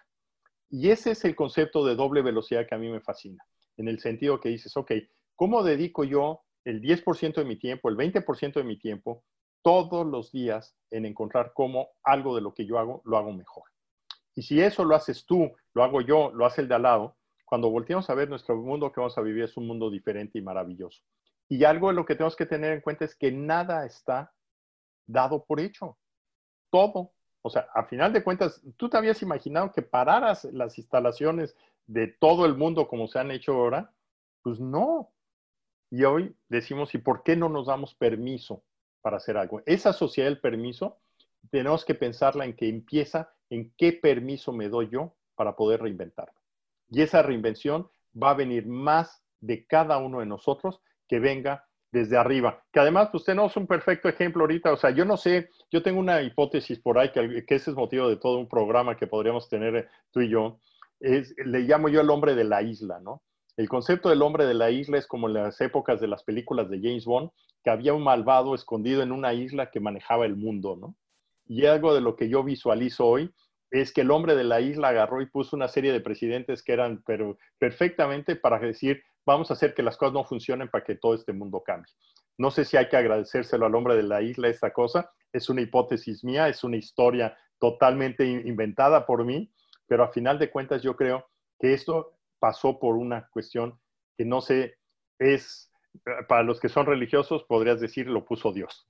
Y 0.69 0.91
ese 0.91 1.11
es 1.11 1.25
el 1.25 1.35
concepto 1.35 1.85
de 1.85 1.97
doble 1.97 2.23
velocidad 2.23 2.69
que 2.69 2.77
a 2.77 2.79
mí 2.79 2.89
me 2.89 3.01
fascina, 3.01 3.45
en 3.79 3.89
el 3.89 3.99
sentido 3.99 4.39
que 4.39 4.49
dices, 4.49 4.77
ok, 4.77 4.93
¿cómo 5.35 5.65
dedico 5.65 6.05
yo 6.05 6.43
el 6.65 6.81
10% 6.81 7.35
de 7.35 7.45
mi 7.45 7.59
tiempo, 7.59 7.89
el 7.89 7.97
20% 7.97 8.53
de 8.53 8.65
mi 8.65 8.79
tiempo, 8.79 9.25
todos 9.61 10.07
los 10.07 10.31
días 10.31 10.77
en 10.93 11.07
encontrar 11.07 11.51
cómo 11.53 11.89
algo 12.05 12.37
de 12.37 12.43
lo 12.43 12.55
que 12.55 12.65
yo 12.65 12.79
hago 12.79 13.03
lo 13.05 13.17
hago 13.17 13.33
mejor? 13.33 13.65
Y 14.37 14.43
si 14.43 14.61
eso 14.61 14.85
lo 14.85 14.95
haces 14.95 15.27
tú, 15.27 15.51
lo 15.75 15.83
hago 15.83 16.01
yo, 16.01 16.31
lo 16.33 16.47
hace 16.47 16.61
el 16.61 16.69
de 16.69 16.77
al 16.77 16.83
lado, 16.83 17.17
cuando 17.45 17.71
volteamos 17.71 18.09
a 18.09 18.15
ver 18.15 18.29
nuestro 18.29 18.55
mundo 18.55 18.93
que 18.93 19.01
vamos 19.01 19.19
a 19.19 19.21
vivir 19.21 19.43
es 19.43 19.57
un 19.57 19.67
mundo 19.67 19.91
diferente 19.91 20.39
y 20.39 20.43
maravilloso. 20.43 21.03
Y 21.51 21.65
algo 21.65 21.89
de 21.89 21.95
lo 21.95 22.07
que 22.07 22.15
tenemos 22.15 22.37
que 22.37 22.47
tener 22.47 22.73
en 22.73 22.81
cuenta 22.81 23.05
es 23.05 23.17
que 23.17 23.33
nada 23.33 23.85
está 23.85 24.33
dado 25.09 25.45
por 25.45 25.59
hecho. 25.59 25.99
Todo. 26.71 27.11
O 27.43 27.51
sea, 27.51 27.67
a 27.75 27.85
final 27.87 28.13
de 28.13 28.23
cuentas, 28.23 28.63
¿tú 28.77 28.89
te 28.89 28.97
habías 28.97 29.21
imaginado 29.21 29.73
que 29.73 29.83
pararas 29.83 30.45
las 30.45 30.79
instalaciones 30.79 31.57
de 31.89 32.07
todo 32.07 32.47
el 32.47 32.55
mundo 32.55 32.87
como 32.87 33.09
se 33.09 33.19
han 33.19 33.33
hecho 33.33 33.55
ahora? 33.55 33.93
Pues 34.43 34.61
no. 34.61 35.11
Y 35.91 36.05
hoy 36.05 36.37
decimos, 36.49 36.95
¿y 36.95 36.99
por 36.99 37.25
qué 37.25 37.35
no 37.35 37.49
nos 37.49 37.67
damos 37.67 37.95
permiso 37.97 38.63
para 39.03 39.17
hacer 39.17 39.37
algo? 39.37 39.61
Esa 39.67 39.93
sociedad 39.93 40.29
del 40.29 40.41
permiso, 40.41 40.99
tenemos 41.51 41.85
que 41.85 41.97
pensarla 41.97 42.45
en 42.45 42.55
que 42.55 42.69
empieza 42.69 43.33
en 43.49 43.73
qué 43.77 43.93
permiso 43.93 44.53
me 44.53 44.69
doy 44.69 44.89
yo 44.89 45.17
para 45.35 45.57
poder 45.57 45.83
reinventarlo. 45.83 46.39
Y 46.91 47.03
esa 47.03 47.23
reinvención 47.23 47.91
va 48.15 48.31
a 48.31 48.35
venir 48.35 48.69
más 48.69 49.25
de 49.41 49.67
cada 49.67 49.99
uno 49.99 50.21
de 50.21 50.27
nosotros 50.27 50.81
que 51.11 51.19
venga 51.19 51.65
desde 51.91 52.17
arriba. 52.17 52.63
Que 52.73 52.79
además 52.79 53.09
pues, 53.11 53.23
usted 53.23 53.35
no 53.35 53.47
es 53.47 53.57
un 53.57 53.67
perfecto 53.67 54.09
ejemplo 54.09 54.43
ahorita. 54.43 54.73
O 54.73 54.77
sea, 54.77 54.91
yo 54.91 55.05
no 55.05 55.17
sé, 55.17 55.51
yo 55.73 55.83
tengo 55.83 55.99
una 55.99 56.23
hipótesis 56.23 56.79
por 56.79 56.99
ahí 56.99 57.11
que, 57.11 57.45
ese 57.49 57.71
es 57.71 57.77
motivo 57.77 58.09
de 58.09 58.17
todo 58.17 58.39
un 58.39 58.49
programa 58.49 58.97
que 58.97 59.09
podríamos 59.09 59.49
tener 59.49 59.75
eh, 59.75 59.89
tú 60.13 60.21
y 60.21 60.29
yo. 60.29 60.61
Es, 61.01 61.35
le 61.45 61.61
llamo 61.61 61.89
yo 61.89 62.01
el 62.01 62.11
hombre 62.11 62.37
de 62.37 62.45
la 62.45 62.63
isla, 62.63 63.01
¿no? 63.01 63.23
El 63.57 63.69
concepto 63.69 64.09
del 64.09 64.23
hombre 64.23 64.47
de 64.47 64.55
la 64.55 64.71
isla 64.71 64.99
es 64.99 65.09
como 65.09 65.27
en 65.27 65.35
las 65.35 65.61
épocas 65.61 66.01
de 66.01 66.07
las 66.07 66.23
películas 66.23 66.71
de 66.71 66.79
James 66.81 67.05
Bond, 67.05 67.31
que 67.65 67.71
había 67.71 67.93
un 67.93 68.05
malvado 68.05 68.55
escondido 68.55 69.03
en 69.03 69.11
una 69.11 69.35
isla 69.35 69.71
que 69.71 69.81
manejaba 69.81 70.27
el 70.27 70.37
mundo, 70.37 70.77
¿no? 70.81 70.95
Y 71.47 71.67
algo 71.67 71.93
de 71.93 72.01
lo 72.01 72.15
que 72.15 72.29
yo 72.29 72.45
visualizo 72.45 73.07
hoy 73.07 73.35
es 73.73 73.93
que 73.93 74.03
el 74.03 74.11
hombre 74.13 74.37
de 74.37 74.45
la 74.45 74.61
isla 74.61 74.89
agarró 74.89 75.21
y 75.21 75.27
puso 75.27 75.57
una 75.57 75.69
serie 75.69 75.93
de 75.93 76.01
presidentes 76.01 76.63
que 76.63 76.73
eran 76.73 77.03
pero 77.05 77.39
perfectamente 77.59 78.37
para 78.37 78.59
decir, 78.59 79.03
vamos 79.27 79.51
a 79.51 79.55
hacer 79.55 79.75
que 79.75 79.83
las 79.83 79.97
cosas 79.97 80.15
no 80.15 80.25
funcionen 80.25 80.69
para 80.69 80.85
que 80.85 80.97
todo 80.97 81.15
este 81.15 81.33
mundo 81.33 81.63
cambie. 81.65 81.93
No 82.39 82.51
sé 82.51 82.65
si 82.65 82.77
hay 82.77 82.89
que 82.89 82.97
agradecérselo 82.97 83.67
al 83.67 83.75
hombre 83.75 83.97
de 83.97 84.03
la 84.03 84.23
isla 84.23 84.49
esta 84.49 84.73
cosa, 84.73 85.13
es 85.33 85.49
una 85.49 85.61
hipótesis 85.61 86.25
mía, 86.25 86.49
es 86.49 86.65
una 86.65 86.77
historia 86.77 87.37
totalmente 87.59 88.25
inventada 88.25 89.07
por 89.07 89.25
mí, 89.25 89.53
pero 89.87 90.05
a 90.05 90.13
final 90.13 90.39
de 90.39 90.51
cuentas 90.51 90.83
yo 90.83 90.97
creo 90.97 91.29
que 91.59 91.75
esto 91.75 92.17
pasó 92.39 92.79
por 92.79 92.97
una 92.97 93.29
cuestión 93.31 93.79
que 94.17 94.25
no 94.25 94.41
sé, 94.41 94.79
es, 95.19 95.71
para 96.29 96.43
los 96.43 96.59
que 96.59 96.69
son 96.69 96.87
religiosos, 96.87 97.45
podrías 97.45 97.81
decir, 97.81 98.07
lo 98.07 98.25
puso 98.25 98.53
Dios. 98.53 98.89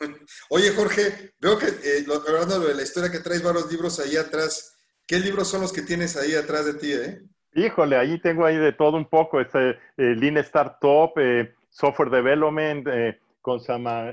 Oye, 0.50 0.70
Jorge, 0.74 1.32
veo 1.40 1.58
que, 1.58 1.66
eh, 1.66 2.06
hablando 2.28 2.60
de 2.60 2.74
la 2.74 2.82
historia 2.82 3.10
que 3.10 3.18
traes 3.18 3.42
varios 3.42 3.70
libros 3.70 3.98
ahí 3.98 4.16
atrás, 4.16 4.76
¿qué 5.06 5.18
libros 5.18 5.48
son 5.48 5.62
los 5.62 5.72
que 5.72 5.82
tienes 5.82 6.16
ahí 6.16 6.34
atrás 6.34 6.66
de 6.66 6.74
ti, 6.74 6.92
eh? 6.92 7.22
Híjole, 7.54 7.96
ahí 7.96 8.18
tengo 8.20 8.44
ahí 8.44 8.56
de 8.56 8.72
todo 8.72 8.96
un 8.96 9.06
poco, 9.06 9.40
este, 9.40 9.70
eh, 9.70 10.14
Lean 10.14 10.36
Startup, 10.38 11.12
eh, 11.16 11.54
Software 11.70 12.10
Development, 12.10 12.86
eh, 12.88 13.18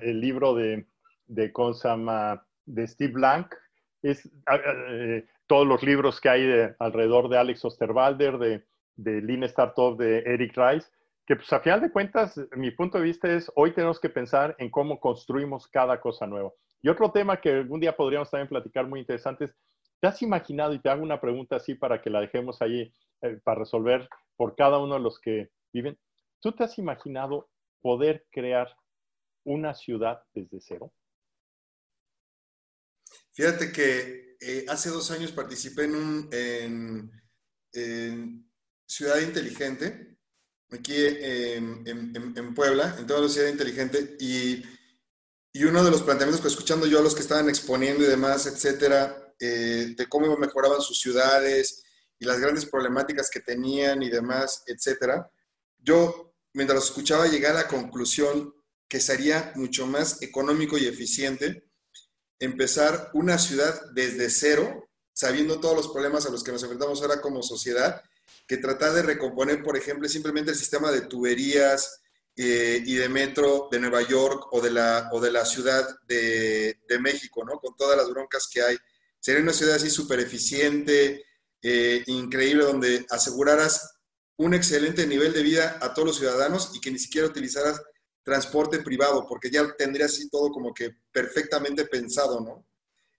el 0.02 0.22
libro 0.22 0.56
de, 0.56 0.86
de, 1.28 1.52
de 2.66 2.88
Steve 2.88 3.14
Blank, 3.14 3.54
es 4.02 4.30
eh, 4.52 5.26
todos 5.48 5.68
los 5.68 5.84
libros 5.84 6.22
que 6.22 6.30
hay 6.30 6.46
de, 6.46 6.76
alrededor 6.80 7.28
de 7.28 7.38
Alex 7.38 7.66
Osterwalder, 7.66 8.38
de, 8.38 8.64
de 8.96 9.22
Lean 9.22 9.44
Startup 9.44 9.98
de 9.98 10.20
Eric 10.20 10.56
Rice, 10.56 10.90
que 11.26 11.36
pues 11.36 11.52
a 11.52 11.60
final 11.60 11.82
de 11.82 11.92
cuentas, 11.92 12.40
mi 12.56 12.72
punto 12.72 13.00
de 13.00 13.04
vista 13.04 13.32
es, 13.32 13.52
hoy 13.56 13.74
tenemos 13.74 14.00
que 14.00 14.10
pensar 14.10 14.56
en 14.60 14.70
cómo 14.70 15.00
construimos 15.00 15.68
cada 15.68 16.00
cosa 16.00 16.28
nueva. 16.28 16.52
Y 16.82 16.90
otro 16.90 17.12
tema 17.12 17.42
que 17.42 17.50
algún 17.50 17.80
día 17.80 17.96
podríamos 17.96 18.30
también 18.30 18.48
platicar 18.48 18.88
muy 18.88 19.00
interesante 19.00 19.46
es, 19.46 19.56
¿te 20.00 20.08
has 20.08 20.22
imaginado, 20.22 20.74
y 20.74 20.80
te 20.80 20.90
hago 20.90 21.02
una 21.02 21.20
pregunta 21.20 21.56
así 21.56 21.74
para 21.74 22.00
que 22.00 22.12
la 22.12 22.22
dejemos 22.22 22.62
ahí 22.62 22.94
eh, 23.22 23.40
para 23.44 23.60
resolver 23.60 24.08
por 24.36 24.56
cada 24.56 24.80
uno 24.80 24.96
de 24.96 25.02
los 25.02 25.20
que 25.20 25.52
viven, 25.74 25.98
¿tú 26.40 26.54
te 26.54 26.64
has 26.64 26.78
imaginado 26.78 27.50
poder 27.82 28.26
crear 28.32 28.76
una 29.44 29.74
ciudad 29.74 30.22
desde 30.34 30.60
cero? 30.60 30.94
Fíjate 33.34 33.72
que 33.72 34.38
eh, 34.40 34.66
hace 34.68 34.90
dos 34.90 35.12
años 35.12 35.32
participé 35.32 35.86
en 35.86 35.96
un 35.96 36.30
en 37.76 38.50
Ciudad 38.88 39.20
Inteligente, 39.20 40.18
aquí 40.72 40.96
en, 40.96 42.54
Puebla, 42.56 42.96
en 42.98 43.08
toda 43.08 43.22
la 43.22 43.30
ciudad 43.30 43.50
inteligente, 43.50 44.16
y, 44.20 44.64
y, 45.54 45.64
uno 45.64 45.84
de 45.84 45.92
los 45.92 46.04
planteamientos 46.04 46.42
que 46.42 46.48
escuchando 46.48 46.86
yo 46.86 47.00
a 47.00 47.04
los 47.04 47.16
que 47.16 47.22
estaban 47.22 47.50
exponiendo 47.50 48.04
y 48.04 48.08
demás, 48.08 48.46
etcétera, 48.46 49.34
eh, 49.40 49.94
de 49.98 50.08
cómo 50.08 50.38
mejoraban 50.38 50.82
sus 50.82 51.00
ciudades 51.00 51.84
y 52.20 52.26
las 52.26 52.40
grandes 52.40 52.66
problemáticas 52.66 53.30
que 53.30 53.40
tenían 53.40 54.02
y 54.02 54.10
demás, 54.10 54.64
etcétera, 54.68 55.30
yo, 55.80 56.34
mientras 56.54 56.76
los 56.76 56.90
escuchaba, 56.90 57.28
llegué 57.28 57.48
a 57.48 57.54
la 57.54 57.68
conclusión 57.68 58.54
que 58.88 59.00
sería 59.00 59.52
mucho 59.56 59.88
más 59.88 60.22
económico 60.22 60.78
y 60.78 60.86
eficiente 60.86 61.66
empezar 62.40 63.12
una 63.14 63.38
ciudad 63.38 63.82
desde 63.94 64.30
cero, 64.30 64.90
sabiendo 65.14 65.60
todos 65.60 65.76
los 65.76 65.88
problemas 65.90 66.26
a 66.26 66.30
los 66.30 66.44
que 66.44 66.52
nos 66.52 66.62
enfrentamos 66.64 67.02
ahora 67.02 67.22
como 67.22 67.42
sociedad, 67.42 68.02
que 68.48 68.58
tratar 68.58 68.94
de 68.94 69.04
recomponer, 69.04 69.64
por 69.64 69.78
ejemplo, 69.78 70.08
simplemente 70.08 70.52
el 70.52 70.58
sistema 70.58 70.92
de 70.92 71.02
tuberías 71.02 72.02
eh, 72.36 72.84
y 72.86 72.96
de 72.96 73.10
metro 73.10 73.70
de 73.72 73.80
Nueva 73.80 74.02
York 74.02 74.48
o 74.52 74.62
de 74.62 74.72
la, 74.72 75.10
o 75.14 75.22
de 75.22 75.32
la 75.32 75.46
Ciudad 75.46 75.88
de, 76.08 76.80
de 76.88 77.00
México, 77.00 77.44
¿no? 77.46 77.60
Con 77.60 77.76
todas 77.76 77.98
las 77.98 78.10
broncas 78.10 78.48
que 78.52 78.62
hay. 78.62 78.78
Sería 79.20 79.42
una 79.42 79.54
ciudad 79.54 79.76
así 79.76 79.90
súper 79.90 80.20
eficiente, 80.20 81.26
eh, 81.68 82.04
increíble, 82.06 82.64
donde 82.64 83.06
aseguraras 83.10 83.98
un 84.38 84.54
excelente 84.54 85.08
nivel 85.08 85.34
de 85.34 85.42
vida 85.42 85.80
a 85.82 85.94
todos 85.94 86.10
los 86.10 86.18
ciudadanos 86.18 86.72
y 86.76 86.80
que 86.80 86.92
ni 86.92 87.00
siquiera 87.00 87.28
utilizaras 87.28 87.82
transporte 88.24 88.80
privado, 88.80 89.26
porque 89.28 89.50
ya 89.50 89.76
tendrías 89.76 90.12
así 90.12 90.30
todo 90.30 90.52
como 90.52 90.74
que 90.74 90.92
perfectamente 91.12 91.86
pensado, 91.86 92.40
¿no? 92.42 92.68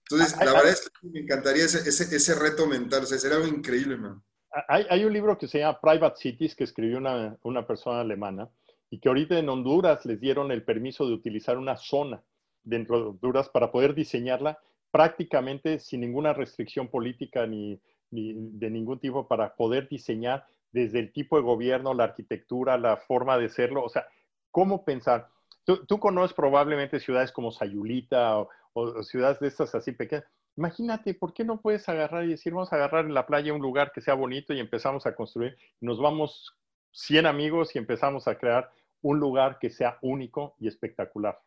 Entonces, 0.09 0.37
ah, 0.39 0.45
la 0.45 0.51
ah, 0.51 0.53
verdad 0.53 0.71
es 0.71 0.81
que 0.81 1.07
me 1.09 1.19
encantaría 1.19 1.65
ese, 1.65 1.89
ese, 1.89 2.15
ese 2.15 2.35
reto 2.35 2.67
mental, 2.67 3.03
o 3.03 3.05
sea, 3.05 3.17
sería 3.17 3.37
algo 3.37 3.49
increíble, 3.49 3.97
man 3.97 4.23
hay, 4.67 5.05
un 5.05 5.13
libro 5.13 5.37
que 5.37 5.47
se 5.47 5.59
llama 5.59 5.79
Private 5.79 6.15
Cities 6.17 6.55
que 6.55 6.63
escribió 6.63 6.97
una, 6.97 7.37
una, 7.43 7.67
persona 7.67 8.01
alemana 8.01 8.49
y 8.89 8.99
que 8.99 9.09
ahorita 9.09 9.37
en 9.37 9.49
Honduras 9.49 10.05
les 10.05 10.19
dieron 10.19 10.51
el 10.51 10.63
permiso 10.63 11.05
de 11.05 11.13
utilizar 11.13 11.57
una 11.57 11.77
zona 11.77 12.23
dentro 12.63 12.99
de 12.99 13.09
Honduras 13.09 13.49
para 13.49 13.71
poder 13.71 13.93
diseñarla 13.93 14.59
prácticamente 14.91 15.79
sin 15.79 16.01
ninguna 16.01 16.33
restricción 16.33 16.87
política 16.87 17.45
ni, 17.45 17.79
de 18.11 18.69
ningún 18.69 18.99
tipo 18.99 19.27
para 19.27 19.55
poder 19.55 19.89
diseñar 19.89 20.47
desde 20.71 20.99
el 20.99 21.11
tipo 21.11 21.37
de 21.37 21.43
gobierno, 21.43 21.93
la 21.93 22.05
arquitectura, 22.05 22.77
la 22.77 22.97
forma 22.97 23.37
de 23.37 23.49
serlo, 23.49 23.83
o 23.83 23.89
sea, 23.89 24.07
cómo 24.51 24.85
pensar. 24.85 25.29
Tú, 25.63 25.85
tú 25.85 25.99
conoces 25.99 26.33
probablemente 26.33 26.99
ciudades 26.99 27.31
como 27.31 27.51
Sayulita 27.51 28.39
o, 28.39 28.49
o 28.73 29.03
ciudades 29.03 29.39
de 29.39 29.47
estas 29.47 29.73
así 29.75 29.91
pequeñas 29.91 30.25
Imagínate, 30.57 31.13
¿por 31.13 31.35
qué 31.35 31.43
no 31.43 31.61
puedes 31.61 31.87
agarrar 31.87 32.25
y 32.25 32.29
decir, 32.29 32.51
vamos 32.51 32.73
a 32.73 32.77
agarrar 32.77 33.05
en 33.05 33.13
la 33.13 33.27
playa 33.27 33.53
un 33.53 33.61
lugar 33.61 33.91
que 33.93 34.01
sea 34.01 34.15
bonito 34.15 34.53
y 34.53 34.59
empezamos 34.59 35.05
a 35.05 35.15
construir? 35.15 35.55
Nos 35.79 35.99
vamos 35.99 36.57
100 36.93 37.27
amigos 37.27 37.75
y 37.75 37.77
empezamos 37.77 38.27
a 38.27 38.39
crear 38.39 38.71
un 39.01 39.19
lugar 39.19 39.59
que 39.59 39.69
sea 39.69 39.99
único 40.01 40.55
y 40.59 40.67
espectacular. 40.67 41.39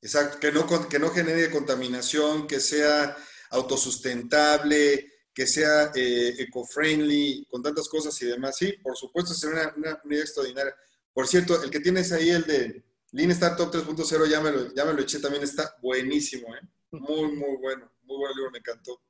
Exacto, 0.00 0.38
que 0.38 0.52
no, 0.52 0.88
que 0.88 0.98
no 1.00 1.08
genere 1.10 1.50
contaminación, 1.50 2.46
que 2.46 2.60
sea 2.60 3.16
autosustentable, 3.50 5.10
que 5.34 5.46
sea 5.46 5.90
eh, 5.94 6.34
eco-friendly, 6.38 7.46
con 7.50 7.62
tantas 7.62 7.88
cosas 7.88 8.20
y 8.22 8.26
demás. 8.26 8.56
Sí, 8.56 8.72
por 8.82 8.96
supuesto, 8.96 9.34
será 9.34 9.74
una, 9.76 10.00
una, 10.04 10.14
idea 10.14 10.22
extraordinaria. 10.22 10.74
Por 11.12 11.26
cierto, 11.26 11.62
el 11.62 11.70
que 11.70 11.80
tienes 11.80 12.12
ahí, 12.12 12.30
el 12.30 12.44
de 12.44 12.84
Lean 13.12 13.32
Startup 13.32 13.70
3.0, 13.70 14.30
ya, 14.30 14.40
me 14.40 14.52
lo, 14.52 14.74
ya 14.74 14.84
me 14.84 14.92
lo 14.92 15.02
eché, 15.02 15.18
también 15.18 15.42
está 15.42 15.76
buenísimo, 15.82 16.54
¿eh? 16.54 16.60
Muy, 16.92 17.32
muy 17.32 17.56
bueno, 17.60 17.90
muy 18.04 18.18
buen 18.18 18.36
libro, 18.36 18.50
me 18.52 18.58
encantó. 18.58 19.00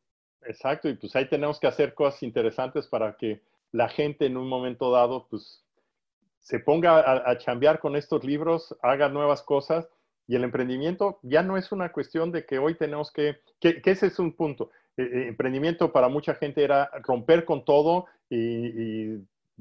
Exacto, 0.47 0.89
y 0.89 0.95
pues 0.95 1.15
ahí 1.15 1.29
tenemos 1.29 1.61
que 1.61 1.67
hacer 1.67 1.95
cosas 1.95 2.23
interesantes 2.23 2.87
para 2.87 3.17
que 3.17 3.43
la 3.73 3.89
gente 3.89 4.27
en 4.27 4.39
un 4.39 4.49
momento 4.49 4.91
dado, 4.91 5.27
pues, 5.29 5.63
se 6.41 6.59
ponga 6.59 7.01
a, 7.01 7.31
a 7.31 7.39
chambear 7.39 7.81
con 7.81 7.97
estos 7.97 8.25
libros, 8.25 8.75
haga 8.83 9.09
nuevas 9.09 9.43
cosas, 9.43 9.89
y 10.27 10.37
el 10.37 10.45
emprendimiento 10.45 11.19
ya 11.23 11.43
no 11.43 11.57
es 11.57 11.71
una 11.73 11.93
cuestión 11.93 12.33
de 12.33 12.47
que 12.47 12.59
hoy 12.59 12.75
tenemos 12.77 13.11
que, 13.11 13.41
que, 13.61 13.81
ese 13.85 14.07
es 14.07 14.19
un 14.19 14.33
punto 14.33 14.71
eh, 14.97 15.27
emprendimiento 15.29 15.93
para 15.93 16.09
mucha 16.09 16.35
gente 16.35 16.63
era 16.63 16.91
romper 17.03 17.45
con 17.45 17.65
todo 17.65 18.07
y, 18.31 19.19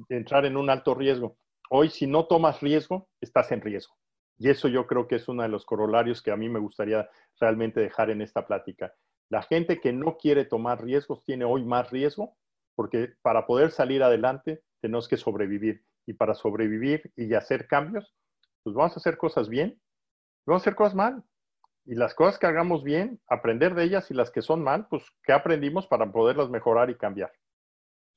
entrar 0.10 0.46
en 0.46 0.58
un 0.58 0.70
alto 0.70 0.96
riesgo. 0.96 1.38
Hoy, 1.70 1.90
si 1.90 2.08
no 2.08 2.26
tomas 2.26 2.62
riesgo, 2.62 3.08
estás 3.22 3.52
en 3.52 3.62
riesgo. 3.62 3.96
Y 4.40 4.50
eso 4.50 4.68
yo 4.68 4.88
creo 4.88 5.08
que 5.08 5.16
es 5.16 5.28
uno 5.28 5.44
de 5.44 5.50
los 5.50 5.66
corolarios 5.66 6.22
que 6.22 6.32
a 6.32 6.36
mí 6.36 6.50
me 6.50 6.60
gustaría 6.60 7.08
realmente 7.40 7.80
dejar 7.80 8.10
en 8.10 8.22
esta 8.22 8.48
plática. 8.48 8.94
La 9.30 9.44
gente 9.44 9.80
que 9.80 9.94
no 9.94 10.18
quiere 10.18 10.46
tomar 10.46 10.84
riesgos 10.84 11.24
tiene 11.26 11.46
hoy 11.46 11.64
más 11.64 11.92
riesgo 11.92 12.36
porque 12.76 13.14
para 13.22 13.46
poder 13.46 13.70
salir 13.70 14.02
adelante 14.02 14.64
tenemos 14.82 15.08
que 15.08 15.18
sobrevivir. 15.18 15.84
Y 16.06 16.14
para 16.14 16.34
sobrevivir 16.34 17.12
y 17.16 17.34
hacer 17.34 17.68
cambios, 17.68 18.14
pues 18.64 18.76
vamos 18.76 18.94
a 18.94 19.00
hacer 19.00 19.18
cosas 19.18 19.48
bien, 19.48 19.80
vamos 20.46 20.62
a 20.62 20.64
hacer 20.64 20.76
cosas 20.76 20.96
mal. 20.96 21.24
Y 21.86 21.96
las 21.96 22.14
cosas 22.14 22.40
que 22.40 22.48
hagamos 22.48 22.84
bien, 22.84 23.22
aprender 23.28 23.76
de 23.76 23.84
ellas 23.84 24.10
y 24.10 24.14
las 24.14 24.32
que 24.32 24.42
son 24.42 24.64
mal, 24.64 24.88
pues, 24.90 25.04
¿qué 25.24 25.34
aprendimos 25.34 25.86
para 25.88 26.10
poderlas 26.12 26.50
mejorar 26.50 26.90
y 26.90 26.96
cambiar? 26.96 27.32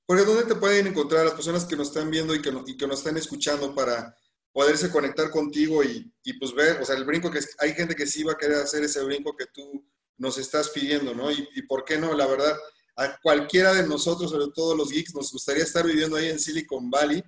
Por 0.07 0.25
¿dónde 0.25 0.45
te 0.45 0.55
pueden 0.55 0.87
encontrar 0.87 1.25
las 1.25 1.35
personas 1.35 1.65
que 1.65 1.75
nos 1.75 1.89
están 1.89 2.09
viendo 2.11 2.33
y 2.33 2.41
que, 2.41 2.53
y 2.67 2.77
que 2.77 2.87
nos 2.87 2.99
están 2.99 3.17
escuchando 3.17 3.75
para 3.75 4.15
poderse 4.53 4.91
conectar 4.91 5.31
contigo 5.31 5.83
y, 5.83 6.13
y, 6.23 6.39
pues 6.39 6.55
ver, 6.55 6.81
o 6.81 6.85
sea, 6.85 6.97
el 6.97 7.05
brinco 7.05 7.31
que 7.31 7.41
hay 7.59 7.75
gente 7.75 7.97
que 7.97 8.07
sí 8.07 8.23
va 8.23 8.33
a 8.33 8.39
querer 8.39 8.59
hacer 8.59 8.85
ese 8.85 9.03
brinco 9.03 9.37
que 9.37 9.47
tú 9.53 9.85
nos 10.17 10.39
estás 10.39 10.71
pidiendo, 10.71 11.13
¿no? 11.13 11.31
Y, 11.31 11.49
y 11.57 11.63
por 11.63 11.85
qué 11.85 11.99
no, 11.99 12.15
la 12.15 12.27
verdad, 12.27 12.57
a 12.97 13.19
cualquiera 13.21 13.75
de 13.75 13.87
nosotros, 13.87 14.31
sobre 14.31 14.47
todo 14.55 14.77
los 14.77 14.91
geeks, 14.91 15.15
nos 15.15 15.33
gustaría 15.33 15.65
estar 15.65 15.85
viviendo 15.85 16.17
ahí 16.17 16.29
en 16.29 16.39
Silicon 16.39 16.89
Valley. 16.89 17.23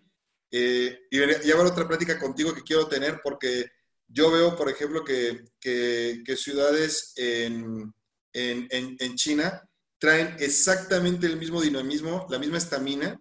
Eh, 0.51 1.01
y, 1.11 1.19
y 1.19 1.53
habrá 1.53 1.69
otra 1.69 1.87
plática 1.87 2.19
contigo 2.19 2.55
que 2.55 2.63
quiero 2.63 2.87
tener 2.89 3.21
porque 3.23 3.67
yo 4.09 4.31
veo, 4.31 4.57
por 4.57 4.69
ejemplo, 4.71 5.05
que, 5.05 5.45
ciudades 6.37 7.13
en, 7.17 7.95
China 9.15 9.69
traen 9.99 10.37
exactamente 10.39 11.27
el 11.27 11.37
mismo 11.37 11.61
dinamismo, 11.61 12.27
la 12.31 12.39
misma 12.39 12.59
estamina 12.59 13.21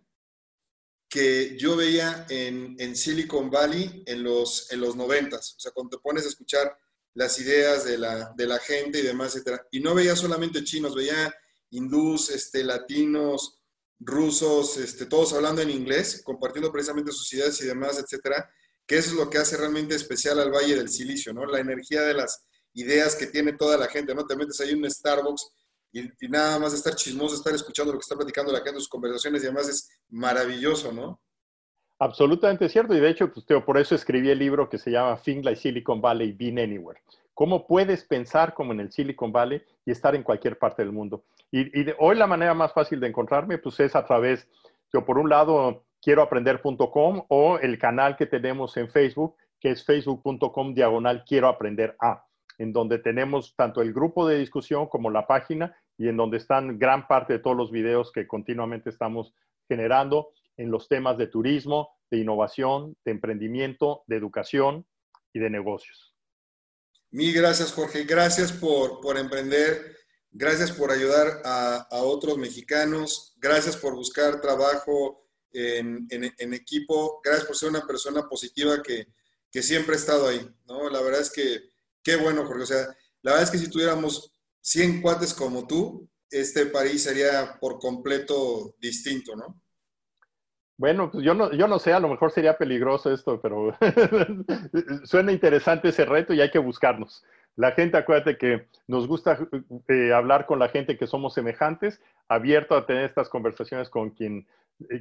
que 1.10 1.58
yo 1.58 1.76
veía 1.76 2.26
en, 2.30 2.96
Silicon 2.96 3.50
Valley 3.50 4.04
en 4.06 4.24
los, 4.24 4.72
en 4.72 4.82
los 4.82 4.96
90. 4.96 5.38
O 5.38 5.42
sea, 5.42 5.72
cuando 5.72 5.98
te 5.98 6.02
pones 6.02 6.26
a 6.26 6.30
escuchar 6.30 6.78
las 7.14 7.40
ideas 7.40 7.86
de 7.86 7.98
la, 7.98 8.60
gente 8.60 9.00
y 9.00 9.04
demás, 9.04 9.36
etc. 9.36 9.62
Y 9.72 9.80
no 9.80 9.94
veía 9.94 10.16
solamente 10.16 10.64
chinos, 10.64 10.96
veía 10.96 11.34
hindús, 11.72 12.30
este, 12.30 12.64
latinos, 12.64 13.60
rusos, 14.00 14.78
este, 14.78 15.06
todos 15.06 15.34
hablando 15.34 15.62
en 15.62 15.72
inglés, 15.72 16.22
compartiendo 16.24 16.72
precisamente 16.72 17.12
sus 17.12 17.34
ideas 17.34 17.60
y 17.62 17.66
demás, 17.66 17.98
etcétera 17.98 18.50
que 18.88 18.98
eso 18.98 19.12
es 19.12 19.18
lo 19.18 19.30
que 19.30 19.38
hace 19.38 19.58
realmente 19.58 19.96
especial 19.96 20.40
al 20.40 20.52
Valle 20.52 20.76
del 20.76 20.90
Silicio, 20.90 21.34
¿no? 21.34 21.46
La 21.46 21.60
energía 21.60 22.02
de 22.02 22.14
las 22.14 22.46
ideas 22.74 23.16
que 23.16 23.28
tiene 23.28 23.54
toda 23.54 23.78
la 23.78 23.88
gente, 23.88 24.16
¿no? 24.16 24.26
Te 24.26 24.36
metes 24.36 24.60
ahí 24.62 24.72
en 24.72 24.84
un 24.84 24.90
Starbucks 24.90 25.52
y, 25.92 26.10
nada 26.30 26.58
más 26.60 26.74
estar 26.74 26.96
chismoso, 26.96 27.36
estar 27.36 27.54
escuchando 27.54 27.92
lo 27.92 28.00
que 28.00 28.04
está 28.04 28.16
platicando 28.16 28.52
la 28.52 28.62
gente, 28.62 28.80
sus 28.80 28.90
conversaciones 28.90 29.44
y 29.44 29.48
demás 29.48 29.68
es 29.68 29.90
maravilloso, 30.10 30.92
¿no? 30.92 31.22
Absolutamente 32.00 32.70
cierto, 32.70 32.94
y 32.94 33.00
de 33.00 33.10
hecho, 33.10 33.32
pues, 33.32 33.46
por 33.66 33.78
eso 33.78 33.96
escribí 33.96 34.30
el 34.30 34.40
libro 34.40 34.70
que 34.70 34.78
se 34.78 34.92
llama 34.92 35.20
Think 35.22 35.44
Like 35.44 35.60
Silicon 35.60 36.00
Valley, 36.00 36.32
Being 36.32 36.60
Anywhere. 36.60 37.02
¿Cómo 37.34 37.68
puedes 37.68 38.04
pensar 38.04 38.54
como 38.54 38.72
en 38.72 38.80
el 38.80 38.92
Silicon 38.92 39.32
Valley 39.32 39.62
y 39.86 39.92
estar 39.92 40.16
en 40.16 40.24
cualquier 40.24 40.58
parte 40.58 40.84
del 40.84 40.92
mundo? 40.92 41.26
Y, 41.52 41.70
hoy 42.00 42.16
la 42.16 42.28
manera 42.28 42.54
más 42.54 42.74
fácil 42.74 43.00
de 43.00 43.08
encontrarme, 43.08 43.58
pues 43.58 43.80
es 43.80 43.96
a 43.96 44.06
través, 44.06 44.48
yo 44.94 45.06
por 45.06 45.18
un 45.18 45.30
lado, 45.30 45.87
quieroaprender.com 46.02 47.26
o 47.30 47.60
el 47.60 47.78
canal 47.78 48.16
que 48.16 48.26
tenemos 48.26 48.78
en 48.78 48.90
Facebook, 48.90 49.36
que 49.60 49.72
es 49.72 49.84
facebook.com 49.84 50.74
diagonal 50.74 51.24
quiero 51.28 51.48
aprender 51.48 51.96
a, 52.00 52.26
en 52.58 52.74
donde 52.74 53.00
tenemos 53.00 53.56
tanto 53.56 53.82
el 53.82 53.94
grupo 53.94 54.28
de 54.28 54.40
discusión 54.40 54.88
como 54.88 55.10
la 55.10 55.28
página 55.28 55.76
y 55.98 56.08
en 56.08 56.18
donde 56.18 56.38
están 56.38 56.78
gran 56.78 57.08
parte 57.08 57.34
de 57.34 57.40
todos 57.40 57.58
los 57.58 57.72
videos 57.72 58.12
que 58.12 58.28
continuamente 58.28 58.90
estamos 58.90 59.34
generando 59.68 60.30
en 60.58 60.72
los 60.72 60.88
temas 60.88 61.18
de 61.18 61.28
turismo, 61.28 61.90
de 62.10 62.20
innovación, 62.20 62.96
de 63.04 63.12
emprendimiento, 63.12 64.04
de 64.08 64.16
educación 64.16 64.86
y 65.34 65.40
de 65.40 65.50
negocios. 65.50 66.16
Mil 67.12 67.34
gracias, 67.34 67.72
Jorge. 67.74 68.04
Gracias 68.06 68.52
por, 68.52 69.02
por 69.02 69.18
emprender. 69.18 69.96
Gracias 70.32 70.72
por 70.72 70.92
ayudar 70.92 71.42
a, 71.46 71.88
a 71.90 71.98
otros 72.04 72.38
mexicanos. 72.38 73.36
Gracias 73.38 73.78
por 73.78 73.96
buscar 73.96 74.42
trabajo 74.42 75.27
en, 75.58 76.54
equipo. 76.54 77.20
Gracias 77.24 77.46
por 77.46 77.56
ser 77.56 77.70
una 77.70 77.86
persona 77.86 78.28
positiva 78.28 78.82
que, 78.82 79.08
siempre 79.60 79.96
ha 79.96 79.98
estado 79.98 80.28
ahí, 80.28 80.48
¿no? 80.68 80.88
La 80.88 81.02
verdad 81.02 81.22
es 81.22 81.32
que, 81.32 81.72
qué 82.04 82.16
bueno, 82.16 82.46
Jorge. 82.46 82.62
O 82.62 82.68
sea, 82.68 82.96
la 83.24 83.32
verdad 83.32 83.44
es 83.44 83.50
que 83.50 83.58
si 83.58 83.72
tuviéramos 83.72 84.32
100 84.62 85.02
cuates 85.02 85.34
como 85.34 85.66
tú, 85.66 86.08
este 86.30 86.68
país 86.68 87.02
sería 87.02 87.58
por 87.60 87.80
completo 87.80 88.76
distinto, 88.80 89.36
¿no? 89.36 89.60
Bueno, 90.78 91.10
pues 91.12 91.26
yo 91.26 91.34
no, 91.34 91.52
yo 91.54 91.68
no 91.68 91.80
sé, 91.80 91.92
a 91.92 92.00
lo 92.00 92.08
mejor 92.08 92.32
sería 92.32 92.56
peligroso 92.56 93.12
esto, 93.12 93.42
pero 93.42 93.76
suena 95.06 95.32
interesante 95.32 95.90
ese 95.90 96.06
reto 96.06 96.36
y 96.36 96.42
hay 96.42 96.52
que 96.52 96.60
buscarnos. 96.60 97.26
La 97.56 97.72
gente, 97.72 97.98
acuérdate 97.98 98.38
que 98.38 98.68
nos 98.86 99.08
gusta 99.08 99.40
eh, 99.88 100.14
hablar 100.14 100.46
con 100.46 100.60
la 100.60 100.70
gente 100.70 100.96
que 100.96 101.08
somos 101.08 101.34
semejantes, 101.34 102.00
abierto 102.28 102.76
a 102.76 102.86
tener 102.86 103.06
estas 103.06 103.30
conversaciones 103.30 103.90
con 103.90 104.12
quien 104.12 104.48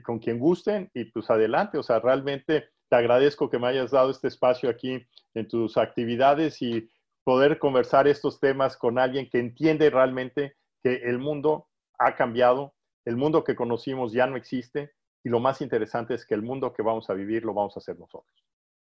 con 0.05 0.19
quien 0.19 0.39
gusten 0.39 0.91
y 0.95 1.05
pues 1.07 1.31
adelante. 1.31 1.79
O 1.79 1.83
sea, 1.83 2.01
realmente 2.01 2.69
te 2.89 2.97
agradezco 2.97 3.51
que 3.51 3.59
me 3.59 3.69
hayas 3.69 3.91
dado 3.91 4.11
este 4.11 4.29
espacio 4.29 4.69
aquí 4.71 5.07
en 5.35 5.49
tus 5.49 5.77
actividades 5.77 6.61
y 6.63 6.89
poder 7.25 7.59
conversar 7.59 8.07
estos 8.07 8.39
temas 8.39 8.77
con 8.77 8.99
alguien 8.99 9.29
que 9.29 9.39
entiende 9.39 9.91
realmente 9.91 10.57
que 10.83 10.97
el 10.97 11.19
mundo 11.19 11.69
ha 11.99 12.15
cambiado, 12.15 12.75
el 13.05 13.17
mundo 13.17 13.43
que 13.43 13.57
conocimos 13.57 14.13
ya 14.13 14.27
no 14.27 14.37
existe 14.37 14.93
y 15.25 15.29
lo 15.29 15.41
más 15.41 15.61
interesante 15.61 16.15
es 16.15 16.25
que 16.25 16.35
el 16.35 16.43
mundo 16.43 16.73
que 16.73 16.83
vamos 16.83 17.11
a 17.11 17.15
vivir 17.15 17.45
lo 17.45 17.53
vamos 17.53 17.77
a 17.77 17.81
hacer 17.81 17.99
nosotros. 17.99 18.33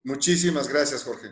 Muchísimas 0.04 0.68
gracias, 0.68 1.06
Jorge. 1.06 1.30